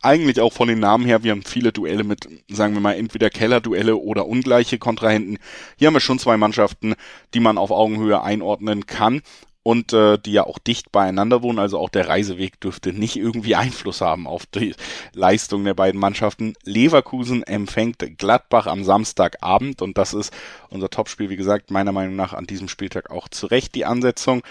Eigentlich 0.00 0.40
auch 0.40 0.52
von 0.52 0.68
den 0.68 0.78
Namen 0.78 1.04
her, 1.04 1.24
wir 1.24 1.32
haben 1.32 1.42
viele 1.42 1.72
Duelle 1.72 2.04
mit, 2.04 2.28
sagen 2.48 2.74
wir 2.74 2.80
mal, 2.80 2.94
entweder 2.94 3.30
Kellerduelle 3.30 3.96
oder 3.96 4.26
ungleiche 4.26 4.78
Kontrahenten. 4.78 5.38
Hier 5.76 5.88
haben 5.88 5.94
wir 5.94 6.00
schon 6.00 6.20
zwei 6.20 6.36
Mannschaften, 6.36 6.94
die 7.34 7.40
man 7.40 7.58
auf 7.58 7.72
Augenhöhe 7.72 8.22
einordnen 8.22 8.86
kann 8.86 9.22
und 9.68 9.92
äh, 9.92 10.18
die 10.18 10.32
ja 10.32 10.44
auch 10.44 10.58
dicht 10.58 10.92
beieinander 10.92 11.42
wohnen. 11.42 11.58
Also 11.58 11.78
auch 11.78 11.90
der 11.90 12.08
Reiseweg 12.08 12.58
dürfte 12.58 12.92
nicht 12.94 13.16
irgendwie 13.16 13.54
Einfluss 13.54 14.00
haben 14.00 14.26
auf 14.26 14.46
die 14.46 14.74
Leistung 15.12 15.64
der 15.64 15.74
beiden 15.74 16.00
Mannschaften. 16.00 16.54
Leverkusen 16.64 17.42
empfängt 17.42 17.98
Gladbach 18.16 18.66
am 18.66 18.82
Samstagabend 18.82 19.82
und 19.82 19.98
das 19.98 20.14
ist 20.14 20.32
unser 20.70 20.88
Topspiel, 20.88 21.28
wie 21.28 21.36
gesagt, 21.36 21.70
meiner 21.70 21.92
Meinung 21.92 22.16
nach 22.16 22.32
an 22.32 22.46
diesem 22.46 22.68
Spieltag 22.68 23.10
auch 23.10 23.28
zu 23.28 23.46
Recht 23.46 23.74
die 23.74 23.84
Ansetzung. 23.84 24.42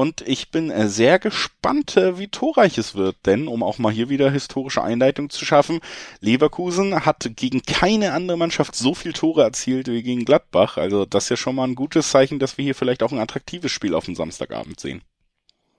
Und 0.00 0.22
ich 0.22 0.50
bin 0.50 0.70
äh, 0.70 0.88
sehr 0.88 1.18
gespannt, 1.18 1.98
äh, 1.98 2.18
wie 2.18 2.28
torreich 2.28 2.78
es 2.78 2.94
wird, 2.94 3.16
denn 3.26 3.48
um 3.48 3.62
auch 3.62 3.76
mal 3.76 3.92
hier 3.92 4.08
wieder 4.08 4.30
historische 4.30 4.82
Einleitung 4.82 5.28
zu 5.28 5.44
schaffen, 5.44 5.80
Leverkusen 6.20 7.04
hat 7.04 7.30
gegen 7.36 7.60
keine 7.60 8.14
andere 8.14 8.38
Mannschaft 8.38 8.74
so 8.74 8.94
viel 8.94 9.12
Tore 9.12 9.42
erzielt 9.42 9.88
wie 9.88 10.02
gegen 10.02 10.24
Gladbach. 10.24 10.78
Also 10.78 11.04
das 11.04 11.24
ist 11.24 11.28
ja 11.28 11.36
schon 11.36 11.54
mal 11.54 11.68
ein 11.68 11.74
gutes 11.74 12.08
Zeichen, 12.08 12.38
dass 12.38 12.56
wir 12.56 12.64
hier 12.64 12.74
vielleicht 12.74 13.02
auch 13.02 13.12
ein 13.12 13.18
attraktives 13.18 13.72
Spiel 13.72 13.94
auf 13.94 14.06
dem 14.06 14.14
Samstagabend 14.16 14.80
sehen. 14.80 15.02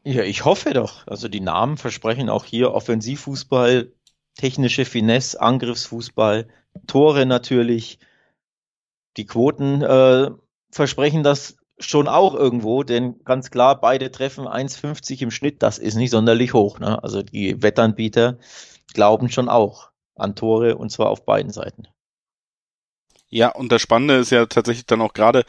Ja, 0.04 0.22
ich 0.22 0.46
hoffe 0.46 0.76
doch. 0.76 1.08
Also 1.08 1.28
die 1.28 1.42
Namen 1.42 1.78
versprechen 1.78 2.30
auch 2.30 2.46
hier 2.46 2.76
Offensivfußball, 2.76 3.92
technische 4.36 4.86
Finesse, 4.86 5.42
Angriffsfußball, 5.42 6.48
Tore 6.86 7.26
natürlich. 7.26 7.98
Die 9.18 9.26
Quoten 9.26 9.82
äh, 9.82 10.30
versprechen 10.70 11.24
das 11.24 11.58
schon 11.82 12.08
auch 12.08 12.34
irgendwo, 12.36 12.84
denn 12.84 13.24
ganz 13.24 13.52
klar, 13.52 13.80
beide 13.80 14.12
treffen 14.12 14.48
1,50 14.48 15.22
im 15.22 15.32
Schnitt, 15.32 15.62
das 15.64 15.78
ist 15.78 15.96
nicht 15.96 16.12
sonderlich 16.12 16.54
hoch. 16.54 16.80
Ne? 16.80 17.02
Also 17.04 17.22
die 17.24 17.62
Wettanbieter 17.62 18.38
glauben 18.94 19.30
schon 19.30 19.50
auch 19.50 19.90
an 20.16 20.36
Tore 20.36 20.78
und 20.78 20.92
zwar 20.92 21.10
auf 21.10 21.26
beiden 21.26 21.52
Seiten. 21.52 21.88
Ja, 23.30 23.50
und 23.50 23.72
das 23.72 23.82
Spannende 23.82 24.16
ist 24.16 24.32
ja 24.32 24.46
tatsächlich 24.46 24.86
dann 24.86 25.02
auch 25.02 25.14
gerade, 25.14 25.46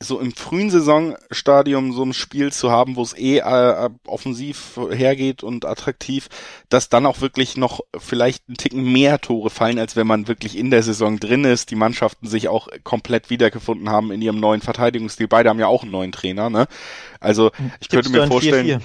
so 0.00 0.20
im 0.20 0.32
frühen 0.32 0.70
Saisonstadium 0.70 1.92
so 1.92 2.04
ein 2.04 2.12
Spiel 2.12 2.52
zu 2.52 2.70
haben, 2.70 2.94
wo 2.94 3.02
es 3.02 3.16
eh 3.16 3.38
äh, 3.38 3.90
offensiv 4.06 4.78
hergeht 4.90 5.42
und 5.42 5.64
attraktiv, 5.64 6.28
dass 6.68 6.88
dann 6.88 7.04
auch 7.04 7.20
wirklich 7.20 7.56
noch 7.56 7.80
vielleicht 7.98 8.48
ein 8.48 8.56
Ticken 8.56 8.92
mehr 8.92 9.20
Tore 9.20 9.50
fallen, 9.50 9.78
als 9.78 9.96
wenn 9.96 10.06
man 10.06 10.28
wirklich 10.28 10.56
in 10.56 10.70
der 10.70 10.84
Saison 10.84 11.18
drin 11.18 11.44
ist, 11.44 11.72
die 11.72 11.76
Mannschaften 11.76 12.28
sich 12.28 12.48
auch 12.48 12.68
komplett 12.84 13.28
wiedergefunden 13.28 13.90
haben 13.90 14.12
in 14.12 14.22
ihrem 14.22 14.38
neuen 14.38 14.60
Verteidigungsstil. 14.60 15.26
Beide 15.26 15.48
haben 15.48 15.58
ja 15.58 15.66
auch 15.66 15.82
einen 15.82 15.92
neuen 15.92 16.12
Trainer, 16.12 16.48
ne? 16.48 16.68
Also 17.18 17.50
ich 17.80 17.88
Tippst 17.88 17.90
könnte 17.90 18.10
mir 18.10 18.26
vorstellen. 18.28 18.66
4 18.66 18.78
-4? 18.78 18.82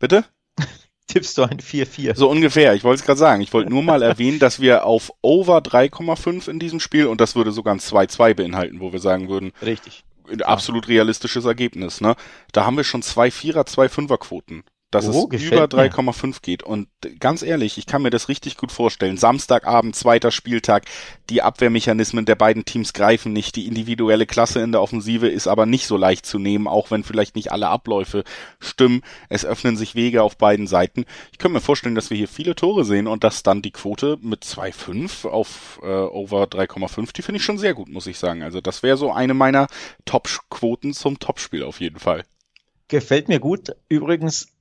Bitte? 0.00 0.24
Tippst 1.06 1.38
du 1.38 1.42
ein 1.42 1.58
4-4? 1.58 2.16
So 2.16 2.28
ungefähr, 2.28 2.74
ich 2.74 2.82
wollte 2.82 3.00
es 3.00 3.06
gerade 3.06 3.20
sagen. 3.20 3.42
Ich 3.42 3.52
wollte 3.52 3.70
nur 3.70 3.82
mal 3.82 4.02
erwähnen, 4.02 4.38
dass 4.38 4.58
wir 4.58 4.84
auf 4.84 5.12
Over 5.20 5.58
3,5 5.58 6.48
in 6.48 6.58
diesem 6.58 6.80
Spiel 6.80 7.06
und 7.06 7.20
das 7.20 7.36
würde 7.36 7.52
sogar 7.52 7.74
ein 7.74 7.78
2-2 7.78 8.34
beinhalten, 8.34 8.80
wo 8.80 8.92
wir 8.92 9.00
sagen 9.00 9.28
würden. 9.28 9.52
Richtig 9.62 10.02
absolut 10.42 10.88
realistisches 10.88 11.44
Ergebnis. 11.44 12.00
Ne? 12.00 12.16
Da 12.52 12.64
haben 12.64 12.76
wir 12.76 12.84
schon 12.84 13.02
zwei 13.02 13.30
Vierer, 13.30 13.66
zwei 13.66 13.88
Fünferquoten 13.88 14.64
dass 14.94 15.08
oh, 15.08 15.28
es 15.32 15.42
über 15.42 15.64
3,5 15.64 16.40
geht. 16.42 16.62
Und 16.62 16.88
ganz 17.18 17.42
ehrlich, 17.42 17.78
ich 17.78 17.86
kann 17.86 18.02
mir 18.02 18.10
das 18.10 18.28
richtig 18.28 18.56
gut 18.56 18.70
vorstellen. 18.70 19.16
Samstagabend, 19.16 19.96
zweiter 19.96 20.30
Spieltag, 20.30 20.84
die 21.30 21.42
Abwehrmechanismen 21.42 22.24
der 22.24 22.36
beiden 22.36 22.64
Teams 22.64 22.92
greifen 22.92 23.32
nicht. 23.32 23.56
Die 23.56 23.66
individuelle 23.66 24.26
Klasse 24.26 24.60
in 24.60 24.72
der 24.72 24.82
Offensive 24.82 25.28
ist 25.28 25.48
aber 25.48 25.66
nicht 25.66 25.86
so 25.86 25.96
leicht 25.96 26.26
zu 26.26 26.38
nehmen, 26.38 26.68
auch 26.68 26.90
wenn 26.90 27.02
vielleicht 27.02 27.34
nicht 27.34 27.50
alle 27.50 27.68
Abläufe 27.68 28.24
stimmen. 28.60 29.02
Es 29.28 29.44
öffnen 29.44 29.76
sich 29.76 29.94
Wege 29.94 30.22
auf 30.22 30.36
beiden 30.36 30.66
Seiten. 30.66 31.04
Ich 31.32 31.38
könnte 31.38 31.54
mir 31.54 31.60
vorstellen, 31.60 31.94
dass 31.94 32.10
wir 32.10 32.16
hier 32.16 32.28
viele 32.28 32.54
Tore 32.54 32.84
sehen 32.84 33.06
und 33.06 33.24
dass 33.24 33.42
dann 33.42 33.62
die 33.62 33.72
Quote 33.72 34.18
mit 34.20 34.44
2,5 34.44 35.28
auf 35.28 35.80
äh, 35.82 35.86
over 35.86 36.44
3,5, 36.44 37.12
die 37.12 37.22
finde 37.22 37.38
ich 37.38 37.44
schon 37.44 37.58
sehr 37.58 37.74
gut, 37.74 37.88
muss 37.88 38.06
ich 38.06 38.18
sagen. 38.18 38.42
Also 38.42 38.60
das 38.60 38.82
wäre 38.82 38.96
so 38.96 39.12
eine 39.12 39.34
meiner 39.34 39.66
Top-Quoten 40.04 40.92
zum 40.94 41.18
Topspiel 41.18 41.64
auf 41.64 41.80
jeden 41.80 41.98
Fall. 41.98 42.24
Gefällt 42.88 43.28
mir 43.28 43.40
gut. 43.40 43.74
Übrigens, 43.88 44.53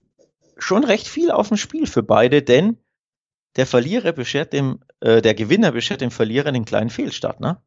schon 0.58 0.84
recht 0.84 1.08
viel 1.08 1.32
auf 1.32 1.50
dem 1.50 1.58
Spiel 1.58 1.88
für 1.88 2.04
beide, 2.04 2.42
denn 2.42 2.78
der 3.56 3.68
Verlierer 3.68 4.12
beschert 4.12 4.54
dem, 4.54 4.80
äh, 5.00 5.22
der 5.22 5.34
Gewinner 5.36 5.72
beschert 5.72 6.02
dem 6.02 6.12
Verlierer 6.12 6.50
einen 6.50 6.66
kleinen 6.66 6.90
Fehlstart, 6.90 7.40
ne? 7.40 7.62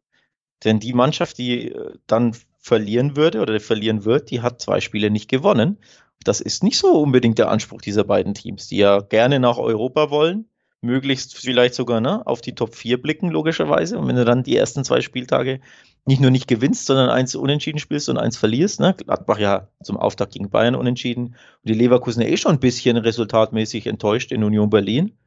Denn 0.65 0.81
die 0.81 0.95
Mannschaft, 0.95 1.39
die 1.39 1.71
äh, 1.71 1.95
dann 2.07 2.35
verlieren 2.59 3.17
würde 3.17 3.41
oder 3.41 3.61
verlieren 3.61 4.05
wird, 4.05 4.31
die 4.31 4.41
hat 4.41 4.61
zwei 4.61 4.81
Spiele 4.81 5.11
nicht 5.11 5.29
gewonnen. 5.29 5.79
Das 6.25 6.41
ist 6.41 6.65
nicht 6.65 6.79
so 6.79 6.99
unbedingt 7.01 7.39
der 7.39 7.51
Anspruch 7.51 7.81
dieser 7.81 8.05
beiden 8.05 8.35
Teams, 8.35 8.67
die 8.69 8.79
ja 8.79 9.01
gerne 9.01 9.39
nach 9.39 9.59
Europa 9.59 10.11
wollen, 10.11 10.49
möglichst 10.81 11.37
vielleicht 11.37 11.75
sogar 11.75 12.01
ne, 12.01 12.27
auf 12.27 12.41
die 12.41 12.55
Top 12.55 12.75
4 12.75 13.01
blicken, 13.01 13.31
logischerweise. 13.31 13.99
Und 13.99 14.09
wenn 14.09 14.17
du 14.17 14.25
dann 14.25 14.43
die 14.43 14.57
ersten 14.57 14.85
zwei 14.85 15.01
Spieltage 15.01 15.61
nicht 16.07 16.21
nur 16.21 16.31
nicht 16.31 16.47
gewinnst, 16.47 16.87
sondern 16.87 17.11
eins 17.11 17.35
unentschieden 17.35 17.81
spielst 17.81 18.09
und 18.09 18.17
eins 18.17 18.37
verlierst. 18.37 18.79
Ne? 18.79 18.95
Gladbach 18.97 19.39
ja 19.39 19.69
zum 19.83 19.97
Auftakt 19.97 20.33
gegen 20.33 20.51
Bayern 20.51 20.77
unentschieden. 20.77 21.27
Und 21.27 21.37
die 21.65 21.75
Leverkusen 21.75 22.23
eh 22.23 22.37
schon 22.37 22.53
ein 22.53 22.61
bisschen 22.61 22.97
resultatmäßig 22.97 23.89
enttäuscht 23.89 24.31
in 24.31 24.45
Union 24.45 24.71
Berlin. 24.71 25.19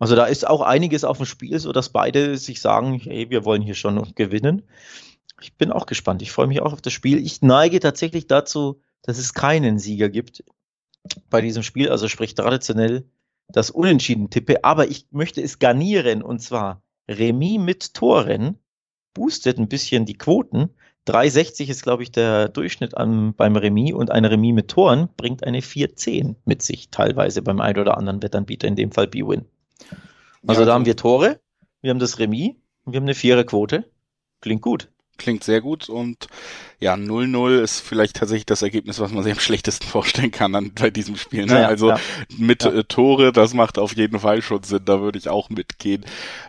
Also 0.00 0.16
da 0.16 0.24
ist 0.24 0.46
auch 0.46 0.60
einiges 0.60 1.04
auf 1.04 1.18
dem 1.18 1.26
Spiel, 1.26 1.56
so 1.60 1.70
dass 1.70 1.90
beide 1.90 2.36
sich 2.36 2.60
sagen, 2.60 2.98
hey, 2.98 3.30
wir 3.30 3.44
wollen 3.44 3.62
hier 3.62 3.76
schon 3.76 4.12
gewinnen. 4.16 4.62
Ich 5.40 5.56
bin 5.56 5.70
auch 5.70 5.86
gespannt. 5.86 6.20
Ich 6.20 6.32
freue 6.32 6.48
mich 6.48 6.60
auch 6.60 6.72
auf 6.72 6.82
das 6.82 6.92
Spiel. 6.92 7.24
Ich 7.24 7.40
neige 7.40 7.78
tatsächlich 7.78 8.26
dazu, 8.26 8.80
dass 9.02 9.18
es 9.18 9.34
keinen 9.34 9.78
Sieger 9.78 10.08
gibt 10.08 10.42
bei 11.30 11.40
diesem 11.40 11.62
Spiel. 11.62 11.88
Also 11.88 12.08
sprich 12.08 12.34
traditionell 12.34 13.04
das 13.48 13.70
Unentschieden 13.70 14.30
tippe. 14.30 14.64
Aber 14.64 14.88
ich 14.88 15.06
möchte 15.12 15.40
es 15.40 15.60
garnieren 15.60 16.22
und 16.22 16.40
zwar 16.40 16.82
Remis 17.08 17.60
mit 17.60 17.94
Toren 17.94 18.58
boostet 19.14 19.58
ein 19.58 19.68
bisschen 19.68 20.06
die 20.06 20.16
Quoten. 20.16 20.70
3,60 21.08 21.68
ist, 21.68 21.82
glaube 21.82 22.04
ich, 22.04 22.12
der 22.12 22.48
Durchschnitt 22.48 22.96
am, 22.96 23.34
beim 23.34 23.56
Remis 23.56 23.92
und 23.92 24.10
ein 24.10 24.24
Remis 24.24 24.54
mit 24.54 24.68
Toren 24.68 25.08
bringt 25.16 25.44
eine 25.44 25.60
4,10 25.60 26.36
mit 26.44 26.62
sich, 26.62 26.90
teilweise 26.90 27.42
beim 27.42 27.60
ein 27.60 27.76
oder 27.76 27.98
anderen 27.98 28.22
Wettanbieter, 28.22 28.68
in 28.68 28.76
dem 28.76 28.92
Fall 28.92 29.08
B-Win. 29.08 29.44
Also 30.46 30.62
ja, 30.62 30.66
da 30.66 30.74
haben 30.74 30.86
wir 30.86 30.96
Tore, 30.96 31.40
wir 31.80 31.90
haben 31.90 31.98
das 31.98 32.18
Remis 32.18 32.52
und 32.84 32.92
wir 32.92 32.98
haben 32.98 33.04
eine 33.04 33.14
Viererquote. 33.14 33.90
Klingt 34.40 34.62
gut 34.62 34.91
klingt 35.18 35.44
sehr 35.44 35.60
gut 35.60 35.88
und 35.88 36.26
ja, 36.80 36.94
0-0 36.94 37.60
ist 37.60 37.80
vielleicht 37.80 38.16
tatsächlich 38.16 38.46
das 38.46 38.62
Ergebnis, 38.62 38.98
was 38.98 39.12
man 39.12 39.22
sich 39.22 39.32
am 39.32 39.38
schlechtesten 39.38 39.86
vorstellen 39.86 40.32
kann 40.32 40.54
an, 40.54 40.72
bei 40.74 40.90
diesem 40.90 41.16
Spiel. 41.16 41.46
Ne? 41.46 41.60
Ja, 41.60 41.68
also 41.68 41.90
ja. 41.90 42.00
mit 42.36 42.64
ja. 42.64 42.72
Äh, 42.72 42.84
Tore, 42.84 43.32
das 43.32 43.54
macht 43.54 43.78
auf 43.78 43.94
jeden 43.94 44.18
Fall 44.18 44.42
schon 44.42 44.62
Sinn, 44.62 44.84
da 44.84 45.00
würde 45.00 45.18
ich 45.18 45.28
auch 45.28 45.48
mitgehen. 45.48 46.04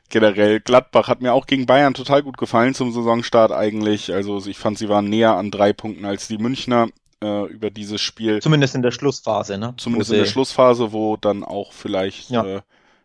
Generell, 0.10 0.60
Gladbach 0.60 1.08
hat 1.08 1.21
mir 1.21 1.34
auch 1.34 1.45
gegen 1.45 1.65
Bayern 1.65 1.93
total 1.93 2.24
gut 2.24 2.38
gefallen 2.38 2.74
zum 2.74 2.91
Saisonstart 2.91 3.51
eigentlich. 3.51 4.14
Also 4.14 4.43
ich 4.45 4.57
fand, 4.57 4.78
sie 4.78 4.89
waren 4.89 5.09
näher 5.09 5.36
an 5.36 5.51
drei 5.51 5.74
Punkten 5.74 6.05
als 6.05 6.28
die 6.28 6.38
Münchner 6.38 6.88
äh, 7.22 7.45
über 7.45 7.70
dieses 7.70 8.01
Spiel. 8.01 8.41
Zumindest 8.41 8.76
in 8.76 8.82
der 8.82 8.91
Schlussphase, 8.91 9.57
ne? 9.57 9.74
Zumindest 9.78 10.11
in 10.11 10.18
der 10.18 10.26
Schlussphase, 10.26 10.91
wo 10.93 11.18
dann 11.18 11.43
auch 11.43 11.74
vielleicht 11.74 12.30
ja. 12.30 12.43
äh, 12.43 12.61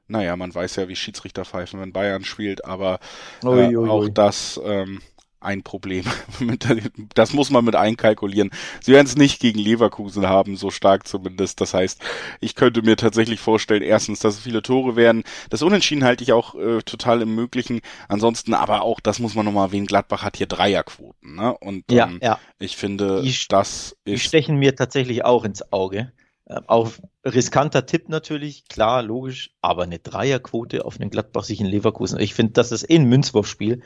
naja, 0.09 0.37
man 0.37 0.55
weiß 0.55 0.77
ja, 0.77 0.89
wie 0.89 0.97
Schiedsrichter 0.97 1.45
pfeifen, 1.45 1.81
wenn 1.81 1.93
Bayern 1.93 2.25
spielt, 2.25 2.65
aber 2.65 2.99
äh, 3.43 3.47
ui, 3.47 3.77
ui, 3.77 3.91
auch 3.91 4.03
ui. 4.05 4.13
das 4.13 4.59
ähm, 4.65 5.01
ein 5.41 5.62
Problem. 5.62 6.05
das 7.14 7.32
muss 7.32 7.51
man 7.51 7.64
mit 7.64 7.76
einkalkulieren. 7.76 8.51
Sie 8.80 8.93
werden 8.93 9.07
es 9.07 9.16
nicht 9.16 9.41
gegen 9.41 9.59
Leverkusen 9.59 10.26
haben, 10.26 10.57
so 10.57 10.70
stark 10.70 11.07
zumindest. 11.07 11.61
Das 11.61 11.74
heißt, 11.74 12.01
ich 12.41 12.55
könnte 12.55 12.82
mir 12.82 12.97
tatsächlich 12.97 13.41
vorstellen, 13.41 13.82
erstens, 13.82 14.20
dass 14.20 14.34
es 14.34 14.41
viele 14.41 14.62
Tore 14.62 14.97
werden. 14.97 15.24
Das 15.51 15.62
Unentschieden 15.62 16.05
halte 16.05 16.24
ich 16.24 16.32
auch 16.32 16.55
äh, 16.55 16.82
total 16.82 17.22
im 17.22 17.34
Möglichen. 17.34 17.80
Ansonsten 18.09 18.55
aber 18.55 18.82
auch, 18.82 19.01
das 19.01 19.18
muss 19.18 19.34
man 19.34 19.45
nochmal 19.45 19.68
erwähnen, 19.68 19.86
Gladbach 19.86 20.22
hat 20.22 20.36
hier 20.36 20.47
Dreierquoten. 20.47 21.36
Ne? 21.36 21.57
Und 21.59 21.91
ja, 21.91 22.07
ähm, 22.07 22.18
ja. 22.22 22.39
ich 22.59 22.76
finde, 22.76 23.22
die, 23.22 23.34
das 23.49 23.97
ist... 24.05 24.14
Die 24.14 24.18
stechen 24.18 24.57
mir 24.57 24.74
tatsächlich 24.74 25.24
auch 25.24 25.45
ins 25.45 25.72
Auge. 25.72 26.12
Äh, 26.49 26.61
auch 26.66 26.91
riskanter 27.24 27.86
Tipp 27.86 28.09
natürlich, 28.09 28.66
klar, 28.68 29.03
logisch, 29.03 29.51
aber 29.61 29.82
eine 29.84 29.99
Dreierquote 29.99 30.84
auf 30.84 31.01
einen 31.01 31.11
Gladbach 31.11 31.45
sich 31.45 31.61
in 31.61 31.66
Leverkusen. 31.66 32.18
Ich 32.18 32.34
finde, 32.34 32.55
das 32.55 32.72
ist 32.72 32.89
eh 32.89 32.97
ein 32.97 33.05
Münzwurfspiel. 33.05 33.82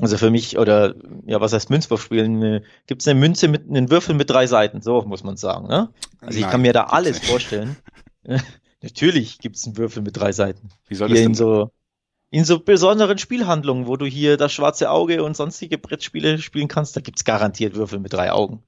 Also 0.00 0.16
für 0.16 0.30
mich, 0.30 0.58
oder 0.58 0.94
ja, 1.26 1.40
was 1.40 1.52
heißt 1.52 1.70
Münzwurfspielen? 1.70 2.64
Gibt 2.86 3.02
es 3.02 3.08
eine 3.08 3.20
Münze 3.20 3.48
mit 3.48 3.68
einem 3.68 3.90
Würfel 3.90 4.14
mit 4.14 4.30
drei 4.30 4.46
Seiten, 4.46 4.80
so 4.80 5.02
muss 5.02 5.24
man 5.24 5.36
sagen. 5.36 5.68
Ne? 5.68 5.90
Also 6.20 6.38
Nein, 6.38 6.46
ich 6.46 6.50
kann 6.50 6.62
mir 6.62 6.72
da 6.72 6.84
alles 6.84 7.18
vorstellen. 7.18 7.76
Natürlich 8.82 9.38
gibt 9.38 9.56
es 9.56 9.66
einen 9.66 9.76
Würfel 9.76 10.02
mit 10.02 10.16
drei 10.16 10.32
Seiten. 10.32 10.70
Wie 10.88 10.94
soll 10.94 11.08
das 11.08 11.18
denn? 11.18 11.28
In 11.28 11.34
so, 11.34 11.70
in 12.30 12.44
so 12.44 12.60
besonderen 12.60 13.18
Spielhandlungen, 13.18 13.86
wo 13.86 13.96
du 13.96 14.06
hier 14.06 14.36
das 14.36 14.52
schwarze 14.52 14.90
Auge 14.90 15.22
und 15.22 15.36
sonstige 15.36 15.76
Brettspiele 15.76 16.38
spielen 16.38 16.68
kannst, 16.68 16.96
da 16.96 17.00
gibt 17.00 17.18
es 17.18 17.24
garantiert 17.24 17.74
Würfel 17.74 17.98
mit 17.98 18.12
drei 18.12 18.32
Augen. 18.32 18.62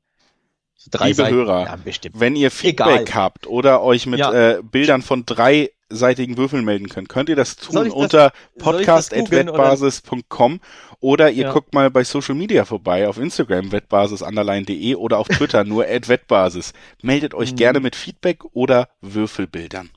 So 0.74 0.90
drei 0.90 1.08
Liebe 1.08 1.16
Seiten. 1.16 1.34
Hörer, 1.36 1.64
ja, 1.64 1.78
wenn 2.14 2.34
ihr 2.34 2.50
Feedback 2.50 3.02
Egal. 3.02 3.14
habt 3.14 3.46
oder 3.46 3.82
euch 3.82 4.06
mit 4.06 4.18
ja. 4.18 4.32
äh, 4.32 4.62
Bildern 4.62 5.00
von 5.00 5.24
drei 5.24 5.70
seitigen 5.94 6.36
Würfeln 6.36 6.64
melden 6.64 6.88
könnt, 6.88 7.08
könnt 7.08 7.28
ihr 7.28 7.36
das 7.36 7.54
tun 7.56 7.84
das, 7.84 7.92
unter 7.92 8.32
podcast.wettbasis.com 8.58 10.60
oder 11.00 11.30
ihr 11.30 11.44
ja. 11.44 11.52
guckt 11.52 11.74
mal 11.74 11.90
bei 11.90 12.04
Social 12.04 12.34
Media 12.34 12.64
vorbei, 12.64 13.08
auf 13.08 13.18
Instagram 13.18 13.72
wettbasis_de 13.72 14.94
oder 14.96 15.18
auf 15.18 15.28
Twitter 15.28 15.64
nur 15.64 15.84
@wettbasis. 15.84 16.72
Meldet 17.02 17.34
euch 17.34 17.52
mhm. 17.52 17.56
gerne 17.56 17.80
mit 17.80 17.96
Feedback 17.96 18.44
oder 18.52 18.88
Würfelbildern. 19.00 19.90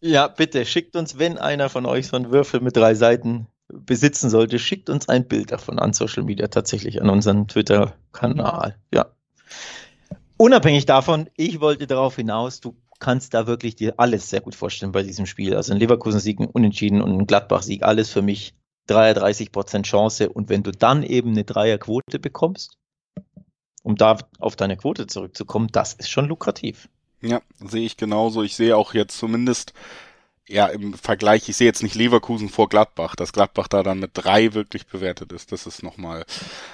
Ja, 0.00 0.28
bitte 0.28 0.64
schickt 0.66 0.96
uns, 0.96 1.18
wenn 1.18 1.38
einer 1.38 1.68
von 1.68 1.86
euch 1.86 2.08
so 2.08 2.16
einen 2.16 2.32
Würfel 2.32 2.60
mit 2.60 2.76
drei 2.76 2.94
Seiten 2.94 3.46
besitzen 3.68 4.30
sollte, 4.30 4.58
schickt 4.58 4.90
uns 4.90 5.08
ein 5.08 5.26
Bild 5.26 5.52
davon 5.52 5.78
an 5.78 5.92
Social 5.92 6.22
Media 6.22 6.48
tatsächlich 6.48 7.00
an 7.00 7.08
unseren 7.08 7.48
Twitter-Kanal. 7.48 8.76
Ja. 8.92 9.06
Unabhängig 10.36 10.86
davon, 10.86 11.30
ich 11.36 11.60
wollte 11.60 11.86
darauf 11.86 12.16
hinaus, 12.16 12.60
du 12.60 12.74
kannst 13.02 13.34
da 13.34 13.48
wirklich 13.48 13.74
dir 13.74 13.94
alles 13.98 14.30
sehr 14.30 14.40
gut 14.40 14.54
vorstellen 14.54 14.92
bei 14.92 15.02
diesem 15.02 15.26
Spiel. 15.26 15.56
Also 15.56 15.72
ein 15.72 15.80
Leverkusen-Sieg, 15.80 16.38
ein 16.38 16.46
Unentschieden 16.46 17.02
und 17.02 17.18
ein 17.18 17.26
Gladbach-Sieg, 17.26 17.82
alles 17.82 18.10
für 18.10 18.22
mich 18.22 18.54
33 18.86 19.50
Prozent 19.50 19.86
Chance. 19.86 20.28
Und 20.28 20.48
wenn 20.48 20.62
du 20.62 20.70
dann 20.70 21.02
eben 21.02 21.32
eine 21.32 21.42
Dreierquote 21.42 22.20
bekommst, 22.20 22.78
um 23.82 23.96
da 23.96 24.18
auf 24.38 24.54
deine 24.54 24.76
Quote 24.76 25.08
zurückzukommen, 25.08 25.66
das 25.72 25.94
ist 25.94 26.10
schon 26.10 26.28
lukrativ. 26.28 26.88
Ja, 27.20 27.42
sehe 27.58 27.84
ich 27.84 27.96
genauso. 27.96 28.44
Ich 28.44 28.54
sehe 28.54 28.76
auch 28.76 28.94
jetzt 28.94 29.18
zumindest 29.18 29.74
ja, 30.48 30.66
im 30.66 30.94
Vergleich, 30.94 31.48
ich 31.48 31.56
sehe 31.56 31.66
jetzt 31.66 31.82
nicht 31.82 31.94
Leverkusen 31.94 32.48
vor 32.48 32.68
Gladbach, 32.68 33.16
dass 33.16 33.32
Gladbach 33.32 33.68
da 33.68 33.82
dann 33.82 33.98
mit 33.98 34.12
drei 34.14 34.54
wirklich 34.54 34.86
bewertet 34.86 35.32
ist. 35.32 35.50
Das 35.50 35.66
ist 35.66 35.82
nochmal 35.82 36.24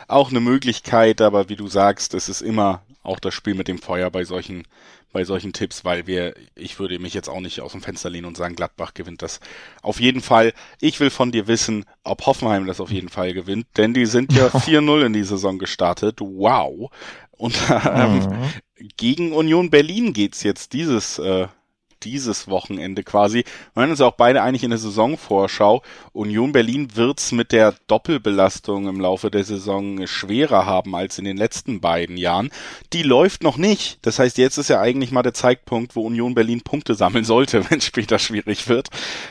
auch 0.09 0.31
eine 0.31 0.41
Möglichkeit, 0.41 1.23
aber 1.23 1.49
wie 1.49 1.57
du 1.57 1.69
sagst, 1.69 2.13
es 2.13 2.29
ist 2.29 2.43
immer 2.43 2.83
auch 3.09 3.19
das 3.19 3.35
Spiel 3.35 3.55
mit 3.55 3.67
dem 3.67 3.79
Feuer 3.79 4.11
bei 4.11 4.25
solchen, 4.25 4.65
bei 5.13 5.25
solchen 5.25 5.53
Tipps, 5.53 5.85
weil 5.85 6.07
wir, 6.07 6.35
ich 6.55 6.79
würde 6.79 6.99
mich 6.99 7.15
jetzt 7.15 7.29
auch 7.29 7.41
nicht 7.41 7.61
aus 7.61 7.73
dem 7.73 7.81
Fenster 7.81 8.11
lehnen 8.11 8.27
und 8.27 8.37
sagen, 8.37 8.55
Gladbach 8.55 8.95
gewinnt 8.95 9.23
das 9.23 9.41
auf 9.83 10.01
jeden 10.01 10.21
Fall. 10.21 10.53
Ich 10.81 11.01
will 11.01 11.11
von 11.11 11.33
dir 11.33 11.49
wissen, 11.49 11.85
ob 12.05 12.27
Hoffenheim 12.27 12.67
das 12.67 12.81
auf 12.81 12.91
jeden 12.91 13.09
Fall 13.09 13.33
gewinnt, 13.33 13.67
denn 13.77 13.95
die 13.95 14.07
sind 14.07 14.33
ja 14.33 14.47
4-0 14.49 15.07
in 15.07 15.13
die 15.13 15.25
Saison 15.25 15.59
gestartet. 15.59 16.21
Wow. 16.21 16.91
Und 17.33 17.57
ähm, 17.85 18.19
mhm. 18.19 18.89
gegen 18.97 19.33
Union 19.33 19.71
Berlin 19.71 20.13
geht's 20.13 20.43
jetzt 20.43 20.73
dieses 20.73 21.19
äh, 21.19 21.49
dieses 22.03 22.49
Wochenende 22.49 23.03
quasi. 23.03 23.45
Wir 23.75 23.83
hören 23.83 23.91
uns 23.91 24.01
auch 24.01 24.15
beide 24.15 24.43
eigentlich 24.43 24.65
in 24.65 24.71
der 24.71 24.79
Saisonvorschau. 24.79 25.83
Union 26.13 26.53
Berlin 26.53 26.97
wird's 26.97 27.33
mit 27.33 27.53
der 27.53 27.75
Doppelbelastung 27.87 28.89
im 28.89 29.01
Laufe 29.01 29.31
der 29.31 29.45
Saison 29.45 30.07
schwerer 30.07 30.67
haben 30.67 30.95
als 30.95 31.19
in 31.19 31.25
den 31.25 31.37
letzten 31.37 31.81
beiden 31.81 32.17
Jahren. 32.17 32.51
Die 32.93 33.03
läuft 33.03 33.43
noch 33.43 33.57
nicht. 33.57 33.99
Das 34.03 34.19
heißt, 34.19 34.39
jetzt 34.39 34.59
ist 34.59 34.69
ja 34.69 34.81
eigentlich 34.81 35.13
mal 35.13 35.23
der 35.23 35.35
Zeitpunkt, 35.35 35.97
wo 35.97 36.03
Union 36.03 36.35
Berlin 36.35 36.63
Punkte 36.63 36.95
sammeln 36.95 37.25
sollte, 37.25 37.65
wenn 37.71 37.79
es 37.79 37.85
später 37.85 38.19
schwierig 38.19 38.69
wird. 38.69 38.89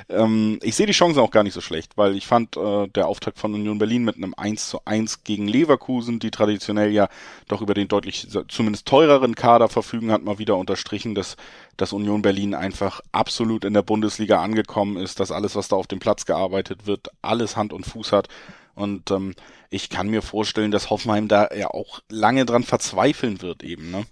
Ähm, 0.09 0.59
ich 0.61 0.75
sehe 0.75 0.85
die 0.85 0.93
Chancen 0.93 1.19
auch 1.19 1.31
gar 1.31 1.43
nicht 1.43 1.53
so 1.53 1.61
schlecht, 1.61 1.97
weil 1.97 2.15
ich 2.15 2.27
fand 2.27 2.57
äh, 2.57 2.87
der 2.87 3.07
Auftakt 3.07 3.39
von 3.39 3.53
Union 3.53 3.77
Berlin 3.77 4.03
mit 4.03 4.17
einem 4.17 4.33
1 4.35 4.69
zu 4.69 4.79
1 4.85 5.23
gegen 5.23 5.47
Leverkusen, 5.47 6.19
die 6.19 6.31
traditionell 6.31 6.91
ja 6.91 7.09
doch 7.47 7.61
über 7.61 7.73
den 7.73 7.87
deutlich 7.87 8.27
zumindest 8.47 8.87
teureren 8.87 9.35
Kader 9.35 9.69
verfügen, 9.69 10.11
hat 10.11 10.23
mal 10.23 10.39
wieder 10.39 10.57
unterstrichen, 10.57 11.15
dass 11.15 11.35
dass 11.77 11.93
Union 11.93 12.21
Berlin 12.21 12.53
einfach 12.53 13.01
absolut 13.11 13.63
in 13.63 13.73
der 13.73 13.83
Bundesliga 13.83 14.41
angekommen 14.41 14.97
ist, 14.97 15.19
dass 15.19 15.31
alles, 15.31 15.55
was 15.55 15.67
da 15.67 15.75
auf 15.75 15.87
dem 15.87 15.99
Platz 15.99 16.25
gearbeitet 16.25 16.87
wird, 16.87 17.09
alles 17.21 17.55
Hand 17.55 17.73
und 17.73 17.85
Fuß 17.85 18.11
hat. 18.11 18.27
Und 18.75 19.09
ähm, 19.11 19.33
ich 19.69 19.89
kann 19.89 20.09
mir 20.09 20.21
vorstellen, 20.21 20.71
dass 20.71 20.89
Hoffenheim 20.89 21.27
da 21.27 21.49
ja 21.55 21.67
auch 21.69 21.99
lange 22.09 22.45
dran 22.45 22.63
verzweifeln 22.63 23.41
wird 23.41 23.63
eben, 23.63 23.91
ne? 23.91 24.05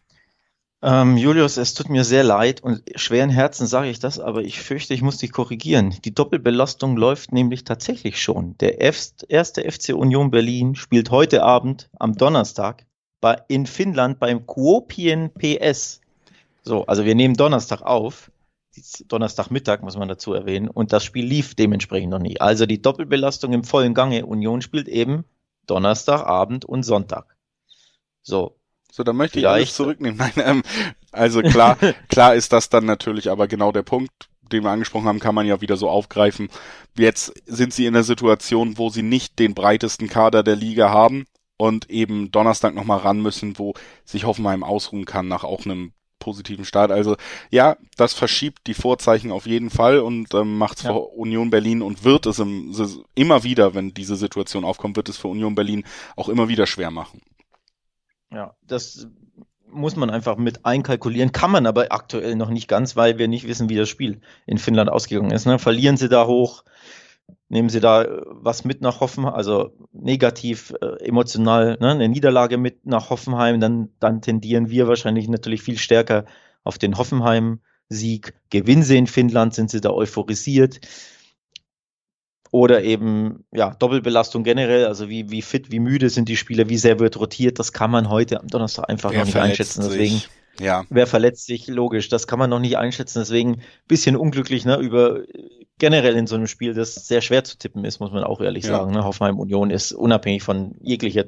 Ähm, 0.81 1.17
Julius, 1.17 1.57
es 1.57 1.73
tut 1.73 1.89
mir 1.89 2.03
sehr 2.03 2.23
leid 2.23 2.61
und 2.61 2.83
schweren 2.95 3.31
Herzen 3.31 3.65
sage 3.65 3.89
ich 3.89 3.97
das, 3.97 4.19
aber 4.19 4.43
ich 4.43 4.61
fürchte, 4.61 4.93
ich 4.93 5.01
muss 5.01 5.17
dich 5.17 5.31
korrigieren. 5.31 5.95
Die 6.05 6.13
Doppelbelastung 6.13 6.95
läuft 6.95 7.31
nämlich 7.31 7.63
tatsächlich 7.63 8.21
schon. 8.21 8.55
Der 8.59 8.81
erste 8.81 9.71
FC 9.71 9.95
Union 9.95 10.29
Berlin 10.29 10.75
spielt 10.75 11.09
heute 11.09 11.41
Abend 11.41 11.89
am 11.97 12.15
Donnerstag 12.15 12.85
bei, 13.19 13.41
in 13.47 13.65
Finnland 13.65 14.19
beim 14.19 14.45
Kuopien 14.45 15.31
PS 15.33 16.01
so, 16.65 16.85
also 16.87 17.05
wir 17.05 17.15
nehmen 17.15 17.35
Donnerstag 17.35 17.83
auf. 17.83 18.31
Donnerstagmittag 19.07 19.81
muss 19.81 19.95
man 19.95 20.09
dazu 20.09 20.33
erwähnen. 20.33 20.67
Und 20.67 20.91
das 20.91 21.03
Spiel 21.03 21.25
lief 21.25 21.55
dementsprechend 21.55 22.09
noch 22.09 22.19
nie. 22.19 22.41
Also 22.41 22.65
die 22.65 22.81
Doppelbelastung 22.81 23.53
im 23.53 23.63
vollen 23.63 23.93
Gange. 23.93 24.25
Union 24.25 24.61
spielt 24.61 24.87
eben 24.87 25.23
Donnerstagabend 25.67 26.65
und 26.65 26.83
Sonntag. 26.83 27.37
So. 28.21 28.57
So, 28.91 29.03
dann 29.03 29.15
möchte 29.15 29.39
ich 29.39 29.47
alles 29.47 29.75
zurücknehmen. 29.75 30.17
Nein, 30.19 30.31
ähm, 30.37 30.63
also 31.11 31.41
klar, 31.41 31.77
klar 32.09 32.33
ist 32.33 32.51
das 32.51 32.69
dann 32.69 32.85
natürlich 32.85 33.29
aber 33.29 33.47
genau 33.47 33.71
der 33.71 33.83
Punkt, 33.83 34.29
den 34.51 34.63
wir 34.63 34.71
angesprochen 34.71 35.07
haben, 35.07 35.19
kann 35.19 35.35
man 35.35 35.45
ja 35.45 35.61
wieder 35.61 35.77
so 35.77 35.89
aufgreifen. 35.89 36.49
Jetzt 36.97 37.33
sind 37.45 37.73
sie 37.73 37.85
in 37.85 37.93
der 37.93 38.03
Situation, 38.03 38.77
wo 38.77 38.89
sie 38.89 39.03
nicht 39.03 39.37
den 39.37 39.53
breitesten 39.53 40.07
Kader 40.07 40.43
der 40.43 40.55
Liga 40.55 40.89
haben 40.89 41.25
und 41.57 41.89
eben 41.89 42.31
Donnerstag 42.31 42.73
nochmal 42.73 42.99
ran 42.99 43.21
müssen, 43.21 43.59
wo 43.59 43.73
sich 44.03 44.25
Hoffenheim 44.25 44.63
ausruhen 44.63 45.05
kann 45.05 45.27
nach 45.27 45.43
auch 45.43 45.65
einem 45.65 45.91
positiven 46.25 46.65
Start. 46.65 46.91
Also 46.91 47.17
ja, 47.51 47.77
das 47.97 48.13
verschiebt 48.13 48.65
die 48.65 48.73
Vorzeichen 48.73 49.31
auf 49.31 49.45
jeden 49.45 49.69
Fall 49.69 49.99
und 49.99 50.33
ähm, 50.33 50.57
macht 50.57 50.77
es 50.77 50.83
ja. 50.83 50.91
für 50.91 50.99
Union 50.99 51.51
Berlin 51.51 51.83
und 51.83 52.03
wird 52.03 52.25
es 52.25 52.39
im, 52.39 52.73
immer 53.13 53.43
wieder, 53.43 53.75
wenn 53.75 53.93
diese 53.93 54.15
Situation 54.15 54.65
aufkommt, 54.65 54.95
wird 54.97 55.07
es 55.07 55.17
für 55.17 55.27
Union 55.27 55.53
Berlin 55.53 55.85
auch 56.15 56.27
immer 56.27 56.47
wieder 56.47 56.65
schwer 56.65 56.89
machen. 56.89 57.21
Ja, 58.31 58.55
das 58.63 59.07
muss 59.69 59.95
man 59.95 60.09
einfach 60.09 60.37
mit 60.37 60.65
einkalkulieren, 60.65 61.31
kann 61.31 61.51
man 61.51 61.67
aber 61.67 61.91
aktuell 61.91 62.35
noch 62.35 62.49
nicht 62.49 62.67
ganz, 62.67 62.95
weil 62.95 63.19
wir 63.19 63.27
nicht 63.27 63.47
wissen, 63.47 63.69
wie 63.69 63.75
das 63.75 63.89
Spiel 63.89 64.21
in 64.47 64.57
Finnland 64.57 64.89
ausgegangen 64.89 65.31
ist. 65.31 65.45
Ne? 65.45 65.59
Verlieren 65.59 65.97
sie 65.97 66.09
da 66.09 66.25
hoch, 66.25 66.63
Nehmen 67.47 67.69
Sie 67.69 67.79
da 67.79 68.03
äh, 68.03 68.21
was 68.25 68.65
mit 68.65 68.81
nach 68.81 68.99
Hoffenheim, 68.99 69.33
also 69.33 69.71
negativ, 69.91 70.73
äh, 70.81 71.05
emotional, 71.05 71.77
ne? 71.79 71.91
eine 71.91 72.09
Niederlage 72.09 72.57
mit 72.57 72.85
nach 72.85 73.09
Hoffenheim, 73.09 73.59
dann, 73.59 73.89
dann 73.99 74.21
tendieren 74.21 74.69
wir 74.69 74.87
wahrscheinlich 74.87 75.27
natürlich 75.27 75.61
viel 75.61 75.77
stärker 75.77 76.25
auf 76.63 76.77
den 76.77 76.97
Hoffenheim-Sieg. 76.97 78.33
Gewinnen 78.49 78.83
Sie 78.83 78.97
in 78.97 79.07
Finnland, 79.07 79.53
sind 79.53 79.69
Sie 79.69 79.81
da 79.81 79.91
euphorisiert. 79.91 80.79
Oder 82.51 82.83
eben, 82.83 83.45
ja, 83.51 83.75
Doppelbelastung 83.75 84.43
generell, 84.43 84.85
also 84.85 85.09
wie, 85.09 85.29
wie 85.29 85.41
fit, 85.41 85.71
wie 85.71 85.79
müde 85.79 86.09
sind 86.09 86.29
die 86.29 86.37
Spieler, 86.37 86.69
wie 86.69 86.77
sehr 86.77 86.99
wird 86.99 87.19
rotiert, 87.19 87.59
das 87.59 87.73
kann 87.73 87.91
man 87.91 88.09
heute 88.09 88.39
am 88.39 88.47
Donnerstag 88.47 88.89
einfach 88.89 89.11
Wer 89.11 89.19
noch 89.19 89.25
nicht 89.25 89.37
einschätzen. 89.37 89.81
Deswegen, 89.81 90.21
ja. 90.59 90.85
wer 90.89 91.05
verletzt 91.05 91.45
sich, 91.45 91.67
logisch, 91.67 92.07
das 92.07 92.27
kann 92.27 92.39
man 92.39 92.49
noch 92.49 92.59
nicht 92.59 92.77
einschätzen. 92.77 93.19
Deswegen 93.19 93.61
bisschen 93.87 94.15
unglücklich, 94.15 94.63
ne, 94.63 94.77
über 94.77 95.23
generell 95.79 96.15
in 96.15 96.27
so 96.27 96.35
einem 96.35 96.47
Spiel, 96.47 96.73
das 96.73 96.95
sehr 97.07 97.21
schwer 97.21 97.43
zu 97.43 97.57
tippen 97.57 97.85
ist, 97.85 97.99
muss 97.99 98.11
man 98.11 98.23
auch 98.23 98.41
ehrlich 98.41 98.65
ja. 98.65 98.71
sagen. 98.71 98.91
Ne? 98.91 99.03
Hoffenheim 99.03 99.39
Union 99.39 99.69
ist 99.69 99.91
unabhängig 99.91 100.43
von 100.43 100.75
jeglicher 100.81 101.25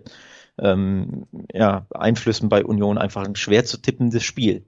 ähm, 0.57 1.27
ja, 1.53 1.85
Einflüssen 1.93 2.49
bei 2.49 2.63
Union 2.63 2.97
einfach 2.97 3.25
ein 3.25 3.35
schwer 3.35 3.65
zu 3.65 3.77
tippendes 3.77 4.23
Spiel. 4.23 4.65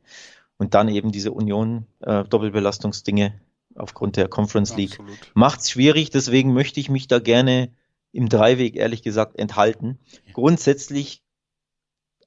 Und 0.58 0.74
dann 0.74 0.90
eben 0.90 1.12
diese 1.12 1.32
Union 1.32 1.86
äh, 2.02 2.26
Doppelbelastungsdinge 2.26 3.40
aufgrund 3.76 4.18
der 4.18 4.28
Conference 4.28 4.76
League 4.76 5.00
macht 5.34 5.62
es 5.62 5.72
schwierig. 5.72 6.10
Deswegen 6.10 6.54
möchte 6.54 6.80
ich 6.80 6.90
mich 6.90 7.08
da 7.08 7.20
gerne 7.20 7.72
im 8.12 8.28
Dreiweg 8.28 8.76
ehrlich 8.76 9.02
gesagt 9.02 9.40
enthalten. 9.40 10.00
Ja. 10.26 10.34
Grundsätzlich 10.34 11.24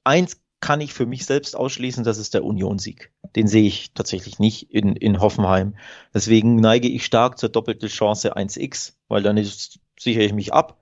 eins 0.03 0.41
kann 0.63 0.79
ich 0.79 0.93
für 0.93 1.05
mich 1.05 1.25
selbst 1.25 1.57
ausschließen, 1.57 2.05
das 2.05 2.17
ist 2.17 2.33
der 2.33 2.45
Union-Sieg. 2.45 3.11
Den 3.35 3.47
sehe 3.47 3.67
ich 3.67 3.93
tatsächlich 3.93 4.39
nicht 4.39 4.71
in, 4.73 4.95
in 4.95 5.19
Hoffenheim. 5.19 5.75
Deswegen 6.13 6.55
neige 6.55 6.87
ich 6.87 7.03
stark 7.03 7.37
zur 7.37 7.49
doppelten 7.49 7.89
Chance 7.89 8.37
1x, 8.37 8.93
weil 9.09 9.23
dann 9.23 9.35
ist, 9.35 9.79
sichere 9.99 10.23
ich 10.23 10.31
mich 10.31 10.53
ab. 10.53 10.81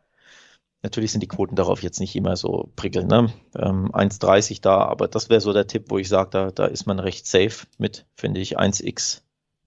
Natürlich 0.83 1.11
sind 1.11 1.21
die 1.21 1.27
Quoten 1.27 1.55
darauf 1.55 1.81
jetzt 1.81 1.99
nicht 1.99 2.15
immer 2.15 2.37
so 2.37 2.71
prickelnd, 2.75 3.09
ne? 3.09 3.33
Ähm, 3.55 3.91
1,30 3.91 4.61
da, 4.61 4.83
aber 4.83 5.07
das 5.07 5.31
wäre 5.31 5.41
so 5.41 5.51
der 5.51 5.65
Tipp, 5.65 5.85
wo 5.87 5.97
ich 5.97 6.09
sage, 6.09 6.29
da, 6.29 6.51
da 6.51 6.65
ist 6.65 6.85
man 6.85 6.99
recht 6.99 7.25
safe 7.25 7.65
mit, 7.79 8.05
finde 8.15 8.39
ich, 8.39 8.59
1x 8.59 9.21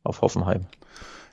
auf 0.05 0.23
Hoffenheim. 0.23 0.69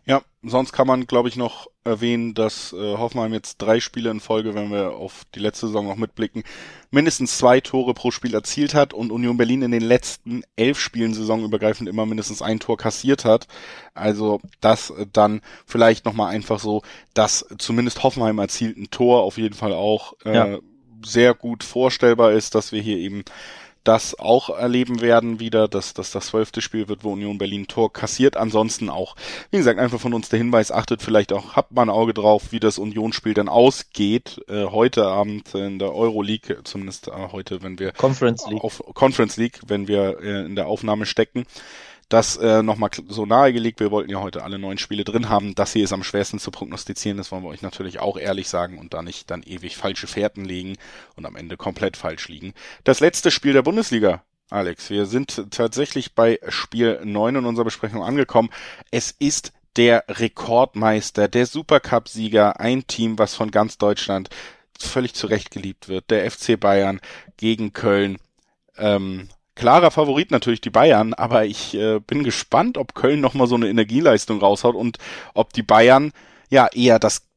Ja, 0.06 0.24
sonst 0.42 0.72
kann 0.72 0.88
man, 0.88 1.06
glaube 1.06 1.30
ich, 1.30 1.36
noch 1.36 1.68
erwähnen, 1.84 2.34
dass 2.34 2.74
äh, 2.74 2.98
Hoffenheim 2.98 3.34
jetzt 3.34 3.58
drei 3.58 3.80
Spiele 3.80 4.10
in 4.10 4.20
Folge, 4.20 4.56
wenn 4.56 4.72
wir 4.72 4.94
auf 4.94 5.26
die 5.36 5.40
letzte 5.40 5.68
Saison 5.68 5.88
noch 5.88 5.96
mitblicken, 5.96 6.44
mindestens 6.90 7.38
zwei 7.38 7.62
Tore 7.62 7.94
pro 7.94 8.10
Spiel 8.10 8.34
erzielt 8.34 8.74
hat 8.74 8.94
und 8.94 9.12
Union 9.12 9.38
Berlin 9.38 9.62
in 9.62 9.72
den 9.72 9.84
letzten 9.84 10.44
elf 10.56 10.80
Spielen 10.80 11.14
saisonübergreifend 11.14 11.88
immer 11.88 12.06
mindestens 12.06 12.42
ein 12.42 12.60
Tor 12.60 12.78
kassiert 12.78 13.26
hat. 13.26 13.48
Also 13.94 14.42
das 14.60 14.92
dann 15.14 15.42
vielleicht 15.66 16.06
nochmal 16.06 16.34
einfach 16.34 16.60
so, 16.60 16.82
dass 17.14 17.46
zumindest 17.58 18.02
Hoffenheim 18.02 18.40
erzielt 18.40 18.78
ein 18.78 18.90
Tor 18.90 19.22
auf 19.22 19.38
jeden 19.38 19.56
Fall 19.56 19.74
auch 19.74 20.14
äh, 20.26 20.36
ja. 20.36 20.60
sehr 21.06 21.36
gut 21.36 21.64
vorstellbar 21.64 22.32
ist, 22.32 22.56
dass 22.56 22.72
wir 22.72 22.82
hier 22.82 22.98
eben 22.98 23.24
das 23.84 24.18
auch 24.20 24.50
erleben 24.50 25.02
werden 25.02 25.40
wieder, 25.40 25.68
dass 25.68 25.94
das 25.94 26.12
das 26.12 26.28
zwölfte 26.28 26.62
Spiel 26.62 26.88
wird, 26.88 27.04
wo 27.04 27.14
Union 27.14 27.38
Berlin 27.38 27.68
Tor 27.68 27.92
kassiert. 27.92 28.38
Ansonsten 28.38 28.90
auch, 28.90 29.16
wie 29.50 29.58
gesagt, 29.58 29.80
einfach 29.80 30.00
von 30.00 30.14
uns 30.14 30.30
der 30.30 30.40
Hinweis, 30.40 30.72
achtet 30.72 31.02
vielleicht 31.02 31.34
auch, 31.34 31.56
habt 31.56 31.72
mal 31.72 31.84
ein 31.84 31.90
Auge 31.90 32.14
drauf, 32.14 32.52
wie 32.52 32.60
das 32.60 32.78
Unionsspiel 32.78 33.34
dann 33.34 33.50
ausgeht. 33.50 34.42
Äh, 34.48 34.66
heute 34.66 35.06
Abend 35.06 35.54
in 35.56 35.80
der 35.80 35.94
Euroleague, 35.94 36.60
zumindest 36.64 37.08
äh, 37.08 37.12
heute, 37.32 37.64
wenn 37.64 37.80
wir 37.80 37.92
Conference 37.94 38.46
League. 38.48 38.64
auf 38.64 38.84
Conference 38.94 39.38
League, 39.38 39.60
wenn 39.68 39.88
wir 39.88 40.20
äh, 40.22 40.46
in 40.46 40.56
der 40.56 40.68
Aufnahme 40.68 41.06
stecken 41.06 41.46
das 42.12 42.36
äh, 42.38 42.62
nochmal 42.62 42.90
so 43.08 43.26
nahegelegt. 43.26 43.80
Wir 43.80 43.90
wollten 43.90 44.12
ja 44.12 44.20
heute 44.20 44.44
alle 44.44 44.60
neun 44.60 44.78
Spiele 44.78 45.06
drin 45.06 45.30
haben. 45.30 45.56
Das 45.56 45.72
hier 45.74 45.84
ist 45.84 45.94
am 45.94 46.04
schwersten 46.04 46.40
zu 46.40 46.52
prognostizieren. 46.52 47.18
Das 47.18 47.32
wollen 47.32 47.44
wir 47.44 47.50
euch 47.50 47.62
natürlich 47.62 48.00
auch 48.00 48.18
ehrlich 48.18 48.50
sagen 48.50 48.80
und 48.80 48.94
da 48.94 49.02
nicht 49.02 49.32
dann 49.32 49.44
ewig 49.44 49.78
falsche 49.78 50.08
Fährten 50.08 50.44
legen 50.44 50.76
und 51.16 51.26
am 51.26 51.38
Ende 51.38 51.56
komplett 51.56 51.96
falsch 51.96 52.28
liegen. 52.28 52.54
Das 52.84 53.00
letzte 53.00 53.32
Spiel 53.32 53.54
der 53.54 53.62
Bundesliga. 53.62 54.24
Alex, 54.50 54.90
wir 54.90 55.06
sind 55.06 55.50
tatsächlich 55.52 56.14
bei 56.14 56.38
Spiel 56.50 57.00
neun 57.06 57.38
in 57.38 57.46
unserer 57.46 57.64
Besprechung 57.64 58.04
angekommen. 58.04 58.50
Es 58.92 59.12
ist 59.18 59.54
der 59.78 60.04
Rekordmeister, 60.10 61.30
der 61.30 61.46
Supercup-Sieger, 61.46 62.60
ein 62.60 62.86
Team, 62.88 63.18
was 63.18 63.36
von 63.36 63.52
ganz 63.52 63.78
Deutschland 63.78 64.30
völlig 64.78 65.14
zurecht 65.14 65.52
geliebt 65.52 65.88
wird. 65.88 66.12
Der 66.12 66.30
FC 66.30 66.60
Bayern 66.60 67.00
gegen 67.38 67.72
Köln. 67.72 68.18
Ähm, 68.78 69.30
klarer 69.56 69.92
Favorit 69.92 70.32
natürlich 70.32 70.62
die 70.62 70.70
Bayern, 70.70 71.14
aber 71.14 71.46
ich 71.46 71.74
äh, 71.76 72.00
bin 72.00 72.24
gespannt, 72.24 72.78
ob 72.78 72.96
Köln 72.96 73.22
nochmal 73.22 73.48
so 73.48 73.56
eine 73.56 73.70
Energieleistung 73.70 74.40
raushaut 74.40 74.76
und 74.76 74.98
ob 75.34 75.54
die 75.54 75.64
Bayern 75.64 76.12
ja 76.50 76.68
eher 76.68 77.00
das 77.00 77.28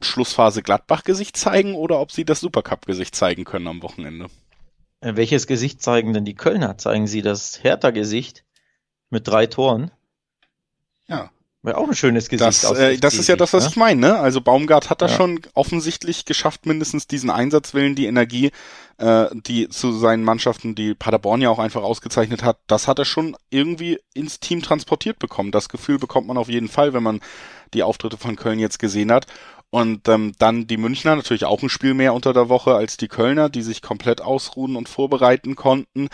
Schlussphase 0.00 0.62
Gladbach-Gesicht 0.62 1.36
zeigen 1.36 1.74
oder 1.74 2.00
ob 2.00 2.12
sie 2.12 2.24
das 2.24 2.40
Supercup-Gesicht 2.40 3.14
zeigen 3.14 3.44
können 3.44 3.66
am 3.66 3.82
Wochenende. 3.82 4.26
Äh, 5.00 5.16
welches 5.16 5.46
Gesicht 5.46 5.82
zeigen 5.82 6.12
denn 6.12 6.24
die 6.24 6.34
Kölner? 6.34 6.78
Zeigen 6.78 7.06
sie 7.06 7.22
das 7.22 7.62
Hertha-Gesicht 7.62 8.44
mit 9.10 9.26
drei 9.26 9.46
Toren? 9.46 9.90
Ja. 11.06 11.30
Auch 11.76 11.88
ein 11.88 11.94
schönes 11.94 12.28
Gesicht. 12.28 12.64
Das, 12.64 12.70
äh, 12.72 12.96
das 12.98 13.14
ist 13.14 13.28
ja 13.28 13.36
das, 13.36 13.52
was 13.52 13.64
ne? 13.64 13.70
ich 13.70 13.76
meine. 13.76 14.00
Ne? 14.00 14.18
Also 14.18 14.40
Baumgart 14.40 14.90
hat 14.90 15.02
da 15.02 15.06
ja. 15.06 15.12
schon 15.12 15.40
offensichtlich 15.54 16.24
geschafft, 16.24 16.66
mindestens 16.66 17.06
diesen 17.06 17.30
Einsatzwillen, 17.30 17.94
die 17.94 18.06
Energie, 18.06 18.50
äh, 18.98 19.26
die 19.32 19.68
zu 19.68 19.92
seinen 19.92 20.24
Mannschaften, 20.24 20.74
die 20.74 20.94
Paderborn 20.94 21.40
ja 21.40 21.50
auch 21.50 21.58
einfach 21.58 21.82
ausgezeichnet 21.82 22.42
hat, 22.42 22.58
das 22.66 22.88
hat 22.88 22.98
er 22.98 23.04
schon 23.04 23.36
irgendwie 23.50 23.98
ins 24.14 24.40
Team 24.40 24.62
transportiert 24.62 25.18
bekommen. 25.18 25.52
Das 25.52 25.68
Gefühl 25.68 25.98
bekommt 25.98 26.26
man 26.26 26.36
auf 26.36 26.48
jeden 26.48 26.68
Fall, 26.68 26.92
wenn 26.92 27.02
man 27.02 27.20
die 27.74 27.82
Auftritte 27.82 28.16
von 28.16 28.36
Köln 28.36 28.58
jetzt 28.58 28.78
gesehen 28.78 29.12
hat. 29.12 29.26
Und 29.70 30.08
ähm, 30.08 30.32
dann 30.38 30.66
die 30.66 30.78
Münchner 30.78 31.14
natürlich 31.14 31.44
auch 31.44 31.62
ein 31.62 31.68
Spiel 31.68 31.92
mehr 31.92 32.14
unter 32.14 32.32
der 32.32 32.48
Woche 32.48 32.74
als 32.74 32.96
die 32.96 33.08
Kölner, 33.08 33.50
die 33.50 33.60
sich 33.60 33.82
komplett 33.82 34.22
ausruhen 34.22 34.76
und 34.76 34.88
vorbereiten 34.88 35.56
konnten 35.56 36.08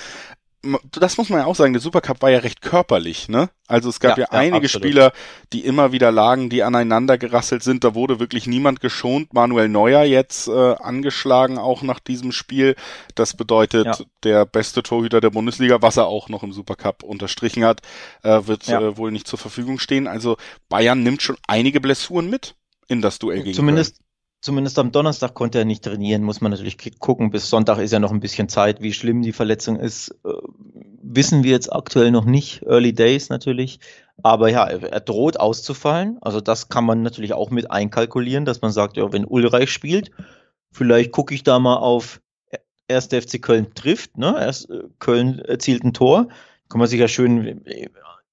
das 0.92 1.16
muss 1.16 1.28
man 1.28 1.40
ja 1.40 1.46
auch 1.46 1.54
sagen, 1.54 1.72
der 1.72 1.82
Supercup 1.82 2.22
war 2.22 2.30
ja 2.30 2.38
recht 2.38 2.62
körperlich, 2.62 3.28
ne? 3.28 3.50
Also 3.66 3.88
es 3.88 4.00
gab 4.00 4.18
ja, 4.18 4.24
ja 4.24 4.38
einige 4.38 4.66
absolut. 4.66 4.86
Spieler, 4.86 5.12
die 5.52 5.64
immer 5.64 5.92
wieder 5.92 6.12
lagen, 6.12 6.50
die 6.50 6.62
aneinander 6.62 7.16
gerasselt 7.16 7.62
sind. 7.62 7.82
Da 7.82 7.94
wurde 7.94 8.20
wirklich 8.20 8.46
niemand 8.46 8.80
geschont. 8.80 9.32
Manuel 9.32 9.68
Neuer 9.68 10.02
jetzt 10.04 10.48
äh, 10.48 10.74
angeschlagen 10.74 11.58
auch 11.58 11.82
nach 11.82 11.98
diesem 11.98 12.32
Spiel. 12.32 12.76
Das 13.14 13.34
bedeutet, 13.34 13.86
ja. 13.86 13.98
der 14.22 14.44
beste 14.44 14.82
Torhüter 14.82 15.20
der 15.20 15.30
Bundesliga, 15.30 15.80
was 15.80 15.96
er 15.96 16.06
auch 16.06 16.28
noch 16.28 16.42
im 16.42 16.52
Supercup 16.52 17.02
unterstrichen 17.02 17.64
hat, 17.64 17.80
äh, 18.22 18.46
wird 18.46 18.66
ja. 18.66 18.80
äh, 18.80 18.96
wohl 18.96 19.10
nicht 19.10 19.26
zur 19.26 19.38
Verfügung 19.38 19.78
stehen. 19.78 20.06
Also 20.06 20.36
Bayern 20.68 21.02
nimmt 21.02 21.22
schon 21.22 21.36
einige 21.46 21.80
Blessuren 21.80 22.28
mit 22.28 22.54
in 22.88 23.00
das 23.00 23.18
Duell 23.18 23.42
gegen 23.42 23.54
Zumindest 23.54 24.03
Zumindest 24.44 24.78
am 24.78 24.92
Donnerstag 24.92 25.32
konnte 25.32 25.56
er 25.56 25.64
nicht 25.64 25.84
trainieren, 25.84 26.22
muss 26.22 26.42
man 26.42 26.50
natürlich 26.50 26.76
gucken. 26.98 27.30
Bis 27.30 27.48
Sonntag 27.48 27.78
ist 27.78 27.92
ja 27.92 27.98
noch 27.98 28.12
ein 28.12 28.20
bisschen 28.20 28.50
Zeit. 28.50 28.82
Wie 28.82 28.92
schlimm 28.92 29.22
die 29.22 29.32
Verletzung 29.32 29.76
ist, 29.76 30.10
äh, 30.22 30.32
wissen 31.02 31.44
wir 31.44 31.52
jetzt 31.52 31.72
aktuell 31.72 32.10
noch 32.10 32.26
nicht. 32.26 32.62
Early 32.66 32.92
Days 32.92 33.30
natürlich. 33.30 33.80
Aber 34.22 34.50
ja, 34.50 34.66
er 34.66 35.00
droht 35.00 35.40
auszufallen. 35.40 36.18
Also 36.20 36.42
das 36.42 36.68
kann 36.68 36.84
man 36.84 37.00
natürlich 37.00 37.32
auch 37.32 37.48
mit 37.48 37.70
einkalkulieren, 37.70 38.44
dass 38.44 38.60
man 38.60 38.70
sagt, 38.70 38.98
ja, 38.98 39.10
wenn 39.14 39.24
Ulreich 39.24 39.70
spielt, 39.70 40.10
vielleicht 40.72 41.12
gucke 41.12 41.34
ich 41.34 41.42
da 41.42 41.58
mal 41.58 41.76
auf 41.76 42.20
1. 42.88 43.06
FC 43.06 43.40
Köln 43.40 43.72
trifft. 43.74 44.18
Ne? 44.18 44.36
Erst 44.38 44.68
äh, 44.68 44.82
Köln 44.98 45.38
erzielt 45.38 45.84
ein 45.84 45.94
Tor. 45.94 46.28
Kann 46.68 46.80
man 46.80 46.88
sich 46.88 47.00
ja 47.00 47.08
schön 47.08 47.64
äh, 47.64 47.88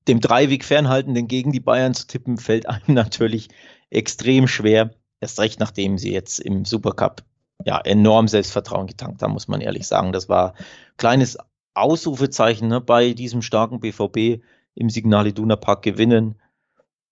dem 0.10 0.20
Dreiweg 0.20 0.66
fernhalten, 0.66 1.14
denn 1.14 1.30
gegen 1.30 1.54
die 1.54 1.62
Bayern 1.62 1.94
zu 1.94 2.06
tippen, 2.06 2.38
fällt 2.38 2.68
einem 2.68 2.82
natürlich 2.88 3.48
extrem 3.90 4.50
schwer. 4.50 4.92
Erst 5.22 5.40
recht, 5.40 5.60
nachdem 5.60 5.98
sie 5.98 6.12
jetzt 6.12 6.40
im 6.40 6.66
Supercup 6.66 7.24
ja 7.64 7.80
enorm 7.80 8.28
Selbstvertrauen 8.28 8.88
getankt 8.88 9.22
haben, 9.22 9.34
muss 9.34 9.48
man 9.48 9.62
ehrlich 9.62 9.88
sagen. 9.88 10.12
Das 10.12 10.28
war 10.28 10.56
kleines 10.98 11.38
Ausrufezeichen 11.74 12.68
ne, 12.68 12.82
bei 12.82 13.14
diesem 13.14 13.42
starken 13.42 13.80
BVB 13.80 14.44
im 14.76 14.90
Signal 14.90 15.28
Iduna 15.28 15.56
Park 15.56 15.84
gewinnen. 15.84 16.36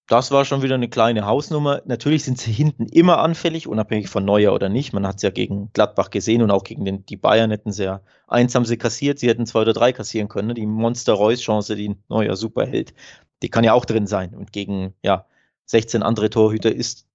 Das 0.08 0.32
war 0.32 0.44
schon 0.44 0.64
wieder 0.64 0.74
eine 0.74 0.90
kleine 0.90 1.28
Hausnummer. 1.28 1.84
Natürlich 1.86 2.24
sind 2.24 2.40
sie 2.40 2.52
hinten 2.52 2.88
immer 2.88 3.20
anfällig, 3.20 3.68
unabhängig 3.68 4.10
von 4.10 4.26
Neuer 4.26 4.54
oder 4.54 4.68
nicht. 4.68 4.92
Man 4.92 5.06
hat 5.06 5.18
es 5.18 5.22
ja 5.22 5.30
gegen 5.30 5.72
Gladbach 5.74 6.10
gesehen 6.10 6.42
und 6.42 6.50
auch 6.50 6.64
gegen 6.64 6.84
den, 6.84 7.06
die 7.06 7.16
Bayern 7.16 7.52
hätten 7.52 7.72
sie 7.72 7.84
ja 7.84 8.02
eins 8.28 8.56
haben 8.56 8.66
sie 8.66 8.78
kassiert. 8.78 9.20
Sie 9.20 9.28
hätten 9.30 9.46
zwei 9.46 9.62
oder 9.62 9.74
drei 9.74 9.94
kassieren 9.94 10.28
können. 10.28 10.48
Ne? 10.48 10.54
Die 10.56 10.66
Monster-Reus-Chance, 10.66 11.76
die 11.76 11.96
Neuer 12.10 12.36
super 12.36 12.66
hält, 12.66 12.96
die 13.44 13.50
kann 13.50 13.64
ja 13.64 13.74
auch 13.74 13.86
drin 13.86 14.08
sein. 14.08 14.34
Und 14.34 14.52
gegen 14.52 14.96
ja 15.04 15.28
16 15.66 16.02
andere 16.02 16.32
Torhüter 16.32 16.74
ist 16.74 17.06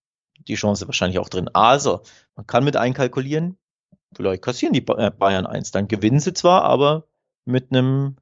die 0.48 0.54
Chance 0.54 0.86
wahrscheinlich 0.86 1.18
auch 1.18 1.28
drin. 1.28 1.48
Also, 1.52 2.02
man 2.36 2.46
kann 2.46 2.64
mit 2.64 2.76
einkalkulieren, 2.76 3.56
vielleicht 4.14 4.42
kassieren 4.42 4.72
die 4.72 4.86
äh, 4.86 5.10
Bayern 5.10 5.46
eins, 5.46 5.70
dann 5.70 5.88
gewinnen 5.88 6.20
sie 6.20 6.34
zwar, 6.34 6.62
aber 6.62 7.04
mit 7.44 7.70
einem 7.70 8.16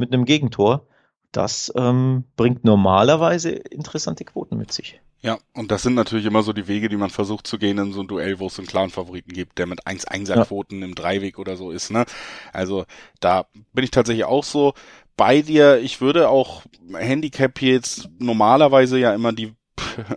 mit 0.00 0.12
einem 0.12 0.24
Gegentor. 0.24 0.86
Das 1.30 1.72
ähm, 1.76 2.24
bringt 2.34 2.64
normalerweise 2.64 3.50
interessante 3.50 4.24
Quoten 4.24 4.56
mit 4.56 4.72
sich. 4.72 5.00
Ja, 5.22 5.38
und 5.54 5.70
das 5.70 5.82
sind 5.82 5.94
natürlich 5.94 6.24
immer 6.24 6.42
so 6.42 6.52
die 6.52 6.66
Wege, 6.66 6.88
die 6.88 6.96
man 6.96 7.10
versucht 7.10 7.46
zu 7.46 7.58
gehen 7.58 7.78
in 7.78 7.92
so 7.92 8.00
ein 8.00 8.08
Duell, 8.08 8.40
wo 8.40 8.46
es 8.46 8.58
einen 8.58 8.66
klaren 8.66 8.90
Favoriten 8.90 9.32
gibt, 9.32 9.58
der 9.58 9.66
mit 9.66 9.86
1-1er-Quoten 9.86 10.80
ja. 10.80 10.86
im 10.86 10.94
Dreiweg 10.94 11.38
oder 11.38 11.56
so 11.56 11.70
ist. 11.70 11.90
Ne? 11.90 12.06
Also 12.52 12.84
da 13.20 13.46
bin 13.72 13.84
ich 13.84 13.90
tatsächlich 13.90 14.24
auch 14.24 14.44
so 14.44 14.72
bei 15.16 15.42
dir. 15.42 15.78
Ich 15.78 16.00
würde 16.00 16.30
auch 16.30 16.62
Handicap 16.94 17.60
jetzt 17.60 18.08
normalerweise 18.18 18.98
ja 18.98 19.14
immer 19.14 19.32
die 19.32 19.52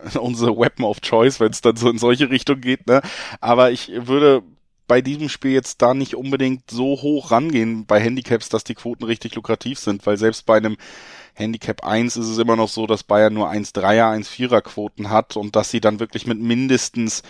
unsere 0.20 0.56
Weapon 0.56 0.84
of 0.84 1.00
Choice, 1.00 1.40
wenn 1.40 1.50
es 1.50 1.60
dann 1.60 1.76
so 1.76 1.90
in 1.90 1.98
solche 1.98 2.30
Richtung 2.30 2.60
geht, 2.60 2.86
ne? 2.86 3.02
Aber 3.40 3.70
ich 3.70 3.90
würde 3.94 4.42
bei 4.86 5.00
diesem 5.00 5.28
Spiel 5.28 5.52
jetzt 5.52 5.80
da 5.80 5.94
nicht 5.94 6.14
unbedingt 6.14 6.70
so 6.70 7.00
hoch 7.00 7.30
rangehen 7.30 7.86
bei 7.86 8.00
Handicaps, 8.00 8.48
dass 8.48 8.64
die 8.64 8.74
Quoten 8.74 9.04
richtig 9.04 9.34
lukrativ 9.34 9.78
sind, 9.78 10.04
weil 10.06 10.18
selbst 10.18 10.44
bei 10.44 10.58
einem 10.58 10.76
Handicap 11.34 11.84
1 11.84 12.16
ist 12.16 12.28
es 12.28 12.38
immer 12.38 12.56
noch 12.56 12.68
so, 12.68 12.86
dass 12.86 13.02
Bayern 13.02 13.34
nur 13.34 13.50
1-3er, 13.50 14.14
1-4er 14.14 14.60
Quoten 14.60 15.10
hat 15.10 15.36
und 15.36 15.56
dass 15.56 15.70
sie 15.70 15.80
dann 15.80 16.00
wirklich 16.00 16.26
mit 16.26 16.38
mindestens 16.38 17.22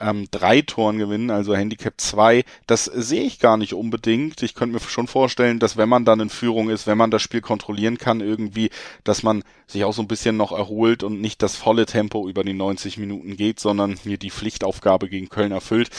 ähm, 0.00 0.26
drei 0.30 0.62
Toren 0.62 0.98
gewinnen, 0.98 1.30
also 1.30 1.54
Handicap 1.54 1.94
2, 1.96 2.44
das 2.66 2.84
sehe 2.84 3.22
ich 3.22 3.38
gar 3.38 3.56
nicht 3.56 3.74
unbedingt. 3.74 4.42
Ich 4.42 4.54
könnte 4.54 4.74
mir 4.74 4.80
schon 4.80 5.08
vorstellen, 5.08 5.58
dass 5.58 5.76
wenn 5.76 5.88
man 5.88 6.04
dann 6.04 6.20
in 6.20 6.30
Führung 6.30 6.70
ist, 6.70 6.86
wenn 6.86 6.98
man 6.98 7.10
das 7.10 7.22
Spiel 7.22 7.40
kontrollieren 7.40 7.98
kann 7.98 8.20
irgendwie, 8.20 8.70
dass 9.04 9.22
man 9.22 9.42
sich 9.66 9.84
auch 9.84 9.92
so 9.92 10.02
ein 10.02 10.08
bisschen 10.08 10.36
noch 10.36 10.52
erholt 10.52 11.02
und 11.02 11.20
nicht 11.20 11.42
das 11.42 11.56
volle 11.56 11.86
Tempo 11.86 12.28
über 12.28 12.44
die 12.44 12.54
90 12.54 12.98
Minuten 12.98 13.36
geht, 13.36 13.60
sondern 13.60 13.96
hier 13.96 14.18
die 14.18 14.30
Pflichtaufgabe 14.30 15.08
gegen 15.08 15.28
Köln 15.28 15.52
erfüllt. 15.52 15.90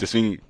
Deswegen 0.00 0.40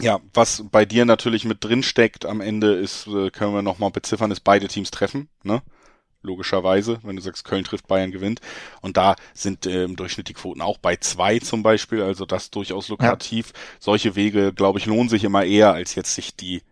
ja, 0.00 0.20
was 0.32 0.64
bei 0.70 0.84
dir 0.84 1.04
natürlich 1.04 1.44
mit 1.44 1.62
drin 1.62 1.82
steckt 1.82 2.24
am 2.24 2.40
Ende 2.40 2.74
ist, 2.74 3.06
äh, 3.08 3.30
können 3.30 3.54
wir 3.54 3.62
nochmal 3.62 3.90
beziffern, 3.90 4.30
ist 4.30 4.40
beide 4.40 4.68
Teams 4.68 4.90
treffen, 4.90 5.28
ne? 5.42 5.62
Logischerweise, 6.22 6.98
wenn 7.02 7.16
du 7.16 7.22
sagst, 7.22 7.44
Köln 7.44 7.64
trifft, 7.64 7.86
Bayern 7.86 8.10
gewinnt. 8.10 8.40
Und 8.80 8.96
da 8.96 9.16
sind 9.34 9.66
äh, 9.66 9.84
im 9.84 9.96
Durchschnitt 9.96 10.28
die 10.28 10.34
Quoten 10.34 10.60
auch 10.60 10.78
bei 10.78 10.96
zwei 10.96 11.38
zum 11.38 11.62
Beispiel, 11.62 12.02
also 12.02 12.26
das 12.26 12.50
durchaus 12.50 12.88
lukrativ. 12.88 13.52
Ja. 13.52 13.60
Solche 13.80 14.14
Wege, 14.16 14.52
glaube 14.52 14.78
ich, 14.78 14.86
lohnen 14.86 15.08
sich 15.08 15.24
immer 15.24 15.44
eher, 15.44 15.72
als 15.72 15.94
jetzt 15.94 16.14
sich 16.14 16.36
die 16.36 16.62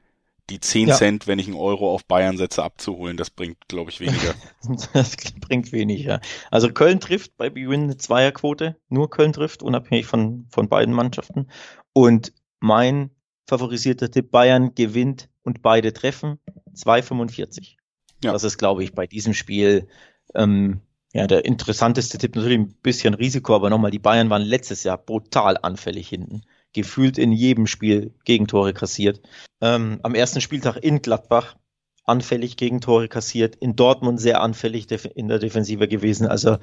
die 0.51 0.61
10 0.61 0.89
ja. 0.89 0.95
Cent, 0.97 1.27
wenn 1.27 1.39
ich 1.39 1.47
einen 1.47 1.57
Euro 1.57 1.95
auf 1.95 2.05
Bayern 2.05 2.37
setze, 2.37 2.63
abzuholen. 2.63 3.17
Das 3.17 3.31
bringt, 3.31 3.57
glaube 3.69 3.91
ich, 3.91 4.01
weniger. 4.01 4.35
das 4.93 5.17
bringt 5.41 5.73
weniger. 5.73 6.21
Also 6.51 6.73
Köln 6.73 7.01
trifft 7.01 7.37
bei 7.37 7.49
Bwin 7.51 7.85
eine 7.85 7.97
Zweierquote. 7.97 8.77
Nur 8.89 9.11
Köln 9.11 9.33
trifft, 9.33 9.63
unabhängig 9.63 10.07
von, 10.07 10.47
von 10.51 10.69
beiden 10.69 10.93
Mannschaften. 10.93 11.47
Und 11.93 12.33
mein 12.59 13.11
favorisierter 13.47 14.11
Tipp, 14.11 14.31
Bayern 14.31 14.75
gewinnt 14.75 15.29
und 15.43 15.63
beide 15.63 15.93
treffen, 15.93 16.39
2,45. 16.75 17.77
Ja. 18.23 18.33
Das 18.33 18.45
ist, 18.45 18.59
glaube 18.59 18.85
ich, 18.85 18.95
bei 18.95 19.07
diesem 19.07 19.35
Spiel 19.35 19.89
ähm, 20.35 20.81
ja, 21.13 21.27
der 21.27 21.45
interessanteste 21.45 22.19
Tipp. 22.19 22.37
Natürlich 22.37 22.59
ein 22.59 22.75
bisschen 22.83 23.15
Risiko, 23.15 23.55
aber 23.55 23.71
nochmal, 23.71 23.91
die 23.91 23.99
Bayern 23.99 24.31
waren 24.31 24.43
letztes 24.43 24.85
Jahr 24.85 24.99
brutal 24.99 25.57
anfällig 25.61 26.09
hinten 26.09 26.43
gefühlt 26.73 27.19
in 27.19 27.33
jedem 27.33 27.67
Spiel 27.67 28.15
Gegentore 28.25 28.73
kassiert. 28.73 29.21
Ähm, 29.61 30.01
am 30.03 30.15
ersten 30.15 30.41
Spieltag 30.41 30.77
in 30.77 31.03
Gladbach 31.03 31.57
anfällig 32.05 32.57
Gegentore 32.57 33.09
kassiert, 33.09 33.57
in 33.57 33.77
Dortmund 33.77 34.21
sehr 34.21 34.41
anfällig 34.41 34.87
in 35.15 35.29
der 35.29 35.39
Defensive 35.39 35.87
gewesen. 35.89 36.27
Also 36.27 36.59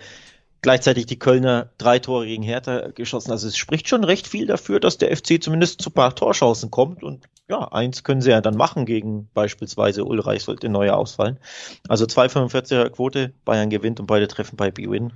gleichzeitig 0.62 1.06
die 1.06 1.20
Kölner 1.20 1.70
drei 1.78 2.00
Tore 2.00 2.26
gegen 2.26 2.44
Hertha 2.44 2.90
geschossen. 2.90 3.32
Also 3.32 3.48
es 3.48 3.58
spricht 3.58 3.88
schon 3.88 4.04
recht 4.04 4.28
viel 4.28 4.48
dafür, 4.48 4.80
dass 4.80 4.98
der 4.98 5.16
FC 5.16 5.42
zumindest 5.42 5.82
zu 5.82 5.90
paar 5.90 6.16
Torchancen 6.16 6.72
kommt. 6.72 7.04
Und 7.04 7.26
ja, 7.48 7.72
eins 7.72 8.04
können 8.04 8.22
sie 8.22 8.32
ja 8.32 8.42
dann 8.42 8.58
machen 8.58 8.86
gegen 8.86 9.30
beispielsweise 9.34 10.06
Ulreich, 10.06 10.44
sollte 10.44 10.70
neuer 10.70 10.98
ausfallen. 10.98 11.40
Also 11.88 12.06
2,45er 12.06 12.90
Quote, 12.90 13.34
Bayern 13.46 13.70
gewinnt 13.70 14.00
und 14.00 14.08
beide 14.08 14.28
treffen 14.28 14.58
bei 14.58 14.72
B-Win. 14.72 15.14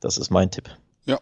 Das 0.00 0.18
ist 0.18 0.30
mein 0.30 0.50
Tipp. 0.50 0.68
Ja, 1.06 1.18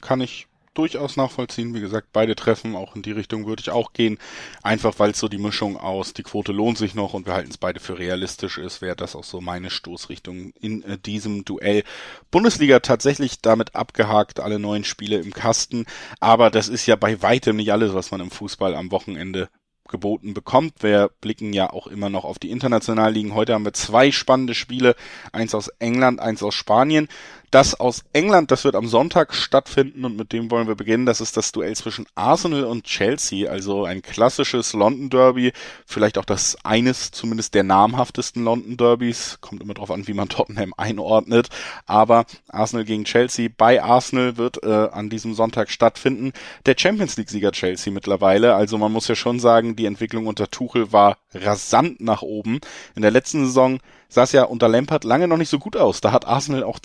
kann 0.00 0.20
ich 0.20 0.46
durchaus 0.78 1.16
nachvollziehen. 1.16 1.74
Wie 1.74 1.80
gesagt, 1.80 2.08
beide 2.12 2.36
Treffen, 2.36 2.76
auch 2.76 2.94
in 2.94 3.02
die 3.02 3.12
Richtung 3.12 3.46
würde 3.46 3.60
ich 3.60 3.70
auch 3.70 3.92
gehen. 3.92 4.18
Einfach 4.62 4.98
weil 4.98 5.10
es 5.10 5.18
so 5.18 5.28
die 5.28 5.38
Mischung 5.38 5.76
aus, 5.76 6.14
die 6.14 6.22
Quote 6.22 6.52
lohnt 6.52 6.78
sich 6.78 6.94
noch 6.94 7.14
und 7.14 7.26
wir 7.26 7.34
halten 7.34 7.50
es 7.50 7.58
beide 7.58 7.80
für 7.80 7.98
realistisch 7.98 8.58
ist, 8.58 8.80
wäre 8.80 8.96
das 8.96 9.16
auch 9.16 9.24
so 9.24 9.40
meine 9.40 9.70
Stoßrichtung 9.70 10.52
in 10.60 10.82
äh, 10.84 10.96
diesem 10.96 11.44
Duell. 11.44 11.82
Bundesliga 12.30 12.78
tatsächlich 12.78 13.40
damit 13.40 13.74
abgehakt, 13.74 14.38
alle 14.40 14.60
neuen 14.60 14.84
Spiele 14.84 15.18
im 15.18 15.32
Kasten. 15.32 15.84
Aber 16.20 16.50
das 16.50 16.68
ist 16.68 16.86
ja 16.86 16.94
bei 16.94 17.20
weitem 17.22 17.56
nicht 17.56 17.72
alles, 17.72 17.92
was 17.92 18.12
man 18.12 18.20
im 18.20 18.30
Fußball 18.30 18.74
am 18.74 18.92
Wochenende 18.92 19.48
geboten 19.88 20.34
bekommt. 20.34 20.82
Wir 20.82 21.10
blicken 21.20 21.52
ja 21.52 21.70
auch 21.70 21.86
immer 21.86 22.10
noch 22.10 22.24
auf 22.24 22.38
die 22.38 22.50
internationalen 22.50 23.14
Ligen. 23.14 23.34
Heute 23.34 23.54
haben 23.54 23.64
wir 23.64 23.72
zwei 23.72 24.12
spannende 24.12 24.54
Spiele, 24.54 24.94
eins 25.32 25.54
aus 25.54 25.68
England, 25.78 26.20
eins 26.20 26.42
aus 26.42 26.54
Spanien. 26.54 27.08
Das 27.50 27.80
aus 27.80 28.04
England, 28.12 28.50
das 28.50 28.64
wird 28.64 28.76
am 28.76 28.86
Sonntag 28.86 29.34
stattfinden 29.34 30.04
und 30.04 30.16
mit 30.16 30.32
dem 30.32 30.50
wollen 30.50 30.68
wir 30.68 30.74
beginnen. 30.74 31.06
Das 31.06 31.22
ist 31.22 31.36
das 31.36 31.50
Duell 31.50 31.74
zwischen 31.76 32.06
Arsenal 32.14 32.64
und 32.64 32.84
Chelsea, 32.84 33.50
also 33.50 33.84
ein 33.84 34.02
klassisches 34.02 34.74
London 34.74 35.08
Derby, 35.08 35.52
vielleicht 35.86 36.18
auch 36.18 36.26
das 36.26 36.58
eines 36.62 37.10
zumindest 37.10 37.54
der 37.54 37.64
namhaftesten 37.64 38.44
London 38.44 38.76
Derbys. 38.76 39.38
Kommt 39.40 39.62
immer 39.62 39.72
drauf 39.72 39.90
an, 39.90 40.06
wie 40.06 40.12
man 40.12 40.28
Tottenham 40.28 40.74
einordnet. 40.76 41.48
Aber 41.86 42.26
Arsenal 42.48 42.84
gegen 42.84 43.04
Chelsea 43.04 43.48
bei 43.56 43.82
Arsenal 43.82 44.36
wird 44.36 44.62
äh, 44.62 44.88
an 44.92 45.08
diesem 45.08 45.32
Sonntag 45.32 45.70
stattfinden. 45.70 46.32
Der 46.66 46.74
Champions 46.76 47.16
League 47.16 47.30
Sieger 47.30 47.52
Chelsea 47.52 47.92
mittlerweile. 47.92 48.54
Also 48.54 48.76
man 48.76 48.92
muss 48.92 49.08
ja 49.08 49.14
schon 49.14 49.40
sagen, 49.40 49.74
die 49.74 49.86
Entwicklung 49.86 50.26
unter 50.26 50.50
Tuchel 50.50 50.92
war 50.92 51.16
rasant 51.32 52.00
nach 52.00 52.20
oben. 52.20 52.60
In 52.94 53.02
der 53.02 53.10
letzten 53.10 53.46
Saison 53.46 53.80
sah 54.08 54.22
es 54.22 54.32
ja 54.32 54.44
unter 54.44 54.68
Lampard 54.68 55.04
lange 55.04 55.28
noch 55.28 55.36
nicht 55.36 55.50
so 55.50 55.58
gut 55.58 55.76
aus. 55.76 56.00
Da 56.00 56.12
hat 56.12 56.26
Arsenal 56.26 56.62
auch 56.62 56.78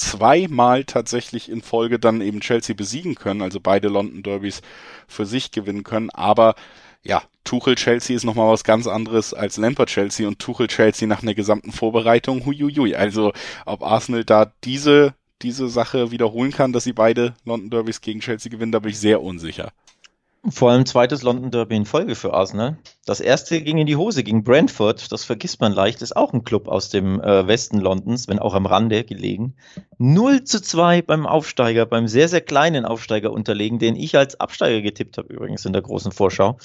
zweimal 0.53 0.83
tatsächlich 0.83 1.49
in 1.49 1.61
Folge 1.61 1.99
dann 1.99 2.21
eben 2.21 2.39
Chelsea 2.39 2.75
besiegen 2.75 3.15
können, 3.15 3.41
also 3.41 3.59
beide 3.59 3.87
London 3.87 4.21
Derbys 4.21 4.61
für 5.07 5.25
sich 5.25 5.51
gewinnen 5.51 5.83
können. 5.83 6.09
Aber 6.11 6.55
ja, 7.01 7.23
Tuchel 7.43 7.75
Chelsea 7.75 8.15
ist 8.15 8.23
nochmal 8.23 8.49
was 8.49 8.63
ganz 8.63 8.87
anderes 8.87 9.33
als 9.33 9.57
Lampard 9.57 9.89
Chelsea 9.89 10.27
und 10.27 10.39
Tuchel 10.39 10.67
Chelsea 10.67 11.07
nach 11.07 11.23
einer 11.23 11.33
gesamten 11.33 11.71
Vorbereitung, 11.71 12.45
huiuiui. 12.45 12.95
Also 12.95 13.33
ob 13.65 13.83
Arsenal 13.83 14.23
da 14.23 14.51
diese 14.63 15.15
diese 15.41 15.67
Sache 15.67 16.11
wiederholen 16.11 16.51
kann, 16.51 16.71
dass 16.71 16.85
sie 16.85 16.93
beide 16.93 17.33
London 17.43 17.69
Derbys 17.69 17.99
gegen 17.99 18.21
Chelsea 18.21 18.49
gewinnen, 18.49 18.71
da 18.71 18.79
bin 18.79 18.91
ich 18.91 18.99
sehr 18.99 19.21
unsicher. 19.21 19.73
Vor 20.49 20.71
allem 20.71 20.85
zweites 20.85 21.23
London 21.23 21.51
Derby 21.51 21.77
in 21.77 21.85
Folge 21.85 22.15
für 22.15 22.33
Arsenal. 22.33 22.77
Das 23.05 23.21
erste 23.21 23.61
ging 23.61 23.77
in 23.77 23.87
die 23.87 23.95
Hose 23.95 24.25
gegen 24.25 24.43
Brentford, 24.43 25.09
das 25.09 25.23
vergisst 25.23 25.61
man 25.61 25.71
leicht, 25.71 26.01
ist 26.01 26.17
auch 26.17 26.33
ein 26.33 26.43
Club 26.43 26.67
aus 26.67 26.89
dem 26.89 27.21
äh, 27.21 27.47
Westen 27.47 27.79
Londons, 27.79 28.27
wenn 28.27 28.39
auch 28.39 28.53
am 28.53 28.65
Rande 28.65 29.05
gelegen. 29.05 29.55
0 29.99 30.43
zu 30.43 30.61
2 30.61 31.01
beim 31.01 31.25
Aufsteiger, 31.25 31.85
beim 31.85 32.09
sehr, 32.09 32.27
sehr 32.27 32.41
kleinen 32.41 32.83
Aufsteiger 32.83 33.31
unterlegen, 33.31 33.79
den 33.79 33.95
ich 33.95 34.17
als 34.17 34.37
Absteiger 34.37 34.81
getippt 34.81 35.17
habe, 35.17 35.33
übrigens 35.33 35.65
in 35.65 35.71
der 35.71 35.81
großen 35.81 36.11
Vorschau. 36.11 36.57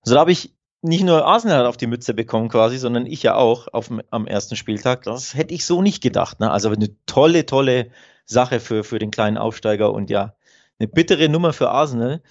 Also 0.00 0.14
da 0.14 0.20
habe 0.20 0.32
ich 0.32 0.54
nicht 0.80 1.04
nur 1.04 1.26
Arsenal 1.26 1.66
auf 1.66 1.76
die 1.76 1.88
Mütze 1.88 2.14
bekommen 2.14 2.48
quasi, 2.48 2.78
sondern 2.78 3.04
ich 3.04 3.22
ja 3.22 3.34
auch 3.34 3.68
auf, 3.68 3.90
am 4.10 4.26
ersten 4.26 4.56
Spieltag. 4.56 5.02
Das 5.02 5.34
hätte 5.34 5.52
ich 5.52 5.66
so 5.66 5.82
nicht 5.82 6.02
gedacht. 6.02 6.40
Ne? 6.40 6.50
Also 6.50 6.70
eine 6.70 6.88
tolle, 7.04 7.44
tolle 7.44 7.90
Sache 8.24 8.60
für, 8.60 8.82
für 8.82 8.98
den 8.98 9.10
kleinen 9.10 9.36
Aufsteiger 9.36 9.92
und 9.92 10.08
ja, 10.08 10.36
eine 10.78 10.88
bittere 10.88 11.28
Nummer 11.28 11.52
für 11.52 11.68
Arsenal 11.68 12.22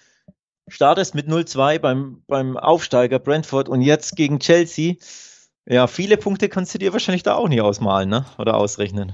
startest 0.72 1.15
mit 1.15 1.28
0-2 1.28 1.80
beim, 1.80 2.24
beim 2.28 2.57
Aufsteiger 2.57 3.20
Brentford 3.20 3.70
und 3.70 3.82
jetzt 3.82 4.15
gegen 4.15 4.39
Chelsea. 4.39 4.95
Ja, 5.65 5.88
viele 5.88 6.17
Punkte 6.17 6.49
kannst 6.49 6.74
du 6.74 6.80
dir 6.80 6.93
wahrscheinlich 6.93 7.24
da 7.24 7.36
auch 7.36 7.47
nicht 7.47 7.61
ausmalen, 7.61 8.09
ne? 8.09 8.26
Oder 8.38 8.55
ausrechnen. 8.55 9.13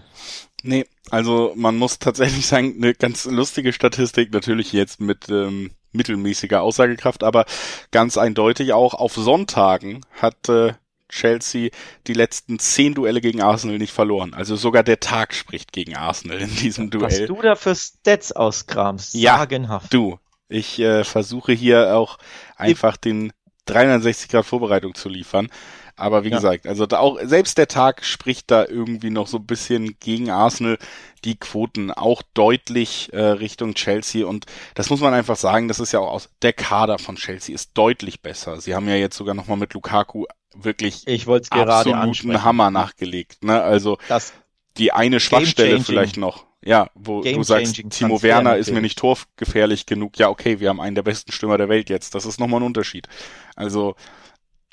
Nee, 0.64 0.86
also 1.12 1.52
man 1.56 1.76
muss 1.76 2.00
tatsächlich 2.00 2.48
sagen, 2.48 2.76
eine 2.78 2.94
ganz 2.94 3.26
lustige 3.26 3.74
Statistik, 3.74 4.34
natürlich 4.34 4.72
jetzt 4.74 5.02
mit 5.02 5.30
ähm, 5.30 5.72
mittelmäßiger 5.92 6.62
Aussagekraft, 6.62 7.24
aber 7.24 7.46
ganz 7.92 8.18
eindeutig 8.18 8.74
auch 8.74 8.94
auf 8.94 9.14
Sonntagen 9.14 10.02
hat 10.14 10.50
äh, 10.50 10.74
Chelsea 11.10 11.70
die 12.08 12.14
letzten 12.14 12.60
zehn 12.60 12.94
Duelle 12.94 13.22
gegen 13.22 13.42
Arsenal 13.42 13.78
nicht 13.78 13.94
verloren. 13.94 14.34
Also 14.34 14.56
sogar 14.56 14.84
der 14.84 15.00
Tag 15.00 15.34
spricht 15.34 15.72
gegen 15.72 15.96
Arsenal 15.96 16.40
in 16.40 16.56
diesem 16.56 16.90
Duell. 16.90 17.04
Was 17.04 17.26
du 17.26 17.42
da 17.42 17.56
für 17.56 17.76
Stats 17.76 18.32
auskramst, 18.32 19.14
ja, 19.14 19.38
sagenhaft. 19.38 19.94
Du, 19.94 20.20
ich 20.48 20.80
äh, 20.80 21.04
versuche 21.04 21.54
hier 21.54 21.96
auch 21.96 22.18
einfach 22.56 22.98
den 22.98 23.34
360 23.66 24.30
Grad 24.30 24.46
Vorbereitung 24.46 24.96
zu 24.96 25.10
liefern. 25.10 25.50
Aber 25.98 26.26
wie 26.26 26.30
ja. 26.30 26.36
gesagt, 26.36 26.68
also 26.68 26.86
da 26.86 27.00
auch 27.00 27.18
selbst 27.24 27.58
der 27.58 27.70
Tag 27.70 28.04
spricht 28.04 28.52
da 28.52 28.66
irgendwie 28.66 29.10
noch 29.10 29.28
so 29.28 29.38
ein 29.38 29.46
bisschen 29.46 29.98
gegen 30.00 30.30
Arsenal. 30.30 30.78
Die 31.24 31.38
Quoten 31.38 31.90
auch 31.90 32.22
deutlich 32.34 33.14
äh, 33.14 33.22
Richtung 33.22 33.76
Chelsea 33.76 34.28
und 34.28 34.46
das 34.74 34.90
muss 34.90 35.00
man 35.00 35.14
einfach 35.14 35.38
sagen, 35.38 35.70
das 35.70 35.80
ist 35.80 35.94
ja 35.94 36.00
auch 36.00 36.12
aus 36.12 36.30
der 36.42 36.54
Kader 36.54 37.00
von 37.00 37.16
Chelsea 37.16 37.56
ist 37.56 37.72
deutlich 37.76 38.22
besser. 38.22 38.60
Sie 38.60 38.76
haben 38.76 38.90
ja 38.90 38.96
jetzt 38.96 39.16
sogar 39.16 39.34
noch 39.36 39.48
mal 39.48 39.56
mit 39.56 39.74
Lukaku 39.74 40.26
wirklich 40.54 41.08
ich 41.08 41.28
absoluten 41.28 42.44
Hammer 42.44 42.72
nachgelegt. 42.72 43.44
Ne? 43.44 43.62
Also 43.62 43.98
das 44.10 44.34
die 44.78 44.92
eine 44.92 45.22
Schwachstelle 45.22 45.80
vielleicht 45.80 46.18
noch. 46.18 46.46
Ja, 46.66 46.90
wo 46.96 47.22
du 47.22 47.44
sagst, 47.44 47.80
Timo 47.92 48.24
Werner 48.24 48.58
ist 48.58 48.72
mir 48.72 48.82
nicht 48.82 48.98
torgefährlich 48.98 49.86
genug. 49.86 50.18
Ja, 50.18 50.30
okay, 50.30 50.60
wir 50.60 50.70
haben 50.70 50.82
einen 50.82 50.96
der 50.96 51.04
besten 51.04 51.32
Stürmer 51.32 51.60
der 51.60 51.70
Welt 51.70 51.90
jetzt. 51.92 52.16
Das 52.16 52.26
ist 52.26 52.40
nochmal 52.40 52.60
ein 52.60 52.66
Unterschied. 52.66 53.08
Also, 53.56 53.96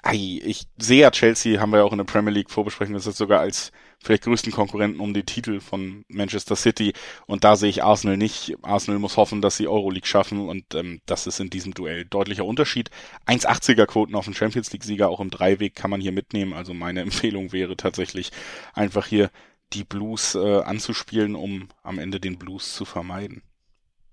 ei, 0.03 0.40
ich 0.43 0.64
sehe 0.78 1.03
ja 1.03 1.11
Chelsea, 1.11 1.61
haben 1.61 1.70
wir 1.70 1.78
ja 1.78 1.84
auch 1.84 1.93
in 1.93 1.99
der 1.99 2.05
Premier 2.05 2.32
League 2.32 2.51
vorbesprechen, 2.51 2.95
das 2.95 3.07
ist 3.07 3.18
sogar 3.18 3.40
als 3.40 3.72
vielleicht 4.03 4.24
größten 4.24 4.53
Konkurrenten 4.53 5.01
um 5.01 5.14
den 5.14 5.26
Titel 5.26 5.61
von 5.61 6.05
Manchester 6.09 6.57
City. 6.57 6.93
Und 7.26 7.45
da 7.45 7.57
sehe 7.57 7.70
ich 7.70 7.84
Arsenal 7.84 8.16
nicht. 8.16 8.57
Arsenal 8.62 8.99
muss 8.99 9.16
hoffen, 9.16 9.40
dass 9.43 9.57
sie 9.57 9.68
Euroleague 9.68 10.09
schaffen 10.09 10.49
und 10.49 10.74
ähm, 10.74 11.01
das 11.07 11.26
ist 11.26 11.40
in 11.40 11.51
diesem 11.51 11.72
Duell 11.74 12.05
deutlicher 12.05 12.45
Unterschied. 12.45 12.90
1,80er 13.26 13.86
Quoten 13.86 14.14
auf 14.14 14.24
den 14.24 14.34
Champions 14.34 14.72
League-Sieger 14.72 15.09
auch 15.09 15.20
im 15.20 15.30
Dreiweg 15.30 15.74
kann 15.74 15.90
man 15.90 16.01
hier 16.01 16.12
mitnehmen. 16.12 16.53
Also 16.53 16.74
meine 16.74 17.01
Empfehlung 17.03 17.53
wäre 17.53 17.76
tatsächlich 17.76 18.32
einfach 18.74 19.07
hier 19.07 19.30
die 19.73 19.85
Blues 19.85 20.35
äh, 20.35 20.62
anzuspielen, 20.62 21.35
um 21.35 21.68
am 21.83 21.99
Ende 21.99 22.20
den 22.20 22.39
Blues 22.39 22.75
zu 22.75 22.85
vermeiden. 22.85 23.43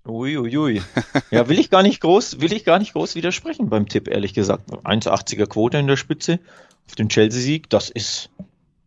Uiuiui. 0.06 0.56
Ui, 0.56 0.56
ui. 0.78 0.82
Ja, 1.30 1.48
will 1.48 1.58
ich 1.58 1.70
gar 1.70 1.82
nicht 1.82 2.00
groß, 2.00 2.40
will 2.40 2.52
ich 2.52 2.64
gar 2.64 2.78
nicht 2.78 2.92
groß 2.92 3.14
widersprechen 3.14 3.68
beim 3.68 3.88
Tipp, 3.88 4.08
ehrlich 4.08 4.34
gesagt. 4.34 4.70
1,80er 4.70 5.46
Quote 5.46 5.78
in 5.78 5.86
der 5.86 5.96
Spitze 5.96 6.40
auf 6.86 6.94
den 6.94 7.08
Chelsea-Sieg, 7.08 7.70
das 7.70 7.90
ist 7.90 8.30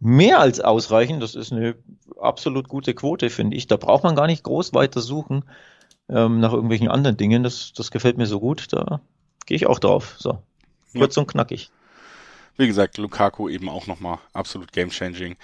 mehr 0.03 0.39
als 0.39 0.59
ausreichend. 0.59 1.23
Das 1.23 1.35
ist 1.35 1.51
eine 1.51 1.75
absolut 2.19 2.67
gute 2.67 2.93
Quote, 2.93 3.29
finde 3.29 3.55
ich. 3.55 3.67
Da 3.67 3.77
braucht 3.77 4.03
man 4.03 4.15
gar 4.15 4.27
nicht 4.27 4.43
groß 4.43 4.73
weiter 4.73 5.01
suchen 5.01 5.45
ähm, 6.09 6.39
nach 6.39 6.53
irgendwelchen 6.53 6.89
anderen 6.89 7.17
Dingen. 7.17 7.43
Das, 7.43 7.73
das 7.73 7.89
gefällt 7.89 8.17
mir 8.17 8.27
so 8.27 8.39
gut. 8.39 8.71
Da 8.71 9.01
gehe 9.45 9.55
ich 9.55 9.65
auch 9.65 9.79
drauf. 9.79 10.15
So, 10.17 10.39
kurz 10.93 11.15
ja. 11.15 11.21
und 11.21 11.27
knackig. 11.27 11.71
Wie 12.57 12.67
gesagt, 12.67 12.97
Lukaku 12.97 13.49
eben 13.49 13.69
auch 13.69 13.87
nochmal 13.87 14.19
absolut 14.33 14.71
game-changing. 14.71 15.35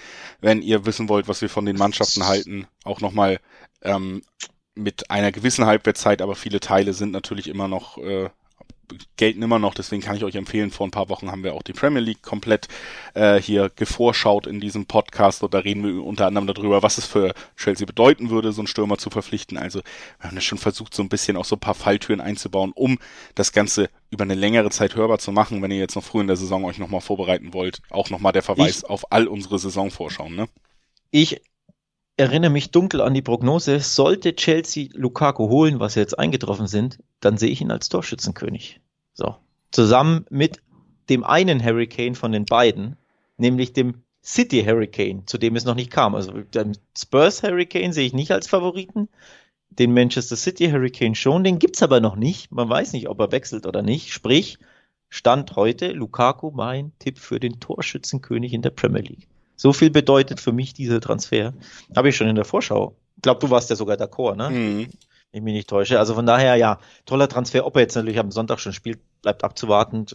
Wenn 0.42 0.62
ihr 0.62 0.86
wissen 0.86 1.10
wollt, 1.10 1.28
was 1.28 1.42
wir 1.42 1.50
von 1.50 1.66
den 1.66 1.78
Mannschaften 1.78 2.28
halten, 2.28 2.68
auch 2.84 3.02
nochmal 3.02 3.40
ähm, 3.82 4.22
mit 4.76 5.10
einer 5.10 5.32
gewissen 5.32 5.66
Halbwertszeit, 5.66 6.22
aber 6.22 6.36
viele 6.36 6.60
Teile 6.60 6.94
sind 6.94 7.12
natürlich 7.12 7.48
immer 7.48 7.68
noch 7.68 7.98
äh, 7.98 8.30
gelten 9.18 9.42
immer 9.42 9.60
noch, 9.60 9.74
deswegen 9.74 10.02
kann 10.02 10.16
ich 10.16 10.24
euch 10.24 10.36
empfehlen, 10.36 10.72
vor 10.72 10.88
ein 10.88 10.92
paar 10.92 11.10
Wochen 11.10 11.32
haben 11.32 11.44
wir 11.44 11.54
auch 11.54 11.64
die 11.64 11.74
Premier 11.74 12.02
League 12.02 12.22
komplett 12.22 12.68
äh, 13.14 13.42
hier 13.42 13.72
gevorschaut 13.76 14.48
in 14.48 14.60
diesem 14.60 14.86
Podcast 14.86 15.44
und 15.44 15.54
da 15.54 15.60
reden 15.60 15.84
wir 15.84 16.04
unter 16.04 16.28
anderem 16.28 16.48
darüber, 16.48 16.84
was 16.84 16.98
es 16.98 17.06
für 17.06 17.34
Chelsea 17.58 17.86
bedeuten 17.86 18.30
würde, 18.30 18.52
so 18.52 18.62
einen 18.62 18.68
Stürmer 18.68 18.98
zu 18.98 19.10
verpflichten. 19.10 19.58
Also 19.58 19.82
wir 20.20 20.30
haben 20.30 20.36
das 20.36 20.44
schon 20.44 20.58
versucht, 20.58 20.94
so 20.94 21.04
ein 21.04 21.10
bisschen 21.10 21.38
auch 21.38 21.46
so 21.46 21.56
ein 21.56 21.60
paar 21.60 21.76
Falltüren 21.76 22.22
einzubauen, 22.22 22.72
um 22.74 23.00
das 23.36 23.52
Ganze 23.52 23.90
über 24.12 24.24
eine 24.24 24.36
längere 24.36 24.70
Zeit 24.70 24.96
hörbar 24.96 25.20
zu 25.20 25.32
machen, 25.32 25.62
wenn 25.62 25.72
ihr 25.72 25.78
jetzt 25.78 25.96
noch 25.96 26.04
früh 26.04 26.22
in 26.22 26.28
der 26.28 26.36
Saison 26.36 26.66
euch 26.66 26.78
nochmal 26.78 27.02
vorbereiten 27.02 27.54
wollt. 27.54 27.82
Auch 27.90 28.10
nochmal 28.10 28.32
der 28.32 28.44
Verweis 28.44 28.80
ich, 28.80 28.90
auf 28.90 29.12
all 29.12 29.28
unsere 29.28 29.60
Saisonvorschauen. 29.60 30.36
Ne? 30.36 30.48
Ich 31.12 31.42
erinnere 32.20 32.52
mich 32.52 32.72
dunkel 32.72 33.00
an 33.00 33.14
die 33.14 33.22
Prognose, 33.22 33.80
sollte 33.80 34.36
Chelsea 34.36 34.90
Lukaku 34.94 35.48
holen, 35.48 35.80
was 35.80 35.96
jetzt 35.96 36.20
eingetroffen 36.20 36.68
sind, 36.68 37.00
dann 37.22 37.38
sehe 37.38 37.50
ich 37.50 37.62
ihn 37.62 37.72
als 37.72 37.88
Torschützenkönig. 37.88 38.82
So. 39.14 39.38
Zusammen 39.72 40.26
mit 40.30 40.62
dem 41.10 41.24
einen 41.24 41.64
Hurricane 41.64 42.16
von 42.16 42.34
den 42.34 42.44
beiden, 42.44 42.98
nämlich 43.38 43.72
dem 43.72 44.04
City 44.22 44.66
Hurricane, 44.66 45.26
zu 45.28 45.38
dem 45.38 45.56
es 45.56 45.64
noch 45.64 45.76
nicht 45.76 45.92
kam. 45.92 46.14
Also 46.14 46.34
den 46.34 46.78
Spurs 46.98 47.42
Hurricane 47.42 47.94
sehe 47.94 48.06
ich 48.06 48.14
nicht 48.14 48.32
als 48.32 48.48
Favoriten, 48.48 49.08
den 49.70 49.94
Manchester 49.94 50.36
City 50.36 50.70
Hurricane 50.70 51.16
schon, 51.16 51.46
den 51.46 51.58
gibt's 51.58 51.82
aber 51.82 52.02
noch 52.02 52.18
nicht. 52.18 52.52
Man 52.52 52.68
weiß 52.68 52.92
nicht, 52.92 53.08
ob 53.08 53.20
er 53.22 53.32
wechselt 53.32 53.66
oder 53.66 53.82
nicht. 53.82 54.12
Sprich, 54.12 54.60
Stand 55.08 55.56
heute 55.56 55.94
Lukaku 55.94 56.52
mein 56.52 56.92
Tipp 57.00 57.18
für 57.18 57.40
den 57.40 57.62
Torschützenkönig 57.62 58.52
in 58.52 58.62
der 58.62 58.72
Premier 58.72 59.04
League. 59.04 59.28
So 59.60 59.74
viel 59.74 59.90
bedeutet 59.90 60.40
für 60.40 60.54
mich 60.54 60.74
dieser 60.74 61.02
Transfer. 61.02 61.54
Habe 61.94 62.08
ich 62.08 62.16
schon 62.16 62.30
in 62.30 62.36
der 62.38 62.46
Vorschau. 62.46 62.96
Ich 63.18 63.24
glaube, 63.24 63.42
du 63.42 63.50
warst 63.50 63.70
ja 63.70 63.76
sogar 63.76 63.98
d'accord, 63.98 64.38
ne? 64.38 64.50
Mhm. 64.50 64.88
Ich 65.34 65.42
mich 65.42 65.54
nicht 65.54 65.70
täusche. 65.70 66.00
Also 66.00 66.16
von 66.16 66.26
daher, 66.26 66.56
ja, 66.56 66.80
toller 67.06 67.28
Transfer. 67.28 67.66
Ob 67.66 67.76
er 67.76 67.82
jetzt 67.82 67.94
natürlich 67.94 68.20
am 68.20 68.32
Sonntag 68.32 68.62
schon 68.62 68.72
spielt, 68.72 69.00
bleibt 69.22 69.44
abzuwarten. 69.44 70.06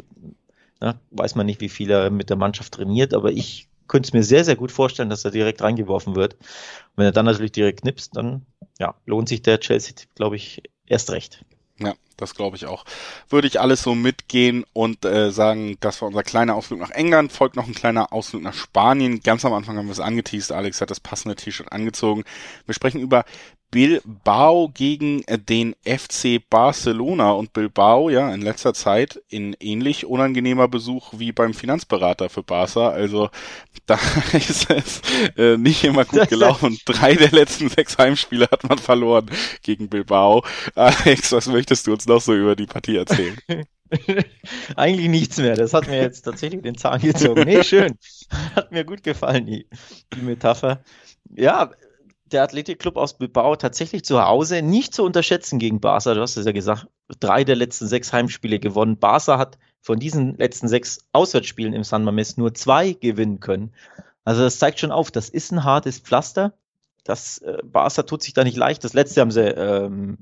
Ne? 0.81 0.99
Weiß 1.11 1.35
man 1.35 1.45
nicht, 1.45 1.61
wie 1.61 1.69
viel 1.69 1.91
er 1.91 2.09
mit 2.09 2.31
der 2.31 2.39
Mannschaft 2.39 2.73
trainiert, 2.73 3.13
aber 3.13 3.33
ich 3.33 3.69
könnte 3.87 4.07
es 4.07 4.13
mir 4.15 4.23
sehr, 4.23 4.47
sehr 4.47 4.57
gut 4.57 4.73
vorstellen, 4.73 5.11
dass 5.11 5.27
er 5.27 5.31
direkt 5.31 5.61
reingeworfen 5.61 6.17
wird. 6.17 6.35
Und 6.35 6.97
wenn 6.97 7.05
er 7.05 7.13
dann 7.13 7.27
natürlich 7.27 7.53
direkt 7.53 7.83
knipst, 7.83 8.17
dann 8.17 8.47
ja, 8.79 8.95
lohnt 9.05 9.29
sich 9.29 9.43
der 9.43 9.61
Chelsea-Tipp, 9.61 10.15
glaube 10.15 10.37
ich, 10.37 10.63
erst 10.87 11.11
recht. 11.11 11.45
Ja, 11.79 11.95
das 12.17 12.35
glaube 12.35 12.57
ich 12.57 12.67
auch. 12.67 12.85
Würde 13.29 13.49
ich 13.49 13.61
alles 13.61 13.83
so 13.83 13.95
mitgehen 13.95 14.65
und 14.73 15.05
äh, 15.05 15.33
sagen, 15.33 15.77
das 15.81 16.01
war 16.01 16.09
unser 16.09 16.23
kleiner 16.23 16.55
Ausflug 16.55 16.79
nach 16.79 16.91
England, 16.91 17.33
folgt 17.33 17.57
noch 17.57 17.67
ein 17.67 17.75
kleiner 17.75 18.13
Ausflug 18.13 18.43
nach 18.43 18.55
Spanien. 18.55 19.21
Ganz 19.21 19.45
am 19.45 19.53
Anfang 19.53 19.77
haben 19.77 19.87
wir 19.87 19.93
es 19.93 20.01
angeteased, 20.01 20.53
Alex 20.53 20.81
hat 20.81 20.91
das 20.91 21.01
passende 21.01 21.35
T-Shirt 21.35 21.73
angezogen. 21.73 22.25
Wir 22.67 22.75
sprechen 22.75 23.01
über 23.01 23.25
Bilbao 23.75 24.71
gegen 24.73 25.25
äh, 25.25 25.37
den 25.37 25.75
FC 25.85 26.41
Barcelona 26.49 27.33
und 27.33 27.53
Bilbao 27.53 28.09
ja 28.09 28.33
in 28.33 28.41
letzter 28.41 28.73
Zeit 28.73 29.21
in 29.29 29.57
ähnlich 29.59 30.07
unangenehmer 30.07 30.69
Besuch 30.69 31.13
wie 31.17 31.33
beim 31.33 31.55
Finanzberater 31.55 32.29
für 32.29 32.45
Barca. 32.45 32.91
Also 32.91 33.31
da 33.87 33.99
ist 34.33 34.71
es 34.71 35.03
äh, 35.37 35.57
nicht 35.57 35.83
immer 35.83 36.05
gut 36.05 36.29
gelaufen. 36.31 36.79
Drei 36.85 37.17
der 37.17 37.33
letzten 37.33 37.69
sechs 37.69 37.99
Heimspiele 37.99 38.47
hat 38.49 38.63
man 38.63 38.79
verloren 38.79 39.29
gegen 39.63 39.89
Bilbao. 39.89 40.45
Alex, 40.77 41.33
was 41.33 41.49
möchtest 41.49 41.89
du 41.89 41.95
uns 41.95 42.07
noch 42.07 42.21
so 42.21 42.33
über 42.33 42.55
die 42.55 42.67
Partie 42.67 42.95
erzählen? 42.95 43.37
Eigentlich 44.77 45.09
nichts 45.09 45.39
mehr. 45.39 45.57
Das 45.57 45.75
hat 45.75 45.89
mir 45.89 46.01
jetzt 46.01 46.23
tatsächlich 46.23 46.63
den 46.63 46.79
Zahn 46.79 47.01
gezogen. 47.01 47.43
Nee, 47.45 47.65
schön. 47.65 47.99
Hat 48.55 48.71
mir 48.71 48.85
gut 48.85 49.03
gefallen, 49.03 49.47
die, 49.47 49.67
die 50.15 50.23
Metapher. 50.23 50.85
Ja, 51.35 51.73
der 52.35 52.43
Athletikclub 52.43 52.97
aus 52.97 53.17
Bilbao 53.17 53.57
tatsächlich 53.57 54.05
zu 54.05 54.23
Hause 54.23 54.61
nicht 54.61 54.95
zu 54.95 55.05
unterschätzen 55.05 55.59
gegen 55.59 55.81
Barca. 55.81 56.13
Du 56.15 56.21
hast 56.21 56.37
es 56.37 56.45
ja 56.45 56.53
gesagt, 56.53 56.89
drei 57.21 57.45
der 57.45 57.57
letzten 57.57 57.87
sechs 57.87 58.13
Heimspiele 58.13 58.59
gewonnen. 58.59 58.99
Barca 58.99 59.39
hat 59.39 59.59
von 59.81 59.99
diesen 59.99 60.37
letzten 60.37 60.69
sechs 60.69 60.99
Auswärtsspielen 61.13 61.73
im 61.73 61.85
San 61.85 62.05
Mames 62.05 62.37
nur 62.37 62.53
zwei 62.53 62.93
gewinnen 62.93 63.41
können. 63.41 63.73
Also 64.25 64.43
das 64.43 64.59
zeigt 64.59 64.81
schon 64.81 64.93
auf, 64.93 65.11
das 65.11 65.29
ist 65.29 65.53
ein 65.53 65.65
hartes 65.65 66.01
Pflaster. 66.01 66.53
Das 67.05 67.39
äh, 67.39 67.59
Barca 67.63 68.03
tut 68.03 68.23
sich 68.23 68.35
da 68.35 68.45
nicht 68.45 68.57
leicht. 68.57 68.85
Das 68.85 68.95
letzte 68.95 69.21
haben 69.21 69.31
sie 69.31 69.43
ähm, 69.43 70.19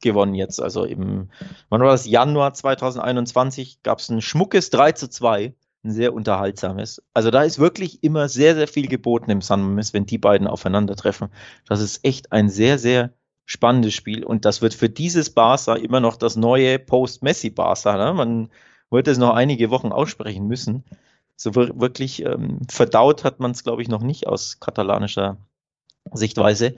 gewonnen 0.00 0.34
jetzt. 0.34 0.60
Also 0.60 0.84
im, 0.84 1.30
wann 1.68 1.80
war 1.80 1.92
das? 1.92 2.06
Januar 2.06 2.54
2021 2.54 3.82
gab 3.82 4.00
es 4.00 4.08
ein 4.08 4.20
schmuckes 4.20 4.70
3 4.70 4.92
zu 4.92 5.08
2 5.08 5.54
ein 5.84 5.92
sehr 5.92 6.14
unterhaltsames. 6.14 7.02
Also 7.12 7.30
da 7.30 7.42
ist 7.42 7.58
wirklich 7.58 8.02
immer 8.02 8.28
sehr, 8.28 8.54
sehr 8.54 8.68
viel 8.68 8.88
geboten 8.88 9.30
im 9.30 9.40
San 9.40 9.62
Mames, 9.62 9.92
wenn 9.92 10.06
die 10.06 10.18
beiden 10.18 10.46
aufeinandertreffen. 10.46 11.28
Das 11.66 11.80
ist 11.80 12.04
echt 12.04 12.32
ein 12.32 12.48
sehr, 12.48 12.78
sehr 12.78 13.12
spannendes 13.44 13.94
Spiel 13.94 14.24
und 14.24 14.44
das 14.44 14.62
wird 14.62 14.74
für 14.74 14.88
dieses 14.88 15.30
Barca 15.30 15.74
immer 15.74 16.00
noch 16.00 16.16
das 16.16 16.36
neue 16.36 16.78
Post-Messi-Barca. 16.78 17.96
Ne? 17.96 18.14
Man 18.14 18.50
wird 18.90 19.08
es 19.08 19.18
noch 19.18 19.34
einige 19.34 19.70
Wochen 19.70 19.90
aussprechen 19.90 20.46
müssen. 20.46 20.84
So 21.36 21.54
wirklich 21.56 22.24
ähm, 22.24 22.60
verdaut 22.68 23.24
hat 23.24 23.40
man 23.40 23.50
es, 23.50 23.64
glaube 23.64 23.82
ich, 23.82 23.88
noch 23.88 24.02
nicht 24.02 24.28
aus 24.28 24.60
katalanischer 24.60 25.38
Sichtweise. 26.12 26.76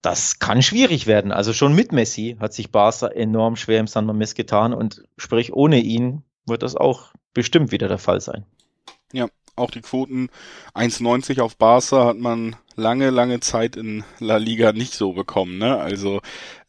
Das 0.00 0.38
kann 0.38 0.62
schwierig 0.62 1.06
werden. 1.06 1.32
Also 1.32 1.52
schon 1.52 1.74
mit 1.74 1.92
Messi 1.92 2.36
hat 2.40 2.54
sich 2.54 2.70
Barca 2.70 3.08
enorm 3.08 3.56
schwer 3.56 3.80
im 3.80 3.86
San 3.88 4.06
Mames 4.06 4.34
getan 4.34 4.72
und 4.72 5.02
sprich 5.18 5.52
ohne 5.52 5.80
ihn 5.80 6.22
wird 6.46 6.62
das 6.62 6.76
auch 6.76 7.12
bestimmt 7.36 7.70
wieder 7.70 7.86
der 7.86 7.98
Fall 7.98 8.22
sein. 8.22 8.46
Ja, 9.12 9.28
auch 9.56 9.70
die 9.70 9.82
Quoten 9.82 10.30
1,90 10.74 11.42
auf 11.42 11.58
Barca 11.58 12.06
hat 12.06 12.16
man 12.16 12.56
lange, 12.76 13.10
lange 13.10 13.40
Zeit 13.40 13.76
in 13.76 14.04
La 14.20 14.36
Liga 14.36 14.72
nicht 14.72 14.92
so 14.92 15.12
bekommen. 15.12 15.58
Ne? 15.58 15.76
Also 15.76 16.20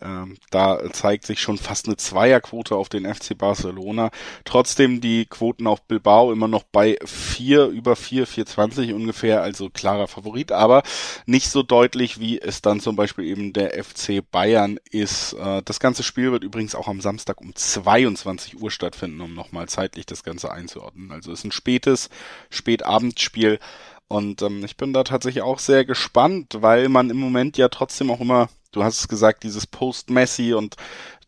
ähm, 0.01 0.38
da 0.51 0.80
zeigt 0.91 1.26
sich 1.26 1.39
schon 1.41 1.58
fast 1.58 1.88
eine 1.88 1.97
Zweierquote 1.97 2.76
auf 2.76 2.89
den 2.89 3.12
FC 3.12 3.38
Barcelona. 3.38 4.12
Trotzdem 4.45 5.01
die 5.01 5.26
Quoten 5.26 5.68
auf 5.68 5.82
Bilbao 5.84 6.32
immer 6.32 6.47
noch 6.47 6.64
bei 6.64 6.97
vier 7.03 7.66
über 7.66 7.95
vier, 7.95 8.28
4,20 8.28 8.93
ungefähr, 8.93 9.41
also 9.41 9.70
klarer 9.70 10.08
Favorit, 10.08 10.51
aber 10.51 10.84
nicht 11.26 11.49
so 11.49 11.62
deutlich, 11.62 12.20
wie 12.20 12.39
es 12.39 12.62
dann 12.62 12.80
zum 12.80 12.95
Beispiel 12.95 13.26
eben 13.26 13.53
der 13.53 13.84
FC 13.84 14.24
Bayern 14.32 14.80
ist. 14.89 15.34
Äh, 15.34 15.62
das 15.64 15.80
ganze 15.80 16.03
Spiel 16.03 16.32
wird 16.32 16.43
übrigens 16.43 16.76
auch 16.76 16.88
am 16.88 17.01
Samstag 17.01 17.41
um 17.41 17.53
22 17.53 18.62
Uhr 18.62 18.72
stattfinden, 18.72 19.20
um 19.22 19.34
nochmal 19.34 19.68
zeitlich 19.68 20.05
das 20.05 20.24
Ganze 20.24 20.51
einzuordnen. 20.51 21.12
Also 21.12 21.32
ist 21.32 21.43
ein 21.43 21.51
spätes, 21.51 22.10
Spätabendspiel. 22.49 23.60
Und 24.08 24.41
ähm, 24.41 24.64
ich 24.64 24.78
bin 24.78 24.93
da 24.93 25.03
tatsächlich 25.03 25.43
auch 25.43 25.60
sehr 25.60 25.86
gespannt, 25.86 26.58
weil 26.62 26.89
man 26.89 27.10
im 27.10 27.18
Moment 27.18 27.58
ja 27.58 27.68
trotzdem 27.68 28.10
auch 28.10 28.22
immer, 28.22 28.49
du 28.72 28.84
hast 28.84 28.99
es 28.99 29.08
gesagt, 29.08 29.43
dieses 29.43 29.68
Post-Messi 29.68 30.53
und 30.53 30.76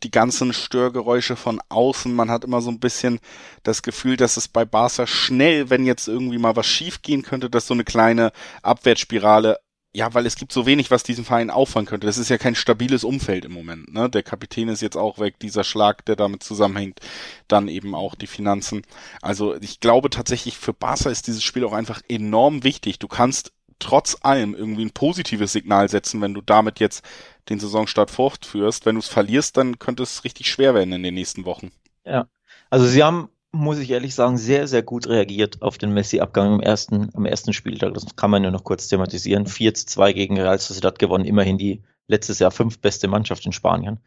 die 0.03 0.11
ganzen 0.11 0.53
Störgeräusche 0.53 1.35
von 1.35 1.59
außen. 1.67 2.13
Man 2.13 2.31
hat 2.31 2.45
immer 2.45 2.61
so 2.61 2.71
ein 2.71 2.79
bisschen 2.79 3.19
das 3.63 3.81
Gefühl, 3.81 4.15
dass 4.15 4.37
es 4.37 4.47
bei 4.47 4.63
Barca 4.63 5.07
schnell, 5.07 5.69
wenn 5.69 5.85
jetzt 5.85 6.07
irgendwie 6.07 6.37
mal 6.37 6.55
was 6.55 6.67
schief 6.67 7.01
gehen 7.01 7.21
könnte, 7.21 7.49
dass 7.49 7.67
so 7.67 7.73
eine 7.73 7.83
kleine 7.83 8.31
Abwärtsspirale 8.61 9.59
ja, 9.91 10.13
weil 10.13 10.25
es 10.27 10.35
gibt 10.35 10.51
so 10.51 10.65
wenig, 10.67 10.91
was 10.91 11.01
diesen 11.01 11.25
Verein 11.25 11.49
auffangen 11.49 11.87
könnte. 11.87 12.05
Das 12.05 12.19
ist 12.19 12.29
ja 12.29 12.37
kein 12.37 12.53
stabiles 12.53 13.03
Umfeld 13.03 13.43
im 13.45 13.53
Moment. 13.53 13.91
Ne? 13.91 14.09
Der 14.09 14.21
Kapitän 14.21 14.69
ist 14.69 14.81
jetzt 14.81 14.97
auch 14.97 15.17
weg, 15.17 15.39
dieser 15.39 15.63
Schlag, 15.63 16.05
der 16.05 16.15
damit 16.15 16.43
zusammenhängt, 16.43 16.99
dann 17.47 17.67
eben 17.67 17.95
auch 17.95 18.13
die 18.13 18.27
Finanzen. 18.27 18.83
Also 19.21 19.55
ich 19.55 19.79
glaube 19.79 20.11
tatsächlich, 20.11 20.57
für 20.57 20.73
Barca 20.73 21.09
ist 21.09 21.25
dieses 21.25 21.43
Spiel 21.43 21.63
auch 21.65 21.73
einfach 21.73 22.01
enorm 22.07 22.63
wichtig. 22.63 22.99
Du 22.99 23.07
kannst 23.07 23.51
trotz 23.79 24.17
allem 24.21 24.53
irgendwie 24.53 24.85
ein 24.85 24.91
positives 24.91 25.53
Signal 25.53 25.89
setzen, 25.89 26.21
wenn 26.21 26.33
du 26.33 26.41
damit 26.41 26.79
jetzt 26.79 27.03
den 27.49 27.59
Saisonstart 27.59 28.11
fortführst. 28.11 28.85
Wenn 28.85 28.95
du 28.95 28.99
es 28.99 29.07
verlierst, 29.07 29.57
dann 29.57 29.79
könnte 29.79 30.03
es 30.03 30.23
richtig 30.23 30.51
schwer 30.51 30.75
werden 30.75 30.93
in 30.93 31.01
den 31.01 31.15
nächsten 31.15 31.45
Wochen. 31.45 31.71
Ja, 32.05 32.27
also 32.69 32.85
sie 32.85 33.03
haben 33.03 33.29
muss 33.51 33.79
ich 33.79 33.89
ehrlich 33.89 34.13
sagen, 34.13 34.37
sehr, 34.37 34.67
sehr 34.67 34.83
gut 34.83 35.07
reagiert 35.07 35.61
auf 35.61 35.77
den 35.77 35.93
Messi-Abgang 35.93 36.55
im 36.55 36.59
ersten, 36.61 37.09
am 37.15 37.25
ersten 37.25 37.53
Spieltag. 37.53 37.93
Das 37.93 38.15
kann 38.15 38.29
man 38.31 38.43
ja 38.43 38.51
noch 38.51 38.63
kurz 38.63 38.87
thematisieren. 38.87 39.47
4 39.47 39.73
zu 39.73 39.85
2 39.87 40.13
gegen 40.13 40.39
Real 40.39 40.59
Sociedad 40.59 40.99
gewonnen, 40.99 41.25
immerhin 41.25 41.57
die 41.57 41.81
letztes 42.07 42.39
Jahr 42.39 42.51
fünf 42.51 42.79
beste 42.79 43.07
Mannschaft 43.07 43.45
in 43.45 43.51
Spanien, 43.51 43.99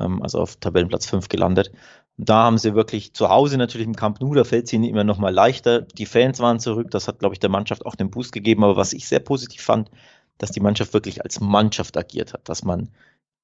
ähm, 0.00 0.22
also 0.22 0.40
auf 0.40 0.56
Tabellenplatz 0.56 1.06
5 1.06 1.28
gelandet. 1.28 1.70
Da 2.16 2.42
haben 2.44 2.58
sie 2.58 2.74
wirklich 2.74 3.14
zu 3.14 3.28
Hause 3.28 3.58
natürlich 3.58 3.86
im 3.86 3.94
Camp 3.94 4.20
Nou, 4.20 4.34
da 4.34 4.42
fällt 4.42 4.66
es 4.66 4.72
ihnen 4.72 4.84
immer 4.84 5.04
noch 5.04 5.18
mal 5.18 5.32
leichter. 5.32 5.82
Die 5.82 6.06
Fans 6.06 6.40
waren 6.40 6.58
zurück, 6.58 6.90
das 6.90 7.06
hat, 7.06 7.20
glaube 7.20 7.34
ich, 7.34 7.38
der 7.38 7.50
Mannschaft 7.50 7.86
auch 7.86 7.94
den 7.94 8.10
Boost 8.10 8.32
gegeben. 8.32 8.64
Aber 8.64 8.76
was 8.76 8.92
ich 8.92 9.06
sehr 9.06 9.20
positiv 9.20 9.62
fand, 9.62 9.90
dass 10.38 10.50
die 10.50 10.60
Mannschaft 10.60 10.92
wirklich 10.94 11.22
als 11.22 11.40
Mannschaft 11.40 11.96
agiert 11.96 12.32
hat, 12.32 12.48
dass 12.48 12.64
man 12.64 12.90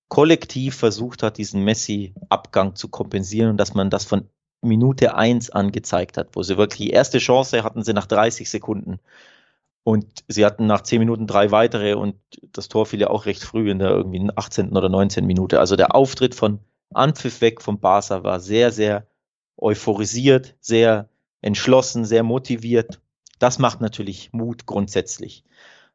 kollektiv 0.09 0.75
versucht 0.75 1.23
hat, 1.23 1.39
diesen 1.39 1.63
Messi-Abgang 1.63 2.75
zu 2.75 2.89
kompensieren 2.89 3.51
und 3.51 3.57
dass 3.57 3.75
man 3.75 3.91
das 3.91 4.05
von 4.05 4.29
Minute 4.65 5.15
eins 5.15 5.51
angezeigt 5.51 6.17
hat, 6.17 6.29
wo 6.33 6.43
sie 6.43 6.57
wirklich 6.57 6.89
die 6.89 6.93
erste 6.93 7.19
Chance 7.19 7.65
hatten 7.65 7.83
sie 7.83 7.93
nach 7.93 8.07
30 8.07 8.49
Sekunden. 8.49 9.01
Und 9.85 10.25
sie 10.29 10.47
hatten 10.47 10.67
nach 10.67 10.81
10 10.81 10.99
Minuten 10.99 11.27
drei 11.27 11.51
weitere 11.51 11.95
und 11.95 12.17
das 12.53 12.69
Tor 12.69 12.87
fiel 12.87 13.03
ja 13.03 13.11
auch 13.11 13.27
recht 13.27 13.45
früh 13.45 13.71
in 13.71 13.79
der 13.79 13.91
irgendwie 13.91 14.31
18. 14.35 14.71
oder 14.77 14.89
19. 14.89 15.27
Minute. 15.27 15.61
Also 15.61 15.77
der 15.77 15.95
Auftritt 15.95 16.35
von 16.35 16.61
Anpfiff 16.95 17.41
weg 17.43 17.61
vom 17.61 17.81
Barca 17.81 18.25
war 18.25 18.41
sehr, 18.41 18.73
sehr 18.73 19.07
euphorisiert, 19.59 20.57
sehr 20.61 21.09
entschlossen, 21.43 22.07
sehr 22.07 22.23
motiviert. 22.23 23.01
Das 23.39 23.59
macht 23.59 23.83
natürlich 23.83 24.33
Mut 24.33 24.65
grundsätzlich. 24.65 25.45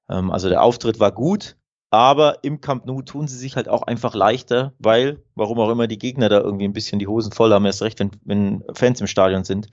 Ähm, 0.08 0.30
also 0.32 0.50
der 0.50 0.62
Auftritt 0.62 1.00
war 1.00 1.12
gut, 1.12 1.58
Aber 1.92 2.44
im 2.44 2.62
Camp 2.62 2.86
Nou 2.86 3.02
tun 3.02 3.28
sie 3.28 3.38
sich 3.38 3.56
halt 3.56 3.68
auch 3.68 3.82
einfach 3.82 4.14
leichter, 4.14 4.74
weil, 4.78 5.24
warum 5.36 5.60
auch 5.60 5.70
immer, 5.70 5.88
die 5.88 5.98
Gegner 5.98 6.30
da 6.30 6.40
irgendwie 6.40 6.66
ein 6.66 6.74
bisschen 6.74 7.00
die 7.00 7.08
Hosen 7.08 7.32
voll 7.32 7.52
haben, 7.52 7.66
erst 7.66 7.82
recht, 7.82 8.00
wenn, 8.00 8.12
wenn 8.24 8.64
Fans 8.74 9.02
im 9.02 9.08
Stadion 9.08 9.44
sind. 9.44 9.70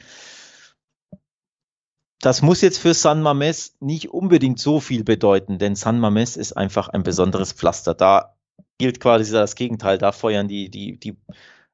Das 2.20 2.40
muss 2.40 2.62
jetzt 2.62 2.78
für 2.78 2.94
San 2.94 3.22
Mames 3.22 3.76
nicht 3.80 4.10
unbedingt 4.10 4.58
so 4.58 4.80
viel 4.80 5.04
bedeuten, 5.04 5.58
denn 5.58 5.76
San 5.76 6.00
Mames 6.00 6.36
ist 6.36 6.54
einfach 6.54 6.88
ein 6.88 7.02
besonderes 7.02 7.52
Pflaster. 7.52 7.94
Da 7.94 8.36
gilt 8.78 9.00
quasi 9.00 9.30
das 9.32 9.54
Gegenteil. 9.54 9.98
Da 9.98 10.12
feuern 10.12 10.48
die, 10.48 10.70
die, 10.70 10.98
die 10.98 11.18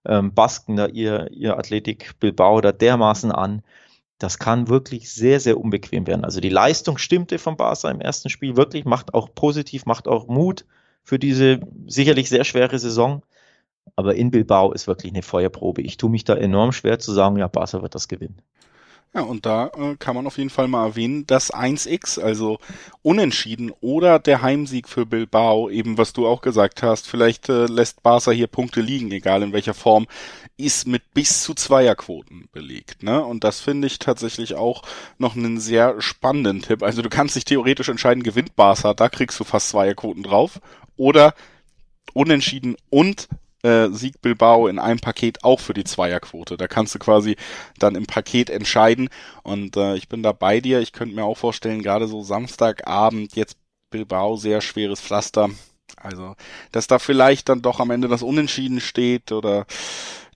ähm, 0.05 0.35
Basken 0.35 0.77
da 0.77 0.87
ihr, 0.87 1.31
ihr 1.31 1.57
Athletik 1.57 2.19
Bilbao 2.19 2.61
da 2.61 2.73
dermaßen 2.73 3.31
an. 3.31 3.63
Das 4.23 4.39
kann 4.39 4.69
wirklich 4.69 5.11
sehr, 5.11 5.41
sehr 5.41 5.59
unbequem 5.59 6.07
werden. 6.07 6.25
Also 6.25 6.41
die 6.41 6.49
Leistung 6.49 6.97
stimmte 6.97 7.39
von 7.41 7.57
Barca 7.57 7.91
im 7.91 8.01
ersten 8.01 8.31
Spiel 8.31 8.57
wirklich, 8.57 8.85
macht 8.85 9.15
auch 9.15 9.29
positiv, 9.35 9.85
macht 9.85 10.07
auch 10.07 10.29
Mut 10.29 10.65
für 11.03 11.19
diese 11.19 11.59
sicherlich 11.89 12.29
sehr 12.29 12.45
schwere 12.45 12.79
Saison. 12.79 13.23
Aber 13.97 14.15
in 14.15 14.31
Bilbao 14.31 14.71
ist 14.73 14.87
wirklich 14.87 15.13
eine 15.13 15.23
Feuerprobe. 15.23 15.83
Ich 15.83 15.97
tue 15.97 16.09
mich 16.09 16.23
da 16.23 16.37
enorm 16.37 16.71
schwer 16.71 17.01
zu 17.01 17.13
sagen, 17.13 17.37
ja, 17.37 17.49
Barca 17.49 17.83
wird 17.83 17.97
das 17.97 18.07
gewinnen. 18.07 18.41
Ja, 19.15 19.21
und 19.21 19.45
da 19.45 19.67
äh, 19.77 19.97
kann 19.99 20.15
man 20.15 20.27
auf 20.27 20.39
jeden 20.39 20.49
Fall 20.49 20.69
mal 20.69 20.87
erwähnen, 20.87 21.27
das 21.27 21.53
1x, 21.53 22.19
also 22.19 22.59
unentschieden 23.03 23.71
oder 23.83 24.19
der 24.19 24.41
Heimsieg 24.41 24.89
für 24.89 25.05
Bilbao, 25.05 25.69
eben 25.69 25.99
was 25.99 26.15
du 26.15 26.27
auch 26.27 26.41
gesagt 26.41 26.83
hast, 26.83 27.07
vielleicht 27.07 27.51
äh, 27.51 27.67
lässt 27.67 28.03
Barca 28.03 28.31
hier 28.31 28.47
Punkte 28.47 28.81
liegen, 28.81 29.11
egal 29.11 29.43
in 29.43 29.53
welcher 29.53 29.75
Form, 29.75 30.07
ist 30.57 30.87
mit 30.87 31.13
bis 31.13 31.43
zu 31.43 31.53
Zweierquoten 31.53 32.49
belegt, 32.53 33.03
ne? 33.03 33.23
Und 33.23 33.45
das 33.45 33.61
finde 33.61 33.87
ich 33.87 33.99
tatsächlich 33.99 34.55
auch 34.55 34.83
noch 35.19 35.37
einen 35.37 35.61
sehr 35.61 36.01
spannenden 36.01 36.63
Tipp. 36.63 36.83
Also 36.83 37.03
du 37.03 37.11
kannst 37.11 37.37
dich 37.37 37.45
theoretisch 37.45 37.91
entscheiden, 37.91 38.23
gewinnt 38.23 38.57
Barca, 38.57 38.95
da 38.95 39.11
kriegst 39.11 39.39
du 39.39 39.45
fast 39.45 39.69
Zweierquoten 39.69 40.23
drauf, 40.23 40.59
oder 40.97 41.35
unentschieden 42.15 42.77
und 42.89 43.29
äh, 43.63 43.89
Sieg 43.91 44.21
Bilbao 44.21 44.67
in 44.67 44.79
einem 44.79 45.01
Paket 45.01 45.45
auch 45.45 45.61
für 45.61 45.75
die 45.75 45.85
Zweierquote. 45.85 46.57
Da 46.57 46.69
kannst 46.69 46.95
du 46.95 46.99
quasi 46.99 47.37
dann 47.79 47.95
im 47.95 48.07
Paket 48.07 48.51
entscheiden. 48.51 49.09
Und 49.43 49.77
äh, 49.77 49.97
ich 49.97 50.09
bin 50.09 50.23
da 50.23 50.33
bei 50.33 50.61
dir. 50.61 50.81
Ich 50.81 50.93
könnte 50.93 51.15
mir 51.15 51.25
auch 51.25 51.39
vorstellen, 51.39 51.83
gerade 51.83 52.07
so 52.09 52.23
Samstagabend 52.23 53.37
jetzt 53.37 53.57
Bilbao 53.91 54.37
sehr 54.37 54.61
schweres 54.61 55.01
Pflaster. 55.01 55.51
Also, 55.97 56.35
dass 56.73 56.87
da 56.87 56.99
vielleicht 56.99 57.49
dann 57.49 57.63
doch 57.63 57.79
am 57.79 57.91
Ende 57.91 58.09
das 58.09 58.23
Unentschieden 58.23 58.81
steht 58.81 59.31
oder 59.31 59.67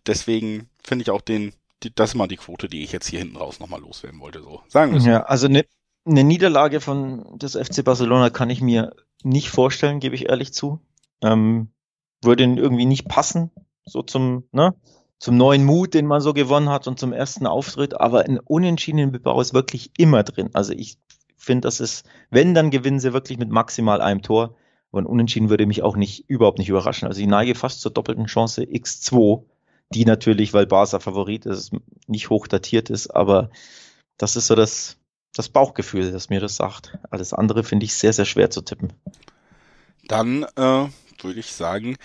deswegen 0.06 0.68
finde 0.82 1.02
ich 1.02 1.10
auch 1.10 1.22
den, 1.22 1.52
die, 1.82 1.94
das 1.94 2.10
ist 2.10 2.14
mal 2.14 2.28
die 2.28 2.36
Quote, 2.36 2.68
die 2.68 2.84
ich 2.84 2.92
jetzt 2.92 3.08
hier 3.08 3.18
hinten 3.18 3.36
raus 3.36 3.58
nochmal 3.58 3.80
loswerden 3.80 4.20
wollte, 4.20 4.42
so. 4.42 4.62
Sagen 4.68 4.92
wir 4.92 5.00
so. 5.00 5.08
Ja, 5.08 5.22
also 5.22 5.46
eine 5.46 5.64
ne 6.04 6.24
Niederlage 6.24 6.80
von 6.80 7.38
des 7.38 7.54
FC 7.54 7.84
Barcelona 7.84 8.30
kann 8.30 8.50
ich 8.50 8.60
mir 8.60 8.94
nicht 9.22 9.48
vorstellen, 9.48 9.98
gebe 9.98 10.14
ich 10.14 10.28
ehrlich 10.28 10.52
zu. 10.52 10.80
Ähm, 11.22 11.70
würde 12.22 12.44
irgendwie 12.44 12.86
nicht 12.86 13.08
passen, 13.08 13.50
so 13.84 14.02
zum, 14.02 14.44
ne, 14.52 14.74
zum 15.18 15.36
neuen 15.36 15.64
Mut, 15.64 15.94
den 15.94 16.06
man 16.06 16.20
so 16.20 16.32
gewonnen 16.32 16.68
hat 16.68 16.86
und 16.86 16.98
zum 16.98 17.12
ersten 17.12 17.46
Auftritt. 17.46 18.00
Aber 18.00 18.24
ein 18.24 18.38
unentschiedenen 18.38 19.12
Bebau 19.12 19.40
ist 19.40 19.54
wirklich 19.54 19.90
immer 19.96 20.22
drin. 20.22 20.50
Also 20.52 20.72
ich 20.72 20.98
finde, 21.36 21.66
das 21.66 21.80
ist, 21.80 22.06
wenn, 22.30 22.54
dann 22.54 22.70
gewinnen 22.70 23.00
sie 23.00 23.12
wirklich 23.12 23.38
mit 23.38 23.50
maximal 23.50 24.00
einem 24.00 24.22
Tor. 24.22 24.56
Aber 24.92 25.02
ein 25.02 25.06
Unentschieden 25.06 25.50
würde 25.50 25.66
mich 25.66 25.82
auch 25.82 25.96
nicht, 25.96 26.28
überhaupt 26.28 26.58
nicht 26.58 26.68
überraschen. 26.68 27.08
Also 27.08 27.20
ich 27.20 27.26
neige 27.26 27.54
fast 27.54 27.80
zur 27.80 27.92
doppelten 27.92 28.26
Chance 28.26 28.62
X2, 28.62 29.44
die 29.90 30.04
natürlich, 30.04 30.52
weil 30.52 30.66
Barca 30.66 31.00
Favorit 31.00 31.46
ist, 31.46 31.72
nicht 32.06 32.30
hoch 32.30 32.46
datiert 32.46 32.90
ist, 32.90 33.14
aber 33.14 33.50
das 34.16 34.36
ist 34.36 34.46
so 34.46 34.54
das, 34.54 34.96
das 35.34 35.48
Bauchgefühl, 35.48 36.10
das 36.10 36.30
mir 36.30 36.40
das 36.40 36.56
sagt. 36.56 36.98
Alles 37.10 37.32
andere 37.32 37.62
finde 37.62 37.84
ich 37.84 37.94
sehr, 37.94 38.12
sehr 38.12 38.24
schwer 38.24 38.50
zu 38.50 38.62
tippen. 38.62 38.92
Dann 40.08 40.44
äh, 40.56 40.86
würde 41.24 41.40
ich 41.40 41.52
sagen, 41.52 41.96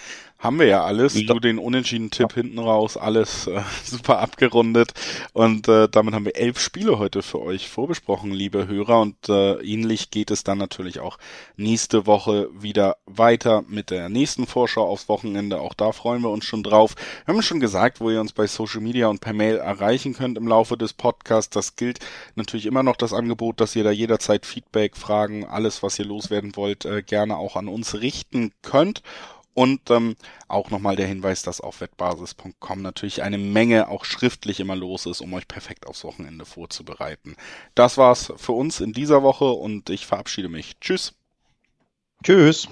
haben 0.41 0.57
wir 0.57 0.65
ja 0.65 0.83
alles. 0.83 1.13
Ja. 1.13 1.33
Du 1.33 1.39
den 1.39 1.59
unentschieden 1.59 2.09
Tipp 2.09 2.33
hinten 2.33 2.59
raus, 2.59 2.97
alles 2.97 3.47
äh, 3.47 3.61
super 3.83 4.19
abgerundet. 4.19 4.91
Und 5.33 5.67
äh, 5.67 5.87
damit 5.87 6.15
haben 6.15 6.25
wir 6.25 6.35
elf 6.35 6.59
Spiele 6.59 6.97
heute 6.97 7.21
für 7.21 7.41
euch 7.41 7.69
vorbesprochen, 7.69 8.31
liebe 8.31 8.67
Hörer. 8.67 8.99
Und 8.99 9.29
äh, 9.29 9.53
ähnlich 9.61 10.09
geht 10.09 10.31
es 10.31 10.43
dann 10.43 10.57
natürlich 10.57 10.99
auch 10.99 11.19
nächste 11.57 12.07
Woche 12.07 12.49
wieder 12.53 12.97
weiter 13.05 13.63
mit 13.67 13.91
der 13.91 14.09
nächsten 14.09 14.47
Vorschau 14.47 14.87
aufs 14.87 15.07
Wochenende. 15.07 15.61
Auch 15.61 15.75
da 15.75 15.91
freuen 15.91 16.23
wir 16.23 16.31
uns 16.31 16.45
schon 16.45 16.63
drauf. 16.63 16.95
Wir 17.25 17.33
haben 17.33 17.41
schon 17.43 17.59
gesagt, 17.59 18.01
wo 18.01 18.09
ihr 18.09 18.19
uns 18.19 18.33
bei 18.33 18.47
Social 18.47 18.81
Media 18.81 19.07
und 19.07 19.21
per 19.21 19.33
Mail 19.33 19.57
erreichen 19.57 20.13
könnt 20.13 20.39
im 20.39 20.47
Laufe 20.47 20.75
des 20.75 20.93
Podcasts. 20.93 21.51
Das 21.51 21.75
gilt 21.75 21.99
natürlich 22.35 22.65
immer 22.65 22.81
noch 22.81 22.95
das 22.95 23.13
Angebot, 23.13 23.61
dass 23.61 23.75
ihr 23.75 23.83
da 23.83 23.91
jederzeit 23.91 24.47
Feedback, 24.47 24.97
Fragen, 24.97 25.45
alles, 25.45 25.83
was 25.83 25.99
ihr 25.99 26.05
loswerden 26.05 26.55
wollt, 26.55 26.85
äh, 26.85 27.03
gerne 27.03 27.37
auch 27.37 27.55
an 27.55 27.67
uns 27.67 28.01
richten 28.01 28.51
könnt. 28.63 29.03
Und 29.54 29.89
ähm, 29.89 30.16
auch 30.47 30.70
nochmal 30.70 30.95
der 30.95 31.08
Hinweis, 31.08 31.43
dass 31.43 31.60
auf 31.60 31.82
wettbasis.com 31.82 32.82
natürlich 32.82 33.22
eine 33.22 33.38
Menge 33.38 33.89
auch 33.89 34.06
schriftlich 34.06 34.60
immer 34.60 34.76
los 34.76 35.06
ist, 35.06 35.20
um 35.22 35.34
euch 35.34 35.47
perfekt 35.47 35.88
aufs 35.88 36.04
Wochenende 36.04 36.45
vorzubereiten. 36.45 37.36
Das 37.76 37.97
war's 37.97 38.32
für 38.38 38.54
uns 38.54 38.80
in 38.80 38.93
dieser 38.93 39.24
Woche 39.24 39.45
und 39.45 39.89
ich 39.89 40.06
verabschiede 40.06 40.47
mich. 40.47 40.80
Tschüss. 40.80 41.14
Tschüss. 42.24 42.70